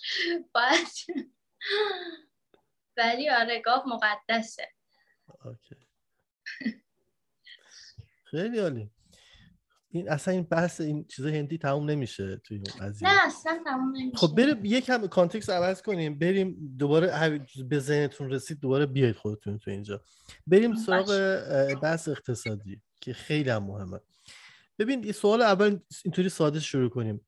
باید 0.53 0.87
ولی 2.97 3.29
آره 3.29 3.61
گاو 3.61 3.83
مقدسه 3.89 4.67
اوکی. 5.45 5.75
خیلی 8.23 8.59
عالی 8.59 8.89
این 9.91 10.09
اصلا 10.09 10.33
این 10.33 10.43
بحث 10.43 10.81
این 10.81 11.05
چیزا 11.05 11.29
هندی 11.29 11.57
تموم 11.57 11.89
نمیشه 11.89 12.41
توی 12.43 12.57
اون 12.57 12.87
قضیه. 12.87 13.09
نه 13.09 13.25
اصلا 13.25 13.59
تموم 13.65 13.95
نمیشه. 13.95 14.17
خب 14.17 14.35
بریم 14.35 14.65
یکم 14.65 15.07
کانتکست 15.07 15.49
عوض 15.49 15.81
کنیم. 15.81 16.19
بریم 16.19 16.75
دوباره 16.77 17.39
به 17.69 17.79
ذهنتون 17.79 18.29
رسید 18.29 18.59
دوباره 18.59 18.85
بیاید 18.85 19.15
خودتون 19.15 19.59
تو 19.59 19.71
اینجا. 19.71 20.01
بریم 20.47 20.75
سراغ 20.75 21.07
بحث 21.81 22.07
اقتصادی 22.07 22.81
که 23.01 23.13
خیلی 23.13 23.49
هم 23.49 23.63
مهمه. 23.63 23.99
ببین 24.79 25.03
این 25.03 25.13
سوال 25.13 25.41
اول 25.41 25.79
اینطوری 26.03 26.29
ساده 26.29 26.59
شروع 26.59 26.89
کنیم. 26.89 27.21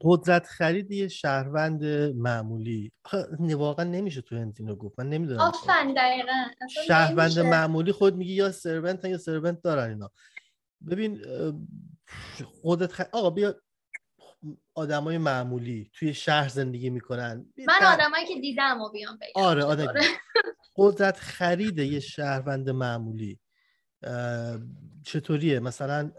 قدرت 0.00 0.46
خرید 0.46 0.90
یه 0.90 1.08
شهروند 1.08 1.84
معمولی. 2.14 2.92
واقعا 3.40 3.84
نمیشه 3.84 4.20
تو 4.20 4.36
هندینو 4.36 4.74
گفت. 4.74 4.98
من 4.98 5.08
نمی‌دونم 5.08 5.40
آفن 5.40 5.94
دقیقا. 5.94 6.32
شهروند 6.86 7.38
معمولی 7.38 7.92
خود 7.92 8.16
میگی 8.16 8.32
یا 8.32 8.52
سرونت 8.52 9.04
یا 9.04 9.18
سرونت 9.18 9.62
دارن 9.62 9.88
اینا. 9.88 10.10
ببین 10.88 11.22
قدرت 12.64 12.92
خ... 12.92 13.00
آقا 13.12 13.30
بیا 13.30 13.54
آدمای 14.74 15.18
معمولی 15.18 15.90
توی 15.94 16.14
شهر 16.14 16.48
زندگی 16.48 16.90
می‌کنن. 16.90 17.52
من 17.66 17.86
آدمایی 17.86 18.26
که 18.26 18.40
دیدم 18.40 18.80
و 18.80 18.88
بیام 18.88 19.16
بگم. 19.16 19.42
آره 19.44 19.64
آدم 19.64 19.94
قدرت 20.76 21.16
خرید 21.16 21.78
یه 21.78 22.00
شهروند 22.00 22.70
معمولی. 22.70 23.40
چطوریه؟ 25.04 25.60
مثلا 25.60 26.12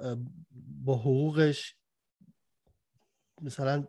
با 0.83 0.95
حقوقش 0.95 1.75
مثلا 3.41 3.85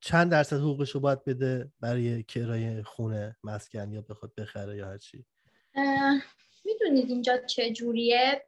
چند 0.00 0.30
درصد 0.30 0.56
حقوقش 0.56 0.90
رو 0.90 1.00
باید 1.00 1.24
بده 1.24 1.72
برای 1.80 2.22
کرایه 2.22 2.82
خونه 2.82 3.36
مسکن 3.44 3.92
یا 3.92 4.02
بخواد 4.02 4.34
بخره 4.34 4.76
یا 4.76 4.86
هر 4.86 4.98
چی؟ 4.98 5.26
می‌دونید 6.64 7.10
اینجا 7.10 7.38
چه 7.38 7.72
جوریه؟ 7.72 8.46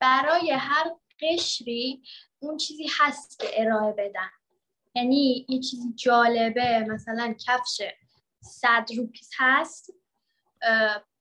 برای 0.00 0.50
هر 0.50 0.90
قشری 1.20 2.02
اون 2.38 2.56
چیزی 2.56 2.86
هست 2.98 3.38
که 3.38 3.46
ارائه 3.52 3.92
بدن. 3.92 4.30
یعنی 4.94 5.46
یه 5.48 5.60
چیزی 5.60 5.92
جالبه 5.96 6.86
مثلا 6.88 7.34
کفش 7.46 7.80
صد 8.40 8.86
روپیس 8.96 9.30
هست 9.36 9.94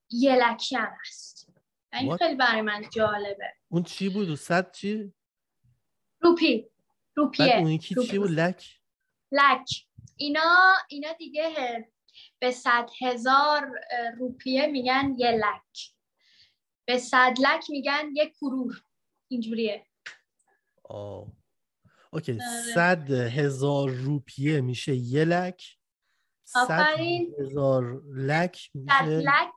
یه 0.09 0.35
لکی 0.35 0.75
هم 0.75 0.97
هست. 1.01 1.49
این 1.93 2.17
خیلی 2.17 2.35
برای 2.35 2.61
من 2.61 2.83
جالبه. 2.93 3.53
اون 3.69 3.83
چی 3.83 4.09
بود؟ 4.09 4.35
صد 4.35 4.71
چی؟ 4.71 5.13
روپی. 6.19 6.69
روپیه. 7.15 7.57
اون 7.57 7.67
یکی 7.67 7.95
چی 7.95 8.19
بود؟ 8.19 8.31
لک؟ 8.31 8.79
لک. 9.31 9.69
اینا 10.17 10.73
اینا 10.89 11.13
دیگه 11.13 11.87
به 12.39 12.51
صد 12.51 12.89
هزار 13.01 13.71
روپیه 14.17 14.67
میگن 14.67 15.15
یه 15.17 15.31
لک. 15.31 15.96
به 16.87 16.97
صد 16.97 17.33
لک 17.39 17.69
میگن 17.69 18.09
یه 18.13 18.29
کرور 18.29 18.81
اینجوریه. 19.27 19.85
آه. 20.83 21.27
اوکی 22.13 22.31
آره. 22.31 22.41
صد 22.75 23.11
هزار 23.11 23.89
روپیه 23.89 24.61
میشه 24.61 24.95
یه 24.95 25.25
لک. 25.25 25.63
صد 26.43 26.99
هزار 27.39 28.01
لک 28.15 28.69
میشه 28.73 29.51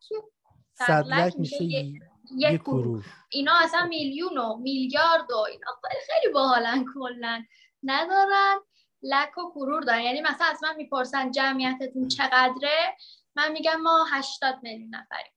صد 0.74 1.06
لک 1.06 1.34
میشه 1.38 1.64
یه 1.64 2.58
کرور 2.58 3.04
اینا 3.30 3.52
اصلا 3.56 3.86
میلیون 3.86 4.38
و 4.38 4.56
میلیارد 4.56 5.30
و 5.32 5.36
اینا 5.36 5.66
خیلی 6.06 6.32
باحالن 6.32 6.84
کلا 6.94 7.44
ندارن. 7.82 8.58
لک 9.02 9.38
و 9.38 9.50
کرور 9.50 9.82
دارن. 9.82 10.00
یعنی 10.00 10.20
مثلا 10.20 10.46
از 10.46 10.62
من 10.62 10.76
می‌پرسن 10.76 11.30
جمعیتتون 11.30 12.08
چقدره؟ 12.08 12.96
من 13.36 13.52
میگم 13.52 13.80
ما 13.80 14.06
80 14.12 14.58
میلیون 14.62 14.94
نفریم. 14.94 15.32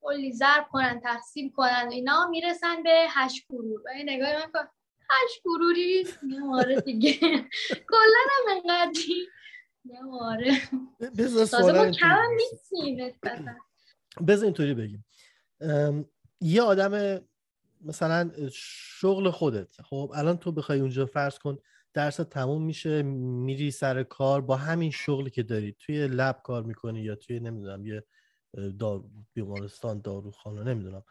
کلی 0.00 0.32
ضرب 0.32 0.66
کنن 0.70 1.00
تقسیم 1.00 1.50
کنن 1.50 1.88
اینا 1.92 2.28
می‌رسن 2.28 2.82
به 2.82 3.06
8 3.08 3.46
کرور 3.48 3.80
و 3.80 3.88
نگاه 4.04 4.32
من 4.32 4.52
کن. 4.52 4.68
8 5.10 5.42
کروری 5.44 6.06
آره 6.52 6.80
دیگه. 6.80 7.18
کلا 7.90 8.20
هم 8.30 8.56
انقدری. 8.56 9.26
آره. 10.20 10.52
بذار 11.18 11.46
سوال 11.46 11.92
کم 11.92 12.26
نیستیم 12.36 13.12
بذار 14.26 14.44
اینطوری 14.44 14.74
بگیم. 14.74 15.04
یه 16.40 16.62
آدم 16.62 17.20
مثلا 17.80 18.30
شغل 18.52 19.30
خودت. 19.30 19.80
خب 19.82 20.12
الان 20.14 20.36
تو 20.36 20.52
بخوای 20.52 20.80
اونجا 20.80 21.06
فرض 21.06 21.38
کن 21.38 21.58
درس 21.94 22.16
تموم 22.16 22.62
میشه 22.62 23.02
میری 23.02 23.70
سر 23.70 24.02
کار 24.02 24.40
با 24.40 24.56
همین 24.56 24.90
شغلی 24.90 25.30
که 25.30 25.42
داری 25.42 25.76
توی 25.78 26.08
لب 26.08 26.40
کار 26.44 26.62
می‌کنی 26.62 27.00
یا 27.00 27.14
توی 27.14 27.40
نمی‌دونم 27.40 27.86
یه 27.86 28.04
دار... 28.78 29.04
بیمارستان 29.34 30.00
داروخانه 30.00 30.62
نمی‌دونم. 30.62 31.04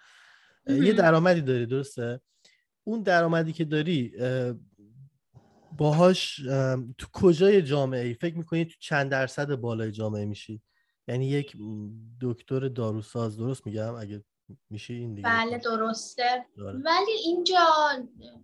یه 0.68 0.94
درآمدی 0.94 1.42
داری 1.42 1.66
درسته؟ 1.66 2.22
اون 2.84 3.02
درآمدی 3.04 3.54
که 3.54 3.66
داری 3.66 4.14
باهاش 5.78 6.36
تو 6.98 7.08
کجای 7.14 7.62
جامعه 7.62 8.06
ای 8.06 8.14
فکر 8.14 8.38
می‌کنی 8.38 8.66
تو 8.66 8.76
چند 8.80 9.12
درصد 9.12 9.56
بالای 9.56 9.92
جامعه 9.92 10.26
میشی؟ 10.26 10.62
یعنی 11.08 11.30
یک 11.30 11.58
دکتر 12.22 12.68
داروساز 12.68 13.38
درست 13.38 13.66
میگم؟ 13.66 13.96
اگه 13.96 14.24
میشه 14.70 14.94
این 14.94 15.14
دیگه 15.14 15.30
بله 15.30 15.58
درسته. 15.58 16.46
داره. 16.58 16.80
ولی 16.80 17.12
اینجا 17.26 17.66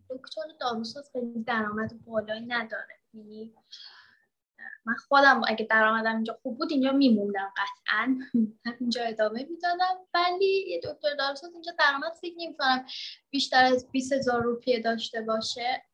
دکتر 0.09 0.41
داروساز 0.59 1.09
خیلی 1.13 1.43
درآمد 1.43 2.05
بالایی 2.05 2.45
نداره. 2.45 2.99
یعنی 3.13 3.53
من 4.85 4.95
خودم 4.95 5.41
اگه 5.47 5.65
درآمدم 5.65 6.15
اینجا 6.15 6.39
خوب 6.41 6.57
بود 6.57 6.71
اینجا 6.71 6.91
میموندم 6.91 7.53
قطعا. 7.57 8.19
اینجا 8.79 9.03
ادامه 9.03 9.47
می‌دادم. 9.49 9.97
ولی 10.13 10.65
یه 10.67 10.81
دکتر 10.83 11.15
داروساز 11.17 11.53
اینجا 11.53 11.71
درآمد 11.79 12.13
فکر 12.21 12.33
نمی‌کنم 12.37 12.85
بیشتر 13.29 13.65
از 13.65 13.91
20 13.91 14.13
هزار 14.13 14.41
روپیه 14.41 14.79
داشته 14.79 15.21
باشه. 15.21 15.85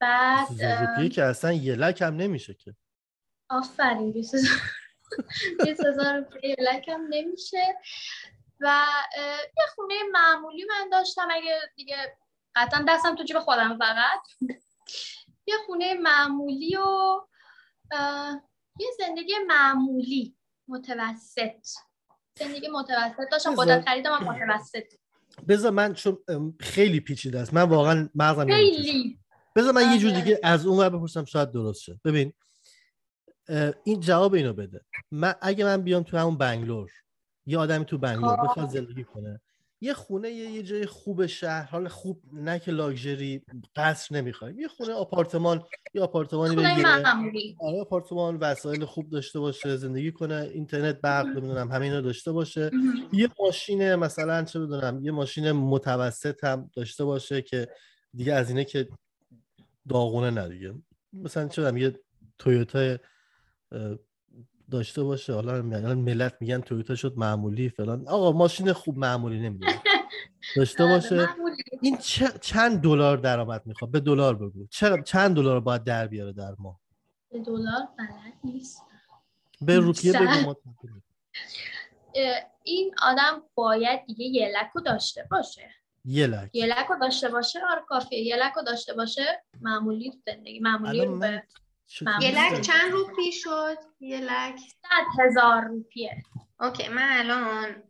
بعد 0.00 0.62
روپیه 0.62 1.08
که 1.08 1.24
اصلا 1.24 1.52
یه 1.52 1.74
لک 1.74 2.02
هم 2.02 2.16
نمیشه 2.16 2.54
که. 2.54 2.74
آفرین 3.48 4.12
20 4.12 4.34
هزار 5.86 6.16
روپیه 6.16 6.56
لک 6.58 6.88
هم 6.88 7.06
نمیشه. 7.10 7.76
و 8.60 8.86
یه 9.58 9.64
خونه 9.74 9.94
معمولی 10.12 10.64
من 10.64 10.88
داشتم. 10.92 11.28
اگه 11.30 11.60
دیگه 11.76 11.96
قطعا 12.54 12.84
دستم 12.88 13.14
تو 13.14 13.24
جیب 13.24 13.38
خودم 13.38 13.78
فقط. 13.78 14.20
یه 15.48 15.54
خونه 15.66 15.94
معمولی 15.94 16.76
و 16.76 17.20
یه 18.80 18.88
زندگی 18.98 19.32
معمولی 19.46 20.36
متوسط. 20.68 21.66
زندگی 22.38 22.68
متوسط. 22.68 23.30
داشتم 23.32 23.54
قدرت 23.54 23.88
خریدم 23.88 24.12
هم 24.12 24.24
متوسط. 24.24 24.84
بذار 25.48 25.70
من 25.70 25.94
چون 25.94 26.18
خیلی 26.60 27.00
پیچیده 27.00 27.40
است. 27.40 27.54
من 27.54 27.62
واقعا 27.62 28.08
مغزم 28.14 28.46
خیلی. 28.46 29.18
بذار 29.56 29.72
من 29.72 29.92
یه 29.92 29.98
جور 29.98 30.10
آره. 30.10 30.20
دیگه 30.20 30.40
از 30.42 30.66
اون 30.66 30.78
ور 30.78 30.88
بپرسم 30.88 31.24
شاید 31.24 31.52
درست 31.52 31.82
شه. 31.82 32.00
ببین 32.04 32.32
این 33.84 34.00
جواب 34.00 34.34
اینو 34.34 34.52
بده. 34.52 34.84
من 35.10 35.34
اگه 35.40 35.64
من 35.64 35.82
بیام 35.82 36.02
تو 36.02 36.16
همون 36.16 36.38
بنگلور 36.38 36.90
یه 37.46 37.58
آدمی 37.58 37.84
تو 37.84 37.98
بنگلور 37.98 38.36
خب. 38.36 38.42
بخواد 38.42 38.68
زندگی 38.68 39.04
کنه 39.04 39.40
یه 39.80 39.94
خونه 39.94 40.30
یه, 40.30 40.50
یه 40.50 40.62
جای 40.62 40.86
خوب 40.86 41.26
شهر 41.26 41.70
حال 41.70 41.88
خوب 41.88 42.22
نه 42.32 42.58
که 42.58 42.72
لاکچری 42.72 43.42
قصر 43.76 44.16
نمی‌خوایم 44.16 44.60
یه 44.60 44.68
خونه 44.68 44.92
آپارتمان 44.92 45.62
یه 45.94 46.02
آپارتمانی 46.02 46.56
بگیره. 46.56 47.02
آره 47.60 47.80
آپارتمان 47.80 48.36
وسایل 48.36 48.84
خوب 48.84 49.10
داشته 49.10 49.40
باشه 49.40 49.76
زندگی 49.76 50.12
کنه 50.12 50.50
اینترنت 50.54 51.00
برق 51.00 51.26
نمی‌دونم 51.26 51.72
همه 51.72 51.84
اینا 51.84 52.00
داشته 52.00 52.32
باشه. 52.32 52.70
یه 53.12 53.28
ماشین 53.40 53.94
مثلا 53.94 54.44
چه 54.44 54.60
بدونم 54.60 55.04
یه 55.04 55.10
ماشین 55.12 55.52
متوسط 55.52 56.44
هم 56.44 56.70
داشته 56.74 57.04
باشه 57.04 57.42
که 57.42 57.68
دیگه 58.14 58.34
از 58.34 58.50
اینه 58.50 58.64
که 58.64 58.88
داغونه 59.88 60.30
ندیگه 60.30 60.74
مثلا 61.12 61.48
چه 61.48 61.78
یه 61.78 62.00
تویوتا 62.38 62.96
داشته 64.70 65.02
باشه. 65.02 65.32
حالا 65.32 65.62
ملت 65.94 66.36
میگن 66.40 66.60
تویوتا 66.60 66.94
شد 66.94 67.14
معمولی 67.16 67.68
فلان. 67.68 68.08
آقا 68.08 68.32
ماشین 68.32 68.72
خوب 68.72 68.98
معمولی 68.98 69.40
نمی‌دونه 69.40 69.82
داشته 70.56 70.84
آره، 70.84 70.92
باشه. 70.92 71.28
این 71.82 71.98
چند 72.40 72.80
دلار 72.80 73.16
درآمد 73.16 73.66
می‌خواد؟ 73.66 73.90
به 73.90 74.00
دلار 74.00 74.34
بگو. 74.34 74.66
چند 75.04 75.36
دلار 75.36 75.60
باید 75.60 75.84
در 75.84 76.06
بیاره 76.06 76.32
در 76.32 76.54
ماه؟ 76.58 76.80
به 77.32 77.38
دلار 77.38 77.88
بلد 77.98 78.32
نیست. 78.44 78.82
به 79.60 79.78
روپیه 79.78 80.12
بگو 80.12 80.54
این 82.62 82.94
آدم 83.02 83.42
باید 83.54 84.06
دیگه 84.06 84.24
یه 84.24 84.52
لکو 84.60 84.80
داشته 84.80 85.26
باشه. 85.30 85.70
یه 86.04 86.26
lakh. 86.26 86.50
یه 86.54 86.66
lakh 86.66 86.88
و 86.88 86.94
داشته 87.00 87.28
باشه؟ 87.28 87.58
آره 87.70 87.82
کافیه. 87.88 88.18
یه 88.18 88.36
lakh 88.36 88.57
و 88.57 88.62
داشته 88.62 88.94
باشه؟ 88.94 89.42
معمولی 89.60 90.12
زندگی 90.26 90.60
معمولی 90.60 91.04
رو 91.04 91.18
به 91.18 91.42
یه 92.22 92.52
lakh 92.52 92.60
چند 92.60 92.92
روپی 92.92 93.32
شد؟ 93.32 93.76
یه 94.00 94.20
lakh. 94.20 94.58
صد 94.82 95.24
هزار 95.24 95.64
روپیه. 95.64 96.22
OK 96.60 96.88
من 96.88 97.08
الان 97.12 97.82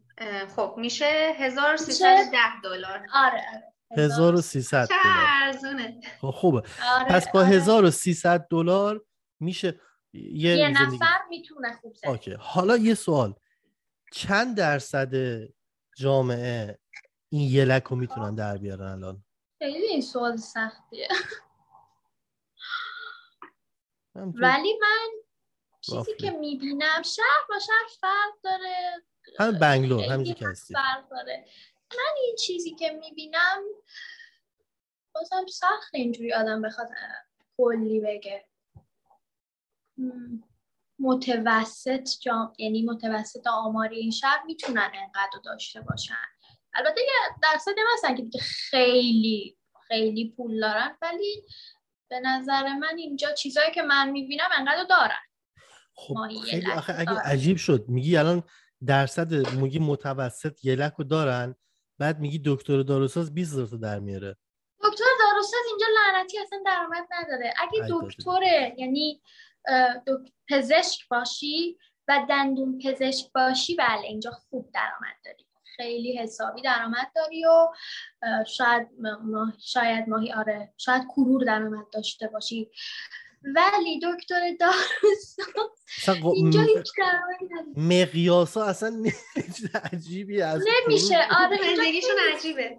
خب 0.57 0.75
میشه 0.79 1.35
1310 1.39 2.39
دلار. 2.65 3.07
آره 3.15 3.45
آره. 3.53 3.73
1300 3.97 4.89
دلار. 4.89 5.27
ارزونه 5.43 6.01
خب 6.21 6.31
خوبه. 6.31 6.63
آره، 6.93 7.05
پس 7.05 7.29
با 7.29 7.41
آره. 7.41 7.49
1300 7.49 8.47
دلار 8.51 9.05
میشه 9.41 9.81
یه, 10.13 10.57
یه 10.57 10.69
نفر 10.69 11.19
می‌تونه 11.29 11.73
خوب 11.73 11.95
زندگی 11.95 12.11
OK 12.11 12.33
حالا 12.41 12.77
یه 12.77 12.95
سوال. 12.95 13.35
چند 14.13 14.57
درصد 14.57 15.15
جامعه 15.97 16.79
این 17.29 17.51
یه 17.51 17.65
لک 17.65 17.83
رو 17.83 17.97
می‌تونن 17.97 18.35
در 18.35 18.57
بیارن 18.57 18.87
الان؟ 18.87 19.25
خیلی 19.59 19.87
این 19.87 20.01
سوال 20.01 20.37
سختیه. 20.37 21.09
ولی 24.17 24.79
من 24.81 25.09
چیزی 25.81 26.17
که 26.17 26.31
می‌بینم 26.31 27.03
شهر 27.03 27.47
با 27.49 27.59
شهر 27.59 27.87
فرق 28.01 28.33
داره. 28.43 29.03
هم 29.39 29.59
بنگلور 29.59 30.05
همینجی 30.05 30.35
که 30.35 30.49
هستی. 30.49 30.75
فرق 30.75 31.09
داره. 31.11 31.47
من 31.91 32.15
این 32.27 32.37
چیزی 32.37 32.75
که 32.75 32.91
می‌بینم 32.91 33.63
بازم 35.15 35.47
سخت 35.47 35.95
اینجوری 35.95 36.33
آدم 36.33 36.63
بخواد 36.63 36.89
کلی 37.57 38.01
بگه. 38.01 38.47
متوسط 40.99 42.09
جام 42.21 42.53
یعنی 42.59 42.83
متوسط 42.83 43.47
آماری 43.47 43.97
این 43.99 44.11
شهر 44.11 44.43
می‌تونن 44.47 44.91
انقدر 44.95 45.41
داشته 45.45 45.81
باشن. 45.81 46.27
البته 46.75 47.01
یه 47.01 47.37
درصدی 47.43 47.81
هستن 47.95 48.15
که 48.15 48.23
دیگه 48.23 48.41
خیلی 48.41 49.59
خیلی 49.89 50.35
پول 50.37 50.61
دارن 50.61 50.99
ولی 51.03 51.45
به 52.11 52.21
نظر 52.21 52.75
من 52.75 52.95
اینجا 52.99 53.33
چیزایی 53.33 53.71
که 53.73 53.83
من 53.83 54.11
می‌بینم 54.11 54.49
انقدر 54.59 54.85
دارن 54.89 55.21
خب 55.95 56.15
خیلی 56.51 56.73
آخه 56.73 56.95
اگه 56.99 57.05
دارن. 57.15 57.21
عجیب 57.31 57.57
شد 57.57 57.85
میگی 57.89 58.17
الان 58.17 58.43
درصد 58.87 59.33
میگی 59.35 59.79
متوسط 59.79 60.65
یلک 60.65 60.93
رو 60.99 61.05
دارن 61.05 61.55
بعد 61.99 62.19
میگی 62.21 62.43
دکتر 62.45 62.83
داروساز 62.83 63.35
20 63.35 63.53
هزار 63.53 63.67
تا 63.67 63.77
در 63.77 63.99
میاره 63.99 64.37
دکتر 64.85 65.05
داروساز 65.21 65.61
اینجا 65.69 65.87
لعنتی 65.97 66.39
اصلا 66.39 66.59
درآمد 66.67 67.07
نداره 67.11 67.55
اگه. 67.59 67.87
دکتر 67.91 68.43
یعنی 68.79 69.23
دک- 70.07 70.33
پزشک 70.49 71.09
باشی 71.09 71.79
و 72.09 72.27
دندون 72.29 72.79
پزشک 72.85 73.33
باشی 73.33 73.75
بله 73.77 74.01
اینجا 74.07 74.31
خوب 74.31 74.71
درآمد 74.75 75.17
داری 75.25 75.46
خیلی 75.77 76.19
حسابی 76.19 76.63
درآمد 76.63 77.13
داری 77.15 77.45
و 77.47 77.69
شاید 78.45 78.89
ماه 79.25 79.53
شاید 79.61 80.09
ماهی 80.09 80.33
آره 80.33 80.73
شاید 80.77 81.03
کرور 81.17 81.45
درآمد 81.45 81.87
داشته 81.93 82.29
باشی 82.29 82.71
ولی 83.43 84.01
دکتر 84.03 84.41
داروساز 84.61 85.39
اصلا 85.99 86.31
اینجا 86.35 86.61
م- 86.61 86.67
هیچ 86.67 86.93
مقیاسا 87.77 88.65
اصلا 88.65 89.05
عجیبی 89.93 90.43
از 90.43 90.65
نمیشه 90.87 91.19
آره 91.41 91.77
زندگیشون 91.77 92.17
عجیبه 92.35 92.79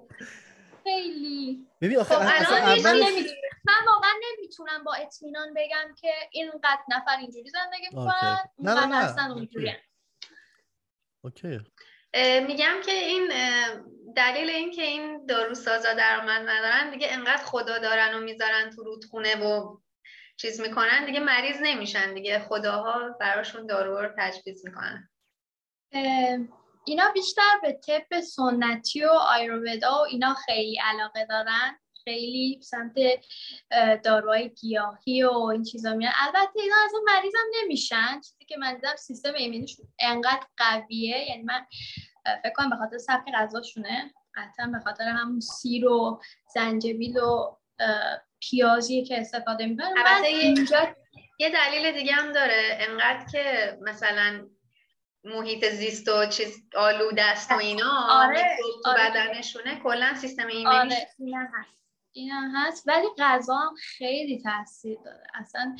خیلی 0.83 1.67
ببین 1.81 1.97
آخه 1.99 2.15
خب 2.15 2.21
اصلا 2.21 2.57
الان. 2.57 3.13
من 3.65 3.85
واقعا 3.87 4.11
نمی‌تونم 4.37 4.83
با 4.83 4.93
اطمینان 4.93 5.53
بگم 5.53 5.95
که 6.01 6.11
اینقدر 6.31 6.81
نفر 6.89 7.17
اینجوری 7.17 7.49
زندگی. 7.49 7.85
می‌کنن 7.89 8.37
نه، 8.59 8.73
نه، 8.73 8.85
نه. 8.85 8.95
هستن 8.95 9.21
اوکی. 9.23 9.39
اونجوری 9.39 9.71
اوکی 11.23 11.47
اه، 11.47 11.61
میگم 12.47 12.81
که 12.85 12.91
این 12.91 13.31
دلیل 14.15 14.49
این 14.49 14.71
که 14.71 14.81
این 14.81 15.25
داروسازا 15.25 15.93
درآمد 15.93 16.49
ندارن 16.49 16.91
دیگه 16.91 17.07
انقدر 17.11 17.43
خدا 17.43 17.77
دارن 17.77 18.13
و 18.13 18.19
می‌ذارن 18.19 18.69
تو 18.75 18.83
رودخونه 18.83 19.35
و 19.35 19.77
چیز 20.37 20.61
می‌کنن 20.61 21.05
دیگه 21.05 21.19
مریض 21.19 21.57
نمیشن 21.61 22.13
دیگه. 22.13 22.39
خداها 22.39 23.09
براشون 23.19 23.65
دارو 23.65 24.01
رو 24.01 24.09
تجویز 24.17 24.65
می‌کنن. 24.65 25.09
اینا 26.85 27.11
بیشتر 27.13 27.59
به 27.61 27.79
طب 27.87 28.19
سنتی 28.19 29.05
و 29.05 29.09
آیروودا 29.09 29.91
و 29.91 30.05
اینا 30.09 30.33
خیلی 30.33 30.79
علاقه 30.83 31.25
دارن. 31.25 31.79
خیلی 32.07 32.59
سمت 32.61 32.93
داروهای 34.03 34.49
گیاهی 34.49 35.23
و 35.23 35.31
این 35.33 35.63
چیزا 35.63 35.93
میرن 35.93 36.11
البته 36.27 36.59
اینا 36.59 36.75
اصلا 36.85 36.99
مریض 37.05 37.33
هم 37.35 37.45
نمیشن. 37.63 38.21
چیزی 38.21 38.45
که 38.47 38.57
من 38.57 38.75
دیدم 38.75 38.95
سیستم 38.95 39.33
ایمنیشون 39.33 39.87
انقدر 39.99 40.43
قویه. 40.57 41.29
یعنی 41.29 41.43
من 41.43 41.65
فکر 42.43 42.53
کنم 42.55 42.69
به 42.69 42.75
خاطر 42.75 42.97
سبک 42.97 43.31
غذاشونه. 43.33 44.13
قطعا 44.35 44.67
به 44.67 44.79
خاطر 44.79 45.03
همون 45.03 45.39
سیر 45.39 45.87
و 45.87 46.21
زنجبیل 46.53 47.17
و 47.17 47.57
پیازی 48.39 49.03
که 49.03 49.19
استفاده 49.19 49.65
می‌کنن 49.65 49.93
البته 49.97 50.27
اینجا 50.27 50.95
یه 51.39 51.49
دلیل 51.49 51.91
دیگه 51.91 52.13
هم 52.13 52.31
داره. 52.31 52.77
انقدر 52.89 53.25
که 53.31 53.77
مثلا 53.81 54.47
محیط 55.23 55.65
زیست 55.65 56.09
و 56.09 56.25
چیز 56.25 56.57
آلوده 56.75 57.23
است 57.23 57.51
و 57.51 57.57
اینا 57.57 57.91
آره، 58.09 58.57
تو 58.83 58.89
آره. 58.89 59.09
بدنشونه 59.09 59.79
کلا 59.83 60.15
سیستم 60.15 60.47
ایمنیش 60.47 60.93
آره. 60.93 61.49
هست. 61.53 61.86
اینا 62.17 62.51
هست 62.53 62.87
ولی 62.87 63.07
غذا 63.17 63.55
هم 63.55 63.75
خیلی 63.97 64.41
تاثیر 64.41 64.97
داره. 65.05 65.23
اصلا 65.33 65.75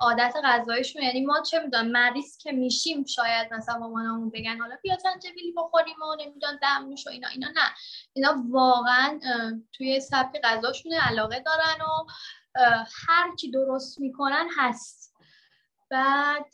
عادت 0.00 0.34
غذایشون 0.44 1.02
یعنی 1.02 1.20
ما 1.26 1.42
چه 1.42 1.60
می‌دونم 1.60 1.88
مریض 1.88 2.36
که 2.38 2.52
میشیم 2.52 3.04
شاید 3.04 3.54
مثلا 3.54 3.78
مامانمون 3.78 4.30
بگن 4.30 4.60
حالا 4.60 4.76
بیا 4.82 4.96
زنجبیلی 4.96 5.52
بخوریم 5.56 5.96
و 6.02 6.22
نمی‌دونم 6.22 6.58
دمنوش 6.62 7.06
و 7.06 7.10
اینا 7.10 7.28
اینا 7.28 7.48
نه. 7.48 7.70
اینا 8.12 8.42
واقعا 8.50 9.20
توی 9.72 10.00
سبک 10.00 10.40
غذاشون 10.44 10.92
علاقه 10.92 11.40
دارن 11.40 11.80
و 11.80 12.06
هر 13.06 13.36
کی 13.36 13.50
درست 13.50 14.00
می‌کنن 14.00 14.48
هست. 14.56 15.03
بعد 15.94 16.46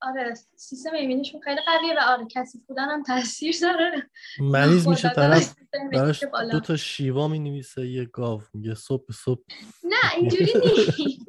آره 0.00 0.34
سیستم 0.56 0.92
ایمنیشون 0.94 1.40
خیلی 1.40 1.60
قویه 1.66 1.94
و 1.94 2.00
آره 2.00 2.26
کسی 2.30 2.58
بودن 2.68 2.88
هم 2.88 3.02
تاثیر 3.02 3.56
داره. 3.62 4.10
مریض 4.40 4.88
میشه 4.88 5.08
طرف 5.08 5.54
براش 5.92 6.20
که. 6.20 6.30
دو 6.52 6.60
تا 6.60 6.76
شیوا 6.76 7.28
می 7.28 7.38
نویسه 7.38 7.86
یه 7.86 8.04
گاو 8.04 8.42
میگه 8.54 8.74
صبح 8.74 9.06
به 9.06 9.12
صبح. 9.12 9.42
نه 9.84 10.14
اینجوری 10.16 10.52
نیست. 10.64 11.28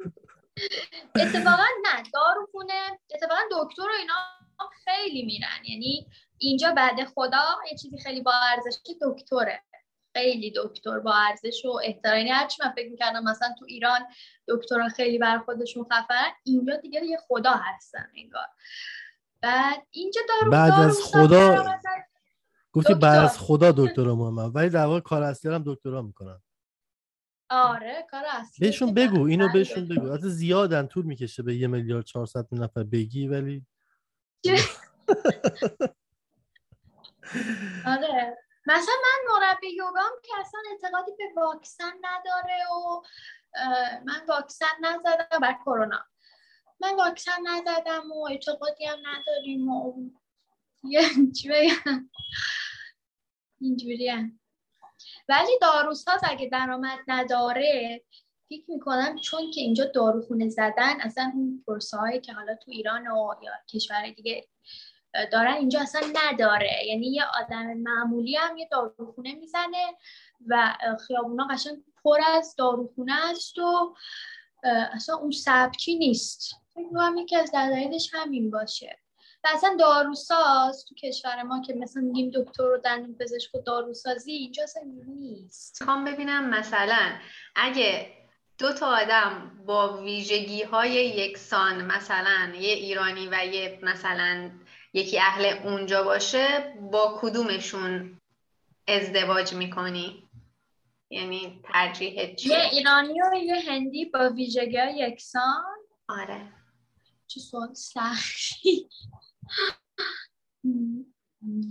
اتفاقا 1.14 1.66
نه 1.82 2.02
داروخونه 2.14 2.98
اتفاقا 3.14 3.40
دکتر 3.52 3.82
و 3.82 3.94
اینا 4.00 4.14
خیلی 4.84 5.22
میرن. 5.22 5.64
یعنی 5.64 6.06
اینجا 6.38 6.72
بعد 6.72 7.04
خدا 7.04 7.44
یه 7.70 7.78
چیزی 7.78 7.98
خیلی 7.98 8.20
با 8.20 8.32
ارزش 8.32 8.78
دکتره. 9.02 9.62
خیلی 10.12 10.52
دکتر 10.56 10.98
با 10.98 11.14
ارزش 11.14 11.64
و 11.64 11.80
احترام. 11.84 12.16
یعنی 12.16 12.30
هرچی 12.30 12.62
من 12.64 12.72
فکر 12.72 12.90
می‌کردم 12.90 13.24
مثلا 13.24 13.54
تو 13.58 13.64
ایران 13.68 14.00
دکترها 14.48 14.88
خیلی 14.88 15.18
بر 15.18 15.38
خودشون 15.38 15.84
خفن 15.84 16.30
اینجا 16.44 16.76
دیگه 16.76 17.04
یه 17.04 17.18
خدا 17.28 17.52
هستن 17.52 18.10
انگار. 18.16 18.46
بعد 19.40 19.86
اینجا 19.90 20.20
دارو 20.28 20.50
بعد 20.50 20.70
دارو 20.70 20.82
از 20.82 20.98
خدا 21.02 21.64
گفتی 22.72 22.94
بعد. 22.94 23.24
از 23.24 23.38
خدا 23.38 23.72
دکترا 23.72 24.14
مهمن 24.14 24.44
ولی 24.44 24.68
در 24.68 24.84
واقع 24.84 25.00
کار 25.00 25.22
اصلی 25.22 25.54
هم 25.54 25.62
دکترا 25.66 26.02
می‌کنن. 26.02 26.42
آره 27.50 28.06
کار 28.10 28.24
اصلی 28.28 28.66
بهشون 28.66 28.94
بگو 28.94 29.26
اینو 29.26 29.52
بهشون 29.52 29.88
بگو. 29.88 30.10
البته 30.10 30.28
زیادن 30.28 30.86
طول 30.86 31.04
می‌کشه 31.04 31.42
به 31.42 31.54
یه 31.56 31.66
میلیارد 31.66 32.04
400 32.04 32.46
نفر 32.52 32.82
بگی 32.82 33.28
ولی 33.28 33.66
آره. 37.86 38.38
مثلا 38.66 38.94
من 39.02 39.34
مربی 39.34 39.68
یوگام 39.68 40.12
که 40.22 40.32
اصلا 40.40 40.60
اعتقادی 40.70 41.12
به 41.18 41.24
واکسن 41.36 41.92
نداره 42.02 42.66
و 42.70 43.02
من 44.04 44.26
واکسن 44.28 44.66
نزدم 44.80 45.38
بر 45.42 45.58
کرونا 45.64 46.04
من 46.80 46.96
واکسن 46.96 47.42
نزدم 47.46 48.12
و 48.12 48.28
اعتقادی 48.30 48.84
هم 48.84 48.98
نداریم 48.98 49.68
و 49.68 49.94
یه 50.84 51.02
چی 51.36 51.48
اینجوری 53.60 54.08
هم. 54.08 54.40
ولی 55.28 55.58
داروساز 55.60 56.20
اگه 56.24 56.48
درآمد 56.48 56.98
نداره 57.08 58.02
فکر 58.48 58.64
می‌کنم 58.68 59.18
چون 59.18 59.50
که 59.50 59.60
اینجا 59.60 59.84
داروخونه 59.84 60.48
زدن 60.48 61.00
اصلا 61.00 61.32
اون 61.34 61.64
پرسه 61.66 62.20
که 62.24 62.32
حالا 62.32 62.54
تو 62.54 62.70
ایران 62.70 63.06
و 63.06 63.34
یا 63.42 63.52
کشور 63.72 64.10
دیگه 64.10 64.48
دارن 65.32 65.52
اینجا 65.54 65.80
اصلا 65.80 66.00
نداره. 66.14 66.86
یعنی 66.86 67.06
یه 67.06 67.24
آدم 67.40 67.72
معمولی 67.72 68.36
هم 68.36 68.56
یه 68.56 68.68
داروخونه 68.70 69.34
می‌زنه 69.34 69.96
و 70.46 70.76
خیابونا 71.06 71.48
قشنگ 71.50 71.76
پر 72.04 72.18
از 72.26 72.54
داروخونه 72.58 73.30
است 73.30 73.58
و 73.58 73.94
اصلا 74.92 75.16
اون 75.16 75.30
سبکی 75.30 75.94
نیست. 75.94 76.54
فکر 76.74 76.84
می‌کنم 76.84 77.16
یکی 77.16 77.36
از 77.36 77.52
دلایلش 77.52 78.10
همین 78.12 78.50
باشه. 78.50 78.98
و 79.44 79.48
اصلا 79.54 79.76
داروساز 79.78 80.84
تو 80.88 80.94
کشور 80.94 81.42
ما 81.42 81.62
که 81.62 81.74
مثلا 81.74 82.02
میگیم 82.02 82.30
دکتر 82.34 82.62
و 82.62 82.78
دندون 82.78 83.16
پزشک 83.20 83.54
و 83.54 83.58
داروسازی 83.58 84.32
اینجا 84.32 84.62
اصلا 84.62 84.82
نیست. 85.06 85.82
می‌خوام 85.82 86.04
ببینم 86.04 86.48
مثلا 86.48 87.12
اگه 87.56 88.12
دو 88.58 88.72
تا 88.72 88.86
آدم 88.86 89.50
با 89.66 89.96
ویژگی 90.02 90.62
های 90.62 90.92
یکسان 90.92 91.84
مثلا 91.84 92.52
یه 92.54 92.72
ایرانی 92.72 93.28
و 93.28 93.44
یه 93.44 93.78
مثلا 93.82 94.50
یکی 94.94 95.18
اهل 95.18 95.44
اونجا 95.44 96.02
باشه 96.02 96.74
با 96.92 97.18
کدومشون 97.20 98.20
ازدواج 98.88 99.54
می‌کنی؟ 99.54 100.28
یعنی 101.10 101.62
ترجیح 101.64 102.12
یه 102.12 102.34
چیه 102.34 102.60
ایرانی 102.72 103.22
و 103.22 103.34
یه 103.36 103.70
هندی 103.70 104.04
با 104.04 104.30
ویژگی 104.30 104.78
یکسان. 104.94 105.76
آره. 106.08 106.52
چه 107.26 107.40
سوال 107.40 107.74
سختی. 107.74 108.88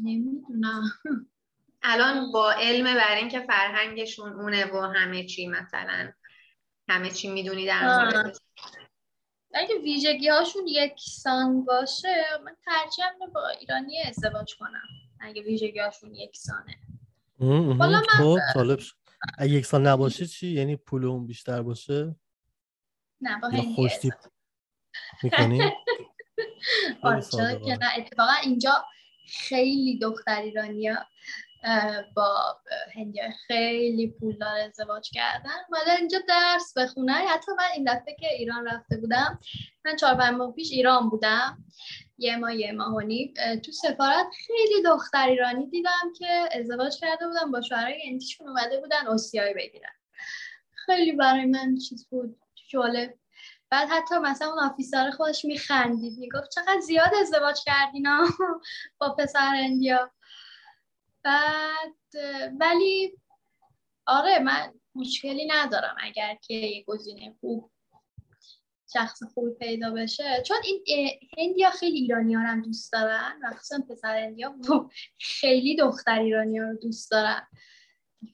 نمی‌دونم. 0.03 0.84
الان 1.84 2.32
با 2.32 2.51
علم 2.51 2.93
بر 2.95 3.15
این 3.15 3.30
که 3.30 3.39
فرهنگشون 3.39 4.34
اونه 4.34 4.65
و 4.65 4.82
همه 4.82 5.26
چی 5.26 5.47
مثلا 5.47 6.11
همه 6.89 7.09
چی 7.09 7.30
می‌دونی 7.30 7.65
در. 7.65 8.05
مورد 8.05 8.38
اگه 9.54 9.76
ویژگی 9.84 10.28
هاشون 10.28 10.68
یکسان 10.68 11.66
باشه 11.66 12.24
من 12.45 12.56
ترجیح 12.66 13.06
میدم 13.14 13.34
با 13.34 13.47
ایرانی 13.49 14.02
ازدواج 14.02 14.56
کنم 14.56 14.82
اگه 15.20 15.41
ویژگی 15.41 15.80
هاشون 15.80 16.16
یکسانه 16.16 16.76
والا 17.39 17.97
من- 17.97 18.02
خب 18.02 18.38
طالب 18.54 18.80
شد 18.80 18.95
اگه 19.38 19.54
یکسان 19.54 19.88
نباشه 19.88 20.26
چی؟ 20.28 20.47
یعنی 20.47 20.76
پول 20.76 21.06
اون 21.06 21.28
بیشتر 21.28 21.62
باشه؟ 21.62 22.16
نه 23.22 23.39
با 23.41 23.47
هندی 23.49 24.12
می‌کنی؟ 25.24 25.60
آره 27.04 27.22
که. 27.32 27.78
نه. 27.82 27.89
اتفاقا 27.97 28.34
اینجا 28.43 28.86
خیلی 29.28 29.99
دختر 29.99 30.41
ایرانیا 30.41 31.06
با 32.16 32.57
هندی 32.95 33.20
خیلی 33.47 34.07
پولدار 34.07 34.57
ازدواج 34.57 35.09
کردن. 35.14 35.51
اومدن 35.70 35.97
اینجا 35.97 36.20
درس 36.28 36.74
بخونن. 36.78 37.14
حتی 37.28 37.51
من 37.51 37.66
این 37.76 37.93
دفعه 37.93 38.16
که 38.20 38.28
ایران 38.34 38.66
رفته 38.66 38.97
بودم 38.97 39.39
من 39.86 39.95
چهار 39.95 40.16
پنج 40.16 40.36
ماه 40.36 40.51
پیش 40.51 40.72
ایران 40.72 41.09
بودم. 41.09 41.57
یه 42.18 42.36
ماه 42.36 42.55
یه 42.55 42.72
ماه 42.72 43.03
تو 43.66 43.72
سفارت 43.72 44.28
خیلی 44.47 44.84
دختر 44.86 45.28
ایرانی 45.28 45.70
دیدم 45.70 46.14
که 46.18 46.49
ازدواج 46.59 46.99
کرده 46.99 47.28
بودن 47.28 47.51
با 47.51 47.62
شوهرای 47.62 48.09
هندیشون 48.09 48.47
اومده 48.47 48.80
بودن 48.80 49.07
اوسیای 49.07 49.53
بگیرن. 49.53 49.93
خیلی 50.86 51.12
برای 51.12 51.45
من 51.45 51.78
چیز 51.78 52.07
بود 52.09 52.38
جالب. 52.70 53.14
بعد 53.70 53.89
حتی 53.89 54.16
مثلا 54.18 54.47
اون 54.47 54.59
آفیسر 54.59 55.12
خودش 55.12 55.45
میخندید 55.45 56.20
می‌گفت 56.20 56.49
چقدر 56.49 56.80
زیاد 56.80 57.14
ازدواج 57.22 57.59
کردینا 57.66 58.26
با 58.99 59.16
پسر 59.16 59.53
اندیا 59.55 60.12
بعد 61.24 61.95
ولی 62.59 63.17
آره 64.05 64.39
من 64.39 64.74
مشکلی 64.95 65.47
ندارم 65.47 65.95
اگر 65.99 66.38
که 66.41 66.53
یه 66.53 66.84
گزینه 66.84 67.36
خوب 67.39 67.72
شخص 68.93 69.24
خوبی 69.24 69.51
پیدا 69.59 69.91
بشه. 69.91 70.43
چون 70.47 70.57
این 70.63 70.84
هندیا 71.38 71.69
خیلی 71.69 71.97
ایرانی 71.97 72.36
هم 72.36 72.61
دوست 72.61 72.93
دارن 72.93 73.39
و 73.43 73.51
خصوصا 73.51 73.84
پسر 73.89 74.17
هندیا. 74.17 74.55
خیلی 75.19 75.76
دختر 75.76 76.19
ایرانی 76.19 76.59
رو 76.59 76.76
دوست 76.76 77.11
دارن. 77.11 77.47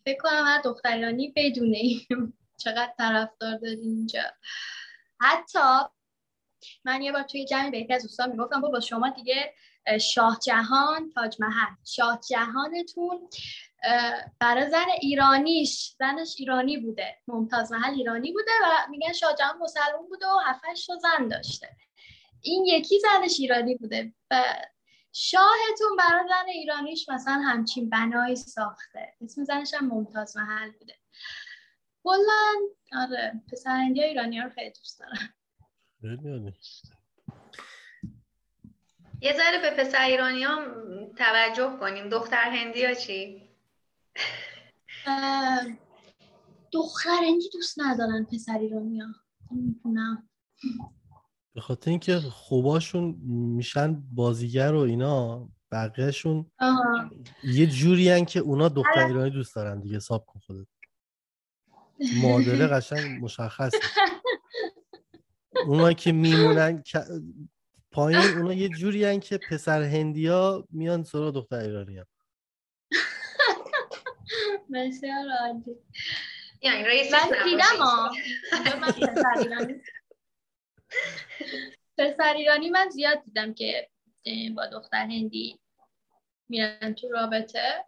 فکر 0.05 0.21
کنم 0.21 0.43
هر 0.45 0.61
دختر 0.61 0.95
ایرانی 0.95 1.33
بدونه 1.35 1.81
چقدر 2.57 2.93
طرفدار 2.97 3.57
داریم 3.57 3.79
اینجا. 3.79 4.23
حتی 5.21 5.59
من 6.85 7.01
یه 7.01 7.11
بار 7.11 7.23
توی 7.23 7.45
جمعی 7.45 7.71
به 7.71 7.79
یکی 7.79 7.93
از 7.93 8.01
دوستان 8.01 8.31
می‌گفتم 8.31 8.61
با 8.61 8.79
شما 8.79 9.09
دیگه 9.09 9.53
شاه 10.01 10.39
جهان 10.43 11.09
تاج 11.09 11.35
محل. 11.39 11.75
شاه 11.85 12.19
جهانتون 12.29 13.29
برای 14.39 14.69
زن 14.69 14.85
ایرانیش 15.01 15.95
زنش 15.99 16.35
ایرانی 16.39 16.77
بوده. 16.77 17.17
ممتاز 17.27 17.71
محل 17.71 17.93
ایرانی 17.93 18.31
بوده 18.31 18.51
و 18.63 18.89
میگن 18.89 19.13
شاه 19.13 19.35
جهان 19.35 19.57
مسلمون 19.57 20.09
بوده 20.09 20.25
و 20.25 20.39
هفتش 20.45 20.87
زن 21.01 21.27
داشته. 21.27 21.69
این 22.41 22.65
یکی 22.65 22.99
زنش 22.99 23.39
ایرانی 23.39 23.75
بوده. 23.75 24.13
و 24.31 24.43
شاهتون 25.13 25.97
برای 25.97 26.27
زن 26.29 26.49
ایرانیش 26.49 27.09
مثلا 27.09 27.33
همچین 27.33 27.89
بنایی 27.89 28.35
ساخته. 28.35 29.13
اسم 29.21 29.43
زنش 29.43 29.73
هم 29.73 29.87
ممتاز 29.87 30.37
محل 30.37 30.71
بوده. 30.71 30.95
کلا 32.03 32.53
آره 33.01 33.41
پسر 33.51 33.87
ایرانی 33.95 34.39
ها 34.39 34.45
رو 34.45 34.49
خیلی 34.49 34.69
دوست 34.69 34.99
دارم. 34.99 35.33
یه 39.21 39.33
ذره 39.33 39.61
به 39.61 39.83
پسر 39.83 40.01
ایرانی 40.01 40.43
ها 40.43 40.61
توجه 41.17 41.77
کنیم. 41.79 42.09
دختر 42.09 42.49
هندی 42.49 42.85
ها 42.85 42.93
چی؟ 42.93 43.47
دختر 46.71 47.19
هندی 47.27 47.49
دوست 47.53 47.79
ندارن 47.79 48.23
پسر 48.23 48.57
ایرانی 48.57 48.99
ها 48.99 49.07
می‌کنم 49.51 50.29
به 51.53 51.61
خاطر 51.61 51.91
اینکه 51.91 52.19
خوباشون 52.19 53.19
میشن 53.27 53.93
بازیگر 53.93 54.73
و 54.73 54.79
اینا 54.79 55.49
بقیهشون 55.71 56.51
یه 57.43 57.67
جوری 57.67 58.25
که 58.25 58.39
اونا 58.39 58.69
دختر 58.69 59.05
ایرانی 59.07 59.29
دوست 59.29 59.55
دارن 59.55 59.79
دیگه 59.79 59.95
حساب 59.95 60.25
کن 60.25 60.39
خودت. 60.39 60.67
معادله 62.23 62.67
قشنگ 62.67 63.23
مشخص 63.23 63.71
اونا 65.67 65.93
که 65.93 66.11
میمونن 66.11 66.83
پایین 67.97 68.37
اونا 68.37 68.53
یه 68.53 68.69
جوری 68.69 69.19
که 69.19 69.37
پسر 69.37 69.81
هندیا 69.81 70.67
میان 70.69 71.03
سراغ 71.03 71.33
دختر 71.33 71.55
ایرانی 71.55 71.97
ها 71.97 72.05
بسیار 74.73 75.25
یعنی 76.61 76.83
رئیس 76.83 77.13
من 77.13 77.43
دیدم 77.43 78.09
پسر 81.97 82.33
ایرانی. 82.33 82.69
من 82.69 82.89
زیاد 82.89 83.23
دیدم 83.23 83.53
که 83.53 83.89
با 84.55 84.67
دختر 84.67 84.97
هندی 84.97 85.59
میرن 86.49 86.93
تو 86.93 87.09
رابطه. 87.09 87.85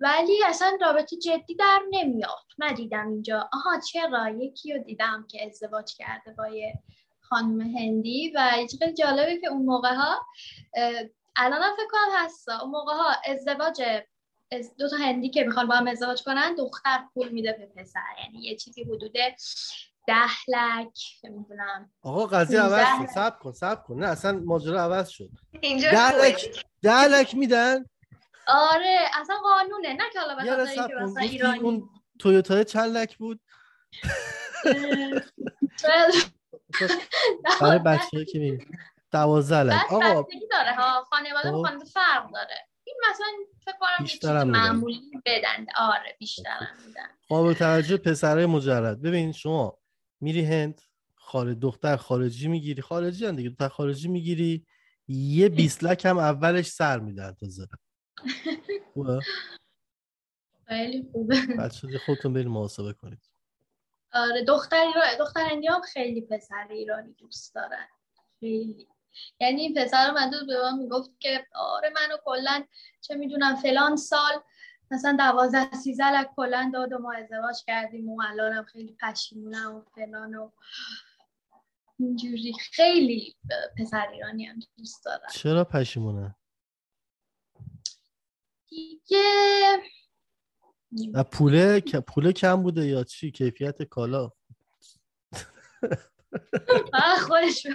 ولی 0.00 0.44
اصلا 0.46 0.78
رابطه 0.80 1.16
جدی 1.16 1.54
در 1.54 1.80
نمیاد. 1.90 2.46
ندیدم 2.58 3.08
اینجا. 3.08 3.50
آها 3.52 3.80
چرا؟ 3.92 4.28
یکی 4.28 4.72
رو 4.72 4.82
دیدم 4.82 5.26
که 5.30 5.46
ازدواج 5.46 5.94
کرده 5.96 6.32
با 6.32 6.48
یه 6.48 6.82
خانم 7.32 7.60
هندی 7.60 8.32
و 8.36 8.66
خیلی 8.78 8.94
جالبه 8.94 9.38
که 9.40 9.48
اون 9.48 9.62
موقع 9.66 9.94
ها 9.94 10.26
الان 11.36 11.76
فکر 11.76 11.86
کنم 11.90 12.24
هستا. 12.24 12.58
اون 12.60 12.70
موقع 12.70 12.92
ها 12.92 13.10
ازدواج 13.24 13.82
دو 14.78 14.88
تا 14.88 14.96
هندی 14.96 15.30
که 15.30 15.44
می‌خوان 15.44 15.66
با 15.66 15.74
هم 15.74 15.86
ازدواج 15.86 16.22
کنن 16.22 16.54
دختر 16.54 17.04
پول 17.14 17.28
میده 17.28 17.52
به 17.52 17.82
پسر. 17.82 18.00
یعنی 18.24 18.38
یه 18.38 18.56
چیزی 18.56 18.82
حدود 18.82 19.12
ده 20.06 20.48
لک 20.48 20.98
نمی‌دونم. 21.24 21.90
آقا 22.02 22.26
قضیه 22.26 22.60
عوض 22.60 22.86
شد. 22.98 23.14
سب 23.14 23.38
کن 23.38 23.52
سب 23.52 23.84
کن. 23.84 23.98
نه 23.98 24.06
اصلا 24.06 24.32
ماجرا 24.44 24.82
عوض 24.82 25.08
شد. 25.08 25.30
اینجا 25.60 25.90
ده 25.90 26.24
لک 26.24 26.66
ده 26.82 27.04
لک 27.04 27.34
میدن؟ 27.34 27.84
آره 28.46 28.98
اصلا 29.20 29.36
قانونه. 29.36 29.92
نه 29.92 30.04
که 30.12 30.20
حالا 30.20 30.34
به 30.34 31.20
ایرانی. 31.20 31.58
اون 31.58 31.88
تویوتا 32.18 32.64
چند 32.64 32.96
لک 32.96 33.18
بود؟ 33.18 33.40
برای 37.60 37.78
بچه 37.86 38.24
که 38.24 38.38
می 38.38 38.58
دوازده 39.12 39.62
لک. 39.62 39.92
آقا 39.92 40.26
داره 40.50 40.74
ها. 40.74 41.04
خانواده 41.04 41.50
خب. 41.50 41.62
خانواده 41.62 41.84
فرق 41.84 42.32
داره. 42.32 42.68
این 42.84 42.96
مثلا 43.10 43.26
فکر 43.64 43.74
کنم 43.80 44.04
بیشترم 44.04 44.50
معمولی 44.50 45.00
بدن. 45.26 45.66
آره 45.76 46.16
بیشترم 46.18 46.68
میدن. 46.86 47.08
قابل 47.28 47.52
توجه 47.52 47.96
پسرای 47.96 48.46
مجرد. 48.46 49.02
ببین 49.02 49.32
شما 49.32 49.78
میری 50.20 50.44
هند 50.44 50.80
خارج 51.14 51.58
دختر 51.58 51.96
خارجی 51.96 52.48
می‌گیری. 52.48 52.82
خارجی 52.82 53.26
هم 53.26 53.36
دیگه 53.36 53.48
دختر 53.48 53.68
خارجی 53.68 54.08
می‌گیری. 54.08 54.66
یه 55.08 55.48
20 55.48 55.84
لک 55.84 56.04
هم 56.04 56.18
اولش 56.18 56.66
سر 56.66 56.98
میدن 56.98 57.32
تازه 57.32 57.66
خیلی 60.68 61.08
خوبه. 61.12 61.36
بچه 61.58 61.98
خودتون 61.98 62.32
برید 62.32 62.46
محاسبه 62.46 62.92
کنید. 62.92 63.31
آره 64.12 64.44
دختر 64.44 64.92
دختر 65.18 65.40
هم 65.40 65.80
خیلی 65.80 66.20
پسر 66.20 66.66
ایرانی 66.70 67.12
دوست 67.12 67.54
دارن. 67.54 67.88
خیلی. 68.40 68.88
یعنی 69.40 69.60
این 69.60 69.74
پسر 69.74 70.10
من 70.10 70.30
به 70.30 70.62
من 70.62 70.78
می‌گفت 70.78 71.20
که 71.20 71.46
آره 71.54 71.90
منو 71.90 72.16
کلا 72.24 72.64
چه 73.00 73.14
می‌دونم 73.14 73.56
فلان 73.56 73.96
سال 73.96 74.32
مثلا 74.90 75.16
دوازده 75.18 75.76
سیزده 75.76 76.20
لک 76.20 76.30
کلا 76.36 76.70
داد 76.74 76.92
و 76.92 76.98
ما 76.98 77.12
ازدواج 77.12 77.56
کردیم 77.66 78.08
و 78.08 78.22
الانم 78.22 78.64
خیلی 78.64 78.96
پشیمونم 79.02 79.74
و 79.74 79.82
فلان 79.94 80.34
و 80.34 80.50
اینجوری. 81.98 82.52
خیلی 82.72 83.36
پسر 83.78 84.08
ایرانی 84.12 84.44
هم 84.44 84.58
دوست 84.78 85.04
دارم. 85.04 85.28
چرا 85.34 85.64
پشیمونه؟ 85.64 86.34
دیگه 88.68 89.82
پوله 91.30 91.80
پوله 91.80 92.32
کم 92.32 92.62
بوده 92.62 92.86
یا 92.86 93.04
چی؟ 93.04 93.30
کیفیت 93.30 93.82
کالا. 93.82 94.30
خودش 97.26 97.66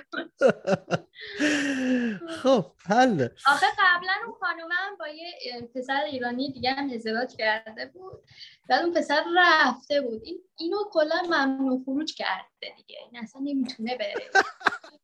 خب 2.44 2.72
حل. 2.86 3.28
آخه 3.48 3.66
قبلا 3.80 4.14
اون 4.26 4.36
خانومم 4.40 4.98
با 5.00 5.08
یه 5.08 5.62
پسر 5.76 6.02
ایرانی 6.12 6.52
دیگه 6.52 6.74
هم 6.74 6.90
ازدواج 6.94 7.36
کرده 7.36 7.86
بود. 7.86 8.24
بعد 8.70 8.86
اون 8.86 8.94
پسر 8.94 9.24
رفته 9.38 10.02
بود. 10.02 10.22
این 10.24 10.40
اینو 10.60 10.78
کلا 10.92 11.22
ممنوع 11.26 11.84
خروج 11.86 12.14
کرده 12.14 12.76
دیگه. 12.78 12.98
این 13.12 13.24
اصلا 13.24 13.42
نمی‌تونه 13.42 13.98
بره. 13.98 14.30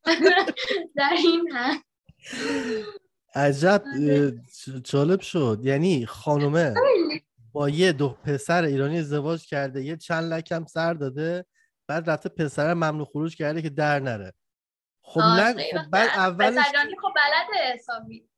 در 0.96 1.12
این 1.18 1.52
هم 1.52 1.82
عجب 3.34 3.82
جالب 4.84 5.20
شد. 5.20 5.60
یعنی 5.62 6.06
خانومه. 6.06 6.74
با 7.54 7.68
یه 7.68 7.92
دو 7.92 8.08
پسر 8.08 8.64
ایرانی 8.64 8.98
ازدواج 8.98 9.46
کرده 9.46 9.84
یه 9.84 9.96
چند 9.96 10.32
لکم 10.32 10.64
سر 10.64 10.94
داده 10.94 11.46
بعد 11.88 12.10
رفته 12.10 12.28
پسر 12.28 12.74
ممنوع 12.74 13.06
خروج 13.06 13.36
کرده 13.36 13.62
که 13.62 13.70
در 13.70 14.00
نره. 14.00 14.34
خب 15.02 15.20
نه 15.20 15.52
خب 15.52 15.90
بعد 15.90 16.08
اولش 16.08 16.66
خب 17.02 17.12
بلده 17.16 17.74
حسابی. 17.74 18.28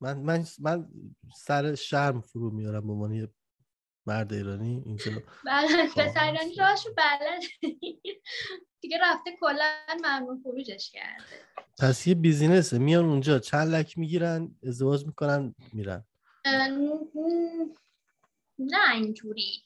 من 0.00 0.18
من 0.18 0.44
من 0.58 0.88
سر 1.36 1.74
شرم 1.74 2.20
فرو 2.20 2.50
میارم 2.50 2.86
به 2.86 2.92
عنوان 2.92 3.28
مرد 4.06 4.32
ایرانی 4.32 4.82
اینجا 4.86 5.12
بله 5.44 5.86
پسر 5.96 6.24
ایرانی 6.24 6.54
راهشو 6.54 6.88
بلد 6.96 7.42
دیگه 8.80 8.98
رفته 9.02 9.30
کلا 9.40 9.76
ممنوع 10.04 10.40
خروجش 10.42 10.90
کرده. 10.90 11.24
پس 11.78 12.06
یه 12.06 12.14
بیزینسه 12.14 12.78
میان 12.78 13.04
اونجا 13.04 13.38
چند 13.38 13.74
لک 13.74 13.98
می‌گیرن 13.98 14.54
ازدواج 14.66 15.06
می‌کنن 15.06 15.54
میرن. 15.72 16.04
نه 16.44 16.98
اینجوری. 18.94 19.62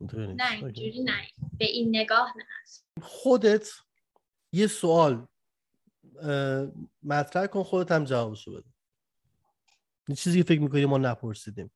نه 0.00 0.52
اینجوری 0.52 1.02
نه. 1.02 1.28
به 1.58 1.64
این 1.64 1.96
نگاه 1.96 2.34
نه. 2.36 2.44
خودت 3.02 3.70
یه 4.52 4.66
سوال 4.66 5.26
مطرح 7.02 7.46
کن 7.46 7.62
خودت 7.62 7.92
هم 7.92 8.04
جوابشو 8.04 8.52
بده. 8.52 8.68
یه 10.08 10.16
چیزی 10.16 10.42
که 10.42 10.48
فکر 10.48 10.60
می‌کنی 10.60 10.84
ما 10.84 10.98
نپرسیدیم. 10.98 11.70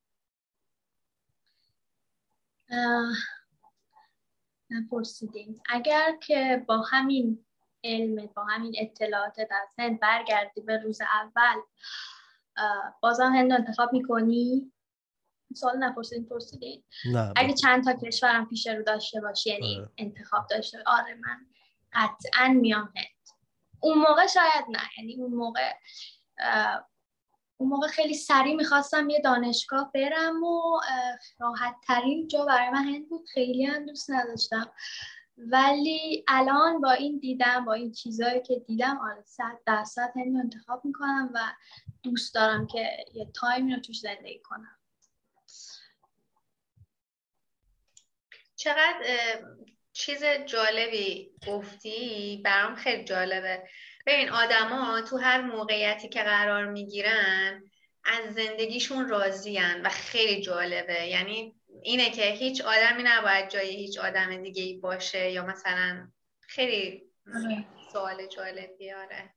نپرسیدیم. 4.70 5.61
اگر 5.68 6.16
که 6.22 6.64
با 6.68 6.78
همین 6.78 7.44
علم 7.84 8.26
با 8.26 8.44
همین 8.44 8.74
اطلاعات 8.78 9.38
از 9.38 9.68
هند 9.78 10.01
برگردی 10.01 10.61
به 10.61 10.76
روز 10.76 11.01
اول 11.01 11.61
بازم 13.02 13.32
هند 13.32 13.52
انتخاب 13.52 13.92
می‌کنی؟ 13.92 14.72
سوال 15.54 15.76
نپرسیدین 15.84 16.28
پرسیدین 16.28 16.82
نه 17.12 17.32
اگه 17.36 17.54
چند 17.54 17.84
تا 17.84 17.92
کشورم 17.92 18.48
پیش 18.48 18.66
رو 18.66 18.82
داشته 18.82 19.20
باشی 19.20 19.50
یعنی 19.50 19.76
آره. 19.76 19.90
انتخاب 19.98 20.46
داشته 20.50 20.82
آره 20.86 21.14
من 21.14 21.46
قطعا 21.92 22.48
میام 22.48 22.92
هند. 22.96 23.07
اون 23.80 23.98
موقع 23.98 24.26
شاید 24.26 24.64
نه. 24.68 24.82
یعنی 24.98 25.16
اون 25.16 25.34
موقع 25.34 25.72
اون 27.57 27.68
موقع 27.68 27.86
خیلی 27.88 28.14
سریع 28.14 28.54
می‌خواستم 28.57 29.11
یه 29.11 29.20
دانشگاه 29.20 29.90
برم 29.94 30.42
و 30.44 30.80
راحت 31.38 31.74
ترین 31.86 32.28
جا 32.28 32.44
برای 32.44 32.70
من 32.70 32.84
هند 32.84 33.09
بود. 33.09 33.26
خیلی 33.34 33.64
هم 33.64 33.86
دوست 33.86 34.11
نداشتم. 34.11 34.72
ولی 35.39 36.24
الان 36.28 36.80
با 36.80 36.93
این 36.93 37.18
دیدم 37.18 37.64
با 37.64 37.72
این 37.72 37.93
چیزهایی 37.93 38.43
که 38.43 38.59
دیدم 38.59 38.99
آره 38.99 39.22
صد 39.24 39.59
درصد 39.66 40.12
رو 40.16 40.39
انتخاب 40.39 40.84
می‌کنم 40.84 41.30
و 41.34 41.41
دوست 42.03 42.34
دارم 42.34 42.66
که 42.66 43.05
یه 43.14 43.30
تایمی 43.34 43.74
رو 43.74 43.80
توش 43.80 44.01
زندگی 44.01 44.39
کنم. 44.39 44.78
چقدر 48.57 49.05
چیز 49.93 50.24
جالبی 50.47 51.30
گفتی؟ 51.47 52.41
برام 52.45 52.74
خیلی 52.74 53.05
جالبه. 53.05 53.68
ببین 54.07 54.30
آدما 54.30 55.01
تو 55.01 55.16
هر 55.16 55.41
موقعیتی 55.41 56.09
که 56.09 56.22
قرار 56.22 56.66
می‌گیرن 56.66 57.62
از 58.05 58.34
زندگیشون 58.34 59.09
راضین 59.09 59.82
و 59.82 59.89
خیلی 59.89 60.43
جالبه. 60.43 61.07
یعنی 61.07 61.55
اینه 61.82 62.10
که 62.10 62.22
هیچ 62.22 62.60
آدمی 62.60 63.02
نباید 63.06 63.50
جای 63.50 63.76
هیچ 63.76 63.98
آدم 63.98 64.42
دیگه 64.42 64.62
ای 64.62 64.78
باشه 64.78 65.30
یا 65.30 65.46
مثلا 65.46 66.12
خیلی. 66.40 67.02
سوال 67.92 68.26
جالبی 68.26 68.92
آره. 68.92 69.34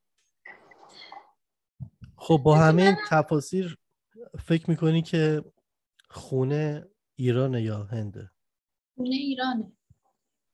خب 2.15 2.37
با 2.43 2.57
همه 2.57 2.81
این 2.81 2.95
تفاصیل 3.09 3.75
فکر 4.45 4.69
می‌کنی 4.69 5.01
که 5.01 5.43
خونه 6.09 6.87
ایران 7.15 7.53
یا 7.53 7.83
هنده؟ 7.83 8.31
خونه 8.95 9.15
ایرانه. 9.15 9.71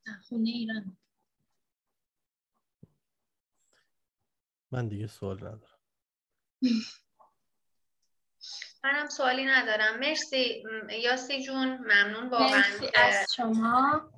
نه 0.06 0.20
خونه 0.28 0.48
ایرانه. 0.50 0.96
من 4.70 4.88
دیگه 4.88 5.06
سوال 5.06 5.36
ندارم. 5.36 5.80
منم 8.86 9.08
سوالی 9.08 9.44
ندارم. 9.44 10.00
مرسی. 10.00 10.64
یاسی 11.02 11.42
جون 11.42 11.78
ممنون 11.78 12.28
واقعا 12.28 12.56
مرسی 12.56 12.86
که 12.86 13.00
از 13.00 13.26
شما. 13.36 14.10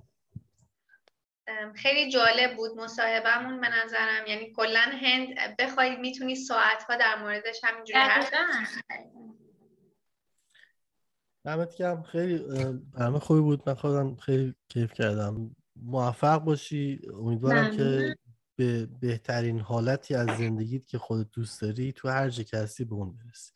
خیلی 1.74 2.10
جالب 2.10 2.56
بود 2.56 2.76
مصاحبهمون 2.76 3.60
به 3.60 3.68
نظرم. 3.68 4.26
یعنی 4.26 4.52
کلا 4.52 4.80
هند 5.02 5.56
بخوای 5.58 5.96
می‌تونی 5.96 6.36
ساعتها 6.36 6.96
در 6.96 7.16
موردش 7.22 7.60
همینجوری 7.64 7.98
حرف. 7.98 8.30
دمت 11.44 11.76
گرم. 11.76 12.02
خیلی 12.02 12.38
برنامه 12.92 13.18
خوبی 13.18 13.40
بود. 13.40 13.62
من 13.66 13.74
خودم 13.74 14.16
خیلی 14.16 14.54
کیف 14.68 14.92
کردم. 14.92 15.56
موفق 15.76 16.38
باشی. 16.38 17.00
امیدوارم 17.14 17.76
که 17.76 17.82
ممنونم. 17.82 18.14
به 18.56 18.86
بهترین 19.00 19.60
حالتی 19.60 20.14
از 20.14 20.26
زندگیت 20.26 20.86
که 20.86 20.98
خودت 20.98 21.30
دوست 21.30 21.62
داری 21.62 21.92
تو 21.92 22.08
هر 22.08 22.28
جا 22.28 22.42
که 22.42 22.56
هستی 22.56 22.84
به 22.84 22.94
اون 22.94 23.16
برسی. 23.16 23.52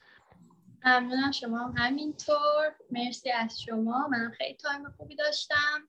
ممنونم 0.85 1.31
شما 1.33 1.59
هم 1.59 1.75
همینطور. 1.77 2.75
مرسی 2.91 3.31
از 3.31 3.63
شما. 3.63 4.09
منم 4.09 4.33
خیلی 4.39 4.55
تایم 4.57 4.91
خوبی 4.97 5.17
داشتم. 5.17 5.89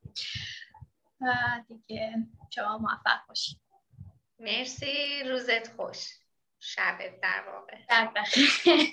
و 1.21 1.33
دیگه 1.67 2.15
شما 2.55 2.77
موفق 2.77 3.27
باشید. 3.27 3.61
مرسی. 4.39 5.23
روزت 5.29 5.75
خوش. 5.75 6.07
شبت 6.59 7.21
در 7.21 7.43
واقع. 7.47 8.11
بخیر 8.15 8.49